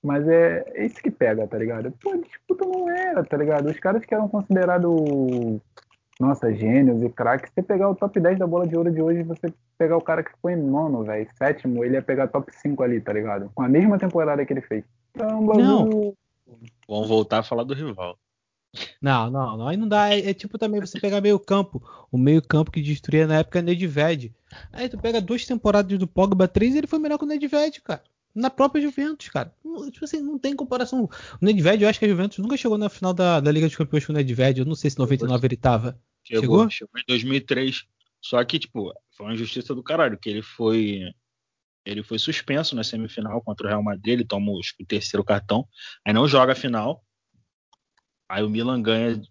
Mas 0.02 0.28
é, 0.28 0.64
é 0.76 0.86
isso 0.86 1.02
que 1.02 1.12
pega, 1.12 1.48
tá 1.48 1.58
ligado? 1.58 1.92
Pô, 2.02 2.12
a 2.12 2.18
disputa 2.18 2.66
não 2.66 2.90
era, 2.90 3.24
tá 3.24 3.36
ligado? 3.36 3.68
Os 3.68 3.80
caras 3.80 4.06
que 4.06 4.14
eram 4.14 4.30
considerados, 4.30 4.90
nossa, 6.20 6.54
gênios 6.54 7.02
e 7.04 7.10
craques, 7.10 7.52
você 7.52 7.62
pegar 7.62 7.90
o 7.90 7.96
top 7.96 8.20
10 8.20 8.40
da 8.40 8.48
bola 8.48 8.68
de 8.68 8.78
ouro 8.78 8.92
de 8.92 9.02
hoje, 9.02 9.24
você 9.24 9.52
pegar 9.78 9.98
o 9.98 10.02
cara 10.02 10.24
que 10.24 10.32
ficou 10.32 10.50
em 10.50 10.56
nono, 10.56 11.04
velho, 11.04 11.28
sétimo, 11.38 11.84
ele 11.84 11.96
ia 11.96 12.02
pegar 12.02 12.28
top 12.28 12.56
5 12.56 12.82
ali, 12.84 13.02
tá 13.02 13.12
ligado? 13.12 13.52
Com 13.54 13.64
a 13.64 13.70
mesma 13.70 13.98
temporada 13.98 14.46
que 14.46 14.54
ele 14.54 14.62
fez. 14.62 14.86
Então, 15.12 15.46
bagulho... 15.46 15.66
Não. 15.66 16.14
Vamos 16.88 17.10
voltar 17.10 17.40
a 17.40 17.44
falar 17.44 17.64
do 17.64 17.74
rival. 17.74 18.18
Não, 19.02 19.30
não, 19.30 19.58
não, 19.58 19.68
aí 19.68 19.78
não 19.78 19.88
dá. 19.88 20.10
É, 20.14 20.30
é, 20.30 20.34
tipo 20.34 20.58
também 20.58 20.80
você 20.80 21.00
pegar 21.00 21.22
meio 21.22 21.40
campo. 21.40 21.82
O 22.12 22.18
meio 22.18 22.42
campo 22.42 22.72
que 22.72 22.82
destruía 22.82 23.28
na 23.28 23.40
época 23.40 23.60
é 23.60 23.62
Nedved. 23.62 24.34
Aí 24.72 24.90
tu 24.90 24.98
pega 24.98 25.22
duas 25.22 25.46
temporadas 25.46 25.98
do 25.98 26.08
Pogba, 26.08 26.48
três 26.48 26.74
e 26.74 26.78
ele 26.78 26.88
foi 26.88 27.00
melhor 27.00 27.18
que 27.18 27.26
o 27.26 27.28
Nedved, 27.28 27.82
cara. 27.82 28.04
Na 28.34 28.50
própria 28.50 28.82
Juventus, 28.82 29.30
cara. 29.30 29.52
Tipo 29.92 30.06
assim, 30.06 30.22
não 30.22 30.38
tem 30.38 30.56
comparação. 30.56 31.04
O 31.04 31.46
Nedved, 31.46 31.84
eu 31.84 31.90
acho 31.90 32.00
que 32.00 32.06
a 32.06 32.10
Juventus 32.10 32.38
nunca 32.38 32.56
chegou 32.56 32.78
na 32.78 32.90
final 32.90 33.14
da, 33.14 33.40
da 33.40 33.52
Liga 33.52 33.68
dos 33.68 33.76
Campeões 33.76 34.06
com 34.06 34.14
o 34.14 34.16
Nedved. 34.16 34.60
Eu 34.60 34.66
não 34.66 34.76
sei 34.76 34.90
se 34.90 34.98
em 34.98 35.00
99 35.00 35.48
ele 35.48 35.58
tava. 35.58 36.00
Chegou, 36.24 36.42
chegou? 36.42 36.70
Chegou 36.70 37.00
em 37.00 37.04
2003. 37.08 37.86
Só 38.22 38.44
que, 38.44 38.60
tipo, 38.60 38.94
foi 39.12 39.26
uma 39.26 39.34
injustiça 39.34 39.74
do 39.74 39.84
caralho, 39.84 40.18
que 40.18 40.30
ele 40.30 40.42
foi 40.42 41.02
ele 41.88 42.04
foi 42.04 42.20
suspenso 42.20 42.76
na 42.76 42.84
semifinal 42.84 43.42
contra 43.42 43.66
o 43.66 43.70
Real 43.70 43.82
Madrid, 43.82 44.14
ele 44.14 44.26
toma 44.26 44.52
o 44.52 44.60
terceiro 44.86 45.24
cartão, 45.24 45.66
aí 46.06 46.14
não 46.14 46.28
joga 46.28 46.52
a 46.52 46.56
final, 46.56 47.02
Aí 48.30 48.44
o 48.44 48.50
Milan 48.50 48.82
ganha, 48.82 49.22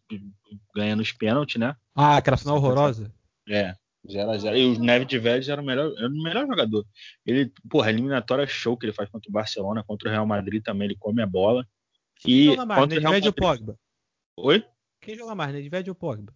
ganha 0.74 0.97
nos 0.97 1.12
pênaltis, 1.12 1.61
né? 1.61 1.76
Ah, 1.94 2.16
aquela 2.16 2.36
final 2.36 2.57
horrorosa. 2.57 3.12
É, 3.49 3.74
0x0. 4.07 4.57
E 4.57 4.64
o 4.64 4.78
Neves 4.78 5.49
era 5.49 5.61
o 5.61 5.64
melhor, 5.64 5.92
era 5.99 6.09
o 6.09 6.22
melhor 6.22 6.47
jogador. 6.47 6.86
Ele, 7.24 7.53
porra, 7.68 7.90
eliminatória 7.90 8.44
é 8.44 8.47
show 8.47 8.76
que 8.76 8.86
ele 8.86 8.92
faz 8.92 9.11
contra 9.11 9.28
o 9.28 9.32
Barcelona, 9.32 9.84
contra 9.84 10.09
o 10.09 10.12
Real 10.12 10.26
Madrid 10.26 10.62
também, 10.62 10.86
ele 10.86 10.97
come 10.99 11.22
a 11.22 11.26
bola. 11.26 11.66
Quem 12.16 12.34
e 12.34 12.44
joga 12.47 12.66
mais, 12.66 12.88
Nedved 12.88 13.26
ou 13.26 13.32
Pogba? 13.34 13.78
Oi? 14.38 14.64
Quem 15.01 15.16
joga 15.16 15.34
mais, 15.34 15.53
Nedved 15.53 15.90
ou 15.90 15.94
Pogba? 15.94 16.32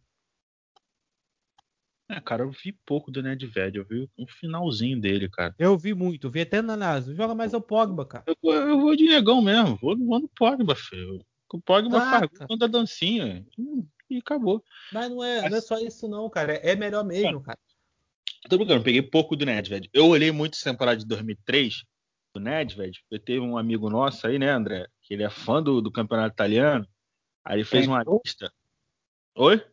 É, 2.09 2.21
cara, 2.21 2.43
eu 2.43 2.51
vi 2.51 2.73
pouco 2.85 3.11
do 3.11 3.23
Nedved, 3.23 3.79
eu 3.79 3.85
vi 3.85 4.11
um 4.19 4.27
finalzinho 4.27 5.01
dele, 5.01 5.29
cara. 5.31 5.55
Eu 5.57 5.79
vi 5.79 5.95
muito, 5.95 6.27
eu 6.27 6.31
vi 6.31 6.41
até 6.41 6.61
na 6.61 6.77
NASA. 6.77 7.15
Joga 7.15 7.35
mais 7.35 7.55
o 7.55 7.61
Pogba, 7.61 8.05
cara. 8.05 8.25
Eu, 8.27 8.37
eu 8.53 8.81
vou 8.81 8.97
de 8.97 9.05
negão 9.05 9.41
mesmo, 9.41 9.77
vou, 9.77 9.97
vou 9.97 10.19
no 10.19 10.29
Pogba, 10.29 10.75
filho. 10.75 11.25
O 11.53 11.61
Pogba 11.61 11.99
ah, 11.99 12.11
faz 12.21 12.31
gol 12.47 12.57
da 12.57 12.69
dancinha 12.69 13.45
e 14.09 14.19
acabou. 14.19 14.65
Mas 14.93 15.11
não 15.11 15.23
é, 15.23 15.49
não 15.49 15.57
é 15.57 15.61
só 15.61 15.79
isso 15.79 16.07
não, 16.07 16.31
cara. 16.31 16.55
É 16.55 16.77
melhor 16.77 17.05
mesmo, 17.05 17.41
cara. 17.41 17.59
Tô 18.49 18.57
brincando, 18.57 18.85
peguei 18.85 19.03
pouco 19.03 19.35
do 19.35 19.45
Nedved. 19.45 19.91
Eu 19.93 20.07
olhei 20.07 20.31
muito 20.31 20.55
essa 20.55 20.71
temporada 20.71 20.99
de 20.99 21.07
2003 21.07 21.85
do 22.33 22.41
Nedved. 22.41 23.05
Eu 23.11 23.19
teve 23.19 23.41
um 23.41 23.59
amigo 23.59 23.91
nosso 23.91 24.27
aí, 24.27 24.39
né, 24.39 24.49
André? 24.49 24.87
Que 25.03 25.15
ele 25.15 25.25
é 25.25 25.31
fã 25.31 25.63
do, 25.63 25.81
do 25.81 25.91
campeonato 25.91 26.35
italiano. 26.35 26.87
Aí 27.45 27.57
ele 27.57 27.65
fez 27.65 27.87
uma 27.87 28.03
lista. 28.03 28.53
Oi? 29.37 29.65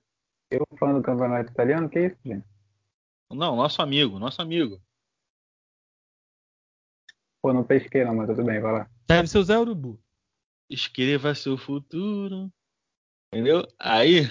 Eu 0.49 0.65
fã 0.79 0.93
do 0.93 1.01
campeonato 1.03 1.51
italiano? 1.51 1.89
Que 1.89 2.07
isso, 2.07 2.17
gente? 2.25 2.45
Não, 3.29 3.55
nosso 3.55 3.81
amigo, 3.81 4.17
nosso 4.17 4.41
amigo. 4.41 4.81
Pô, 7.41 7.53
não 7.53 7.63
pesquei 7.63 8.03
não, 8.03 8.15
mas 8.15 8.27
tudo 8.27 8.43
bem, 8.43 8.59
vai 8.59 8.73
lá. 8.73 8.89
Deve 9.07 9.27
ser 9.27 9.37
o 9.37 9.43
Zé 9.43 9.57
Urubu 9.57 10.01
escreva 10.69 11.35
seu 11.35 11.57
futuro. 11.57 12.51
Entendeu? 13.33 13.67
Aí 13.79 14.29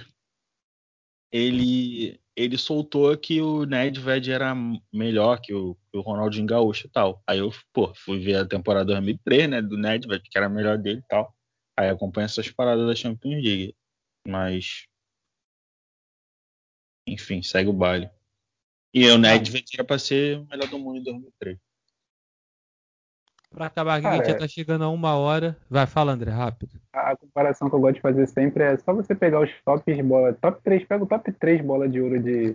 ele 1.33 2.19
ele 2.37 2.59
soltou 2.59 3.17
que 3.17 3.41
o 3.41 3.65
Nedved 3.65 4.31
era 4.31 4.55
melhor 4.93 5.41
que 5.41 5.55
o, 5.55 5.75
que 5.91 5.97
o 5.97 6.03
Ronaldinho 6.03 6.47
Gaúcho 6.47 6.87
e 6.87 6.91
tal. 6.91 7.23
Aí 7.27 7.39
eu, 7.39 7.51
pô, 7.73 7.95
fui 7.95 8.19
ver 8.19 8.37
a 8.37 8.47
temporada 8.47 8.85
2003, 8.85 9.49
né, 9.49 9.63
do 9.63 9.79
Nedved, 9.79 10.23
que 10.29 10.37
era 10.37 10.47
melhor 10.47 10.77
dele 10.77 10.99
e 10.99 11.09
tal. 11.09 11.35
Aí 11.79 11.89
acompanha 11.89 12.27
essas 12.27 12.51
paradas 12.51 12.87
da 12.87 12.95
Champions 12.95 13.43
League. 13.43 13.75
Mas. 14.29 14.87
Enfim, 17.09 17.43
segue 17.43 17.71
o 17.71 17.73
baile. 17.73 18.11
E 18.93 19.09
o 19.09 19.17
Nedved 19.17 19.71
era 19.75 19.85
pra 19.85 19.99
ser 19.99 20.39
o 20.39 20.47
melhor 20.47 20.69
do 20.69 20.79
mundo 20.79 20.99
em 20.99 21.03
2003. 21.03 21.59
Pra 23.57 23.69
acabar 23.69 23.97
aqui, 23.97 24.07
a 24.07 24.17
gente 24.17 24.27
já 24.27 24.35
tá 24.37 24.47
chegando 24.47 24.85
a 24.85 24.91
uma 24.91 25.17
hora. 25.17 25.57
Vai, 25.71 25.87
fala, 25.87 26.13
André, 26.13 26.31
rápido. 26.31 26.73
A 26.93 27.17
comparação 27.17 27.71
que 27.71 27.75
eu 27.75 27.81
gosto 27.81 27.95
de 27.95 28.03
fazer 28.03 28.27
sempre 28.27 28.63
é 28.63 28.77
só 28.77 28.93
você 28.93 29.15
pegar 29.15 29.41
os 29.41 29.51
tops 29.65 29.99
bola. 30.03 30.35
Top 30.35 30.61
3, 30.63 30.85
pega 30.85 31.03
o 31.03 31.07
top 31.07 31.33
3 31.33 31.63
bola 31.63 31.89
de 31.89 31.99
ouro 31.99 32.21
de, 32.21 32.55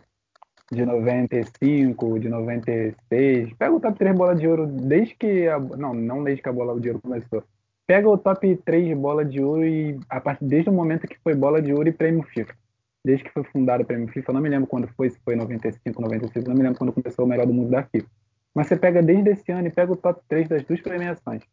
de 0.71 0.85
95, 0.85 2.19
de 2.19 2.29
96. 2.29 3.51
Pega 3.53 3.73
o 3.73 3.79
top 3.79 3.97
3 3.97 4.15
bola 4.15 4.35
de 4.35 4.47
ouro 4.47 4.67
desde 4.67 5.15
que. 5.15 5.47
A, 5.47 5.59
não, 5.59 5.95
não 5.95 6.23
desde 6.23 6.43
que 6.43 6.49
a 6.49 6.53
bola 6.53 6.79
de 6.79 6.89
ouro 6.89 7.01
começou. 7.01 7.43
Pega 7.87 8.07
o 8.07 8.15
top 8.15 8.55
3 8.57 8.95
bola 8.95 9.25
de 9.25 9.41
ouro 9.41 9.65
e 9.65 9.99
a 10.07 10.21
partir 10.21 10.45
desde 10.45 10.69
o 10.69 10.73
momento 10.73 11.07
que 11.07 11.17
foi 11.23 11.33
bola 11.33 11.59
de 11.59 11.73
ouro 11.73 11.89
e 11.89 11.91
prêmio 11.91 12.21
FIFA. 12.21 12.53
Desde 13.03 13.23
que 13.23 13.31
foi 13.31 13.43
fundado 13.45 13.81
o 13.81 13.87
prêmio 13.87 14.07
FIFA, 14.07 14.33
não 14.33 14.41
me 14.41 14.49
lembro 14.49 14.67
quando 14.67 14.87
foi, 14.89 15.09
se 15.09 15.19
foi 15.25 15.35
95, 15.35 15.99
96, 15.99 16.45
não 16.45 16.53
me 16.53 16.61
lembro 16.61 16.77
quando 16.77 16.93
começou 16.93 17.25
o 17.25 17.27
melhor 17.27 17.47
do 17.47 17.53
mundo 17.53 17.71
da 17.71 17.81
FIFA. 17.81 18.07
Mas 18.53 18.67
você 18.67 18.77
pega 18.77 19.01
desde 19.01 19.31
esse 19.31 19.51
ano 19.51 19.67
e 19.67 19.71
pega 19.71 19.91
o 19.91 19.97
top 19.97 20.21
3 20.27 20.49
das 20.49 20.63
duas 20.65 20.81
premiações. 20.81 21.43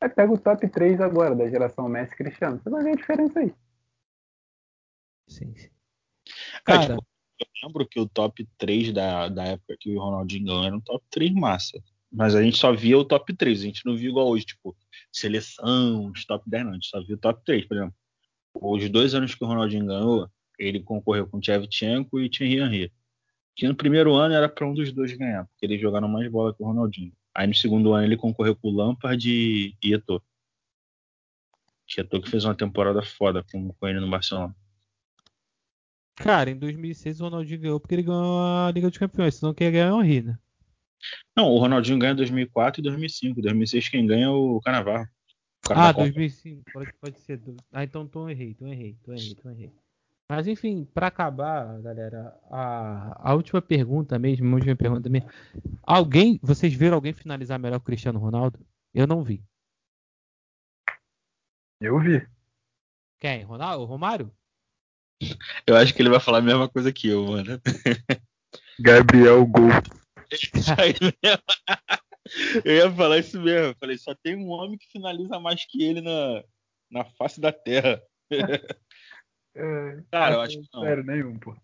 Aí 0.00 0.08
pega 0.08 0.32
o 0.32 0.38
top 0.38 0.66
3 0.68 1.00
agora, 1.00 1.34
da 1.34 1.48
geração 1.48 1.88
Messi 1.88 2.16
Cristiano. 2.16 2.58
Você 2.58 2.70
vai 2.70 2.82
ver 2.82 2.92
a 2.92 2.96
diferença 2.96 3.40
aí. 3.40 3.54
Sim, 5.28 5.54
sim. 5.54 5.70
Cara, 6.64 6.96
tipo, 6.96 7.06
eu 7.38 7.46
lembro 7.68 7.86
que 7.86 8.00
o 8.00 8.08
top 8.08 8.48
3 8.58 8.92
da, 8.92 9.28
da 9.28 9.44
época 9.44 9.76
que 9.78 9.94
o 9.94 10.00
Ronaldinho 10.00 10.46
ganhou 10.46 10.64
era 10.64 10.76
um 10.76 10.80
top 10.80 11.04
3 11.10 11.32
massa. 11.32 11.80
Mas 12.10 12.34
a 12.34 12.42
gente 12.42 12.56
só 12.56 12.72
via 12.72 12.98
o 12.98 13.04
top 13.04 13.32
3, 13.32 13.60
a 13.60 13.64
gente 13.64 13.86
não 13.86 13.96
viu 13.96 14.10
igual 14.10 14.28
hoje, 14.28 14.44
tipo, 14.44 14.76
seleção, 15.12 16.06
os 16.06 16.24
top 16.24 16.48
10, 16.48 16.64
não. 16.64 16.70
A 16.72 16.74
gente 16.74 16.88
só 16.88 17.00
viu 17.00 17.16
o 17.16 17.20
top 17.20 17.40
3, 17.44 17.66
por 17.66 17.76
exemplo. 17.76 17.94
Os 18.54 18.90
dois 18.90 19.14
anos 19.14 19.34
que 19.34 19.44
o 19.44 19.46
Ronaldinho 19.46 19.86
ganhou, 19.86 20.28
ele 20.58 20.82
concorreu 20.82 21.28
com 21.28 21.36
o 21.36 21.40
Tchevchenko 21.40 22.18
e 22.20 22.28
Thierry 22.28 22.58
Henry 22.58 22.92
que 23.60 23.68
no 23.68 23.74
primeiro 23.74 24.14
ano 24.14 24.34
era 24.34 24.48
para 24.48 24.66
um 24.66 24.72
dos 24.72 24.90
dois 24.90 25.12
ganhar, 25.12 25.44
porque 25.44 25.66
eles 25.66 25.78
jogaram 25.78 26.08
mais 26.08 26.26
bola 26.32 26.54
que 26.54 26.62
o 26.62 26.66
Ronaldinho. 26.66 27.12
Aí 27.34 27.46
no 27.46 27.54
segundo 27.54 27.92
ano 27.92 28.06
ele 28.06 28.16
concorreu 28.16 28.56
com 28.56 28.68
o 28.68 28.74
Lampard 28.74 29.30
e 29.30 29.76
Eto'o. 29.84 30.22
Eto'o 31.94 32.22
que 32.22 32.30
fez 32.30 32.46
uma 32.46 32.54
temporada 32.54 33.02
foda 33.02 33.44
com, 33.52 33.70
com 33.70 33.86
ele 33.86 34.00
no 34.00 34.08
Barcelona. 34.08 34.56
Cara, 36.14 36.48
em 36.48 36.56
2006 36.56 37.20
o 37.20 37.24
Ronaldinho 37.24 37.60
ganhou 37.60 37.78
porque 37.78 37.94
ele 37.96 38.02
ganhou 38.02 38.40
a 38.40 38.72
Liga 38.74 38.88
dos 38.88 38.96
Campeões, 38.96 39.34
senão 39.34 39.52
quem 39.52 39.70
ganhar 39.70 39.88
é 39.88 39.92
o 39.92 40.02
Henry, 40.02 40.22
né? 40.22 40.38
Não, 41.36 41.50
o 41.50 41.58
Ronaldinho 41.58 41.98
ganha 41.98 42.14
em 42.14 42.16
2004 42.16 42.80
e 42.80 42.82
2005. 42.82 43.42
2006 43.42 43.88
quem 43.90 44.06
ganha 44.06 44.24
é 44.24 44.28
o 44.30 44.58
Canavarro. 44.64 45.06
ah, 45.68 45.92
2005, 45.92 46.62
pode, 46.72 46.94
pode 46.94 47.18
ser. 47.18 47.38
Ah, 47.70 47.84
então, 47.84 48.04
então 48.04 48.30
errei, 48.30 48.52
então 48.52 48.68
errei, 48.68 48.96
então 48.98 49.14
errei, 49.14 49.32
então 49.32 49.50
errei. 49.50 49.70
Mas 50.30 50.46
enfim, 50.46 50.84
para 50.84 51.08
acabar, 51.08 51.82
galera, 51.82 52.38
a, 52.48 53.30
a, 53.30 53.34
última 53.34 53.60
pergunta 53.60 54.16
mesmo, 54.16 54.48
a 54.48 54.54
última 54.54 54.76
pergunta 54.76 55.10
mesmo. 55.10 55.28
Alguém, 55.82 56.38
vocês 56.40 56.72
viram 56.72 56.94
alguém 56.94 57.12
finalizar 57.12 57.58
melhor 57.58 57.80
que 57.80 57.82
o 57.82 57.86
Cristiano 57.86 58.20
Ronaldo? 58.20 58.64
Eu 58.94 59.08
não 59.08 59.24
vi. 59.24 59.42
Eu 61.80 61.98
vi. 61.98 62.24
Quem? 63.18 63.42
Ronaldo? 63.42 63.84
Romário? 63.86 64.32
Eu 65.66 65.76
acho 65.76 65.92
que 65.92 66.00
ele 66.00 66.10
vai 66.10 66.20
falar 66.20 66.38
a 66.38 66.42
mesma 66.42 66.68
coisa 66.68 66.92
que 66.92 67.08
eu, 67.08 67.26
mano. 67.26 67.60
Gabriel 68.78 69.44
Gol. 69.44 69.70
eu 72.64 72.76
ia 72.76 72.88
falar 72.92 73.18
isso 73.18 73.40
mesmo. 73.40 73.70
Eu 73.70 73.76
falei, 73.80 73.98
só 73.98 74.14
tem 74.14 74.36
um 74.36 74.48
homem 74.50 74.78
que 74.78 74.86
finaliza 74.92 75.40
mais 75.40 75.66
que 75.66 75.82
ele 75.82 76.00
na, 76.00 76.44
na 76.88 77.04
face 77.04 77.40
da 77.40 77.50
terra. 77.50 78.00
É, 79.60 80.02
Cara, 80.10 80.34
eu 80.36 80.40
acho 80.40 80.60
que 80.60 80.68
não. 80.72 80.82
Sério, 80.82 81.04
nenhum, 81.04 81.38
pô. 81.38 81.54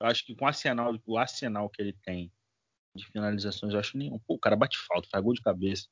Eu 0.00 0.06
acho 0.08 0.26
que 0.26 0.34
com 0.34 0.44
o 0.44 0.48
arsenal, 0.48 0.98
o 1.06 1.16
arsenal 1.16 1.70
que 1.70 1.80
ele 1.80 1.92
tem 2.04 2.32
de 2.96 3.06
finalizações, 3.06 3.72
eu 3.72 3.80
acho 3.80 3.96
nenhum. 3.96 4.18
Pô, 4.18 4.34
o 4.34 4.38
cara 4.38 4.56
bate 4.56 4.76
falta, 4.78 5.08
faz 5.10 5.22
gol 5.22 5.34
de 5.34 5.42
cabeça. 5.42 5.88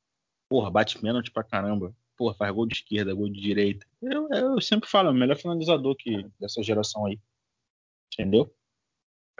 Porra, 0.48 0.70
bate 0.70 0.98
pênalti 0.98 1.30
pra 1.30 1.44
caramba. 1.44 1.94
Porra, 2.16 2.34
faz 2.34 2.52
gol 2.52 2.66
de 2.66 2.74
esquerda, 2.74 3.14
gol 3.14 3.28
de 3.28 3.40
direita. 3.40 3.86
Eu, 4.02 4.28
eu 4.30 4.60
sempre 4.60 4.88
falo, 4.88 5.08
é 5.08 5.12
o 5.12 5.14
melhor 5.14 5.36
finalizador 5.36 5.96
que, 5.96 6.28
dessa 6.38 6.62
geração 6.62 7.06
aí. 7.06 7.18
Entendeu? 8.12 8.54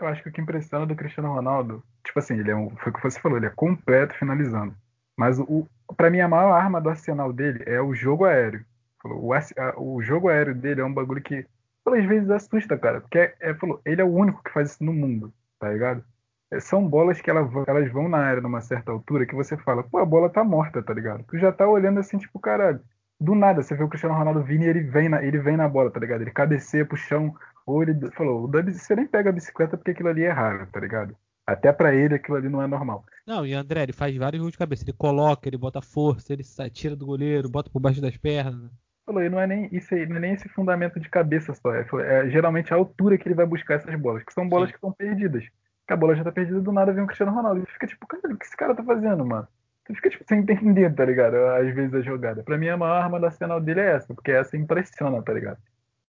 Eu 0.00 0.06
acho 0.06 0.22
que 0.22 0.28
o 0.28 0.32
que 0.32 0.40
impressiona 0.40 0.86
do 0.86 0.96
Cristiano 0.96 1.32
Ronaldo, 1.32 1.84
tipo 2.04 2.18
assim, 2.18 2.38
ele 2.38 2.50
é 2.50 2.56
um, 2.56 2.70
foi 2.76 2.90
o 2.90 2.94
que 2.94 3.02
você 3.02 3.20
falou, 3.20 3.36
ele 3.36 3.46
é 3.46 3.50
completo 3.50 4.14
finalizando. 4.14 4.74
Mas 5.16 5.38
o, 5.38 5.68
para 5.96 6.10
mim 6.10 6.20
a 6.20 6.28
maior 6.28 6.52
arma 6.52 6.80
do 6.80 6.88
arsenal 6.88 7.32
dele 7.32 7.62
é 7.66 7.80
o 7.80 7.94
jogo 7.94 8.24
aéreo. 8.24 8.64
O, 9.04 9.32
o 9.76 10.02
jogo 10.02 10.28
aéreo 10.28 10.54
dele 10.54 10.80
é 10.80 10.84
um 10.84 10.94
bagulho 10.94 11.22
que 11.22 11.46
às 11.88 12.04
vezes 12.04 12.30
assusta, 12.30 12.78
cara. 12.78 13.00
Porque 13.00 13.18
é, 13.18 13.34
é, 13.40 13.56
ele 13.84 14.00
é 14.00 14.04
o 14.04 14.14
único 14.14 14.42
que 14.42 14.52
faz 14.52 14.72
isso 14.72 14.84
no 14.84 14.92
mundo, 14.92 15.32
tá 15.58 15.70
ligado? 15.70 16.04
É, 16.52 16.60
são 16.60 16.86
bolas 16.86 17.20
que 17.20 17.30
ela, 17.30 17.48
elas 17.66 17.90
vão 17.90 18.08
na 18.08 18.18
área 18.18 18.42
numa 18.42 18.60
certa 18.60 18.92
altura 18.92 19.26
que 19.26 19.34
você 19.34 19.56
fala, 19.56 19.82
pô, 19.82 19.98
a 19.98 20.04
bola 20.04 20.30
tá 20.30 20.44
morta, 20.44 20.82
tá 20.82 20.92
ligado? 20.92 21.24
Tu 21.24 21.38
já 21.38 21.50
tá 21.50 21.66
olhando 21.66 22.00
assim, 22.00 22.18
tipo, 22.18 22.38
caralho. 22.38 22.80
Do 23.20 23.34
nada, 23.34 23.62
você 23.62 23.74
vê 23.74 23.84
o 23.84 23.88
Cristiano 23.88 24.16
Ronaldo 24.16 24.42
vindo 24.42 24.64
e 24.64 24.68
ele 24.68 24.80
vem 24.80 25.08
na, 25.08 25.22
ele 25.24 25.38
vem 25.38 25.56
na 25.56 25.68
bola, 25.68 25.90
tá 25.90 26.00
ligado? 26.00 26.22
Ele 26.22 26.30
cabeceia 26.30 26.84
pro 26.84 26.96
chão, 26.96 27.34
ou 27.64 27.82
ele 27.82 28.10
falou, 28.12 28.50
você 28.50 28.96
nem 28.96 29.06
pega 29.06 29.30
a 29.30 29.32
bicicleta 29.32 29.76
porque 29.76 29.92
aquilo 29.92 30.08
ali 30.08 30.24
é 30.24 30.30
raro, 30.30 30.66
tá 30.72 30.80
ligado? 30.80 31.16
Até 31.46 31.72
para 31.72 31.94
ele 31.94 32.14
aquilo 32.14 32.36
ali 32.36 32.48
não 32.48 32.62
é 32.62 32.66
normal. 32.66 33.04
Não, 33.26 33.46
e 33.46 33.52
André, 33.52 33.82
ele 33.82 33.92
faz 33.92 34.16
vários 34.16 34.40
gols 34.40 34.52
de 34.52 34.58
cabeça. 34.58 34.84
Ele 34.84 34.92
coloca, 34.92 35.48
ele 35.48 35.56
bota 35.56 35.80
força, 35.80 36.32
ele 36.32 36.42
tira 36.70 36.96
do 36.96 37.06
goleiro, 37.06 37.48
bota 37.48 37.70
por 37.70 37.80
baixo 37.80 38.00
das 38.00 38.16
pernas. 38.16 38.70
Falou, 39.05 39.22
e 39.22 39.28
não 39.28 39.40
é 39.40 39.46
nem 39.46 39.68
isso 39.72 39.92
aí, 39.94 40.07
não 40.07 40.16
é 40.16 40.20
nem 40.20 40.32
esse 40.34 40.48
fundamento 40.48 41.00
de 41.00 41.09
cabeça 41.09 41.53
só. 41.55 41.74
É, 41.74 41.84
é, 42.03 42.30
geralmente 42.30 42.72
a 42.72 42.76
altura 42.76 43.18
que 43.18 43.26
ele 43.26 43.34
vai 43.34 43.46
buscar 43.46 43.74
essas 43.74 43.94
bolas, 43.98 44.22
que 44.22 44.32
são 44.32 44.48
bolas 44.48 44.68
Sim. 44.68 44.72
que 44.72 44.76
estão 44.76 44.92
perdidas. 44.92 45.44
Que 45.86 45.92
a 45.92 45.96
bola 45.96 46.14
já 46.14 46.22
tá 46.22 46.30
perdida 46.30 46.61
do 46.61 46.70
nada, 46.72 46.92
vem 46.92 47.03
o 47.03 47.07
Cristiano 47.07 47.32
Ronaldo. 47.32 47.62
E 47.62 47.72
fica 47.72 47.86
tipo, 47.86 48.07
cara, 48.07 48.32
o 48.32 48.36
que 48.36 48.44
esse 48.44 48.57
cara 48.57 48.74
tá 48.74 48.84
fazendo, 48.84 49.26
mano? 49.26 49.48
Tu 49.84 49.94
fica 49.96 50.11
tipo, 50.11 50.24
sem 50.28 50.38
entender, 50.38 50.94
tá 50.94 51.05
ligado? 51.05 51.34
Às 51.34 51.74
vezes 51.74 51.92
a 51.94 52.00
jogada. 52.00 52.44
Pra 52.44 52.57
mim, 52.57 52.68
a 52.68 52.76
maior 52.76 53.03
arma 53.03 53.18
da 53.18 53.26
arsenal 53.26 53.61
dele 53.61 53.80
é 53.80 53.96
essa, 53.96 54.14
porque 54.14 54.30
essa 54.30 54.57
impressiona, 54.57 55.20
tá 55.22 55.32
ligado? 55.32 55.59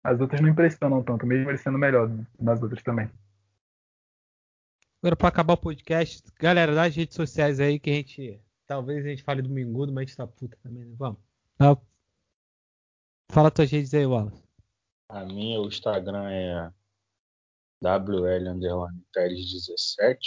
As 0.03 0.21
outras 0.21 0.39
não 0.39 0.49
impressionam 0.49 1.01
tanto, 1.01 1.25
mesmo 1.25 1.49
ele 1.49 1.57
sendo 1.57 1.79
melhor 1.79 2.07
nas 2.39 2.61
outras 2.61 2.83
também. 2.83 3.09
Agora, 5.01 5.15
pra 5.15 5.29
acabar 5.29 5.53
o 5.53 5.57
podcast, 5.57 6.23
galera, 6.39 6.75
das 6.75 6.95
redes 6.95 7.15
sociais 7.15 7.59
aí 7.59 7.79
que 7.79 7.89
a 7.89 7.93
gente. 7.93 8.39
Talvez 8.67 9.05
a 9.05 9.09
gente 9.09 9.23
fale 9.23 9.41
domingo, 9.41 9.85
mas 9.87 9.97
a 9.97 10.01
gente 10.01 10.17
tá 10.17 10.27
puta 10.27 10.57
também, 10.61 10.85
né? 10.85 10.95
Vamos. 10.97 11.19
Tá 11.57 11.75
Fala 13.31 13.51
tuas 13.51 13.69
redes 13.69 13.93
aí, 13.93 14.05
Wallace. 14.05 14.43
A 15.09 15.25
minha, 15.25 15.59
o 15.59 15.67
Instagram 15.67 16.29
é 16.29 16.71
WL17 17.83 20.17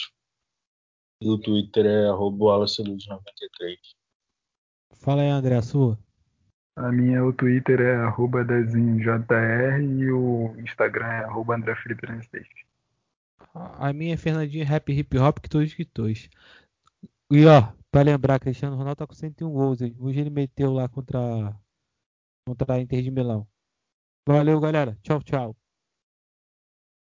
e 1.22 1.28
o 1.28 1.38
Twitter 1.38 1.86
é 1.86 2.08
WallaceLuz93. 2.08 3.78
Fala 5.00 5.22
aí, 5.22 5.28
André, 5.28 5.56
a 5.56 5.62
sua. 5.62 5.98
A 6.76 6.92
minha, 6.92 7.24
o 7.24 7.32
Twitter 7.32 7.80
é 7.80 7.96
arroba 7.96 8.40
e 8.40 10.12
o 10.12 10.54
Instagram 10.60 11.06
é 11.06 11.24
arroba 11.24 11.56
André 11.56 11.74
Felipe 11.74 12.06
A 13.52 13.92
minha 13.92 14.14
é 14.14 14.16
Fernandinho 14.16 14.64
Rap 14.64 14.92
Hip 14.92 15.18
Hop 15.18 15.40
que 15.40 15.48
todos 15.48 15.74
que 15.74 15.84
todos. 15.84 16.28
E 17.30 17.44
ó, 17.46 17.72
pra 17.90 18.02
lembrar, 18.02 18.38
Cristiano 18.38 18.76
Ronaldo 18.76 18.96
tá 18.96 19.06
com 19.08 19.14
101 19.14 19.50
gols. 19.50 19.80
Hoje 19.98 20.20
ele 20.20 20.30
meteu 20.30 20.72
lá 20.72 20.88
contra 20.88 21.52
contra 22.48 22.74
a 22.76 22.80
Inter 22.80 23.02
de 23.02 23.10
Milão. 23.10 23.46
Valeu, 24.26 24.60
galera. 24.60 24.98
Tchau, 25.02 25.22
tchau. 25.22 25.56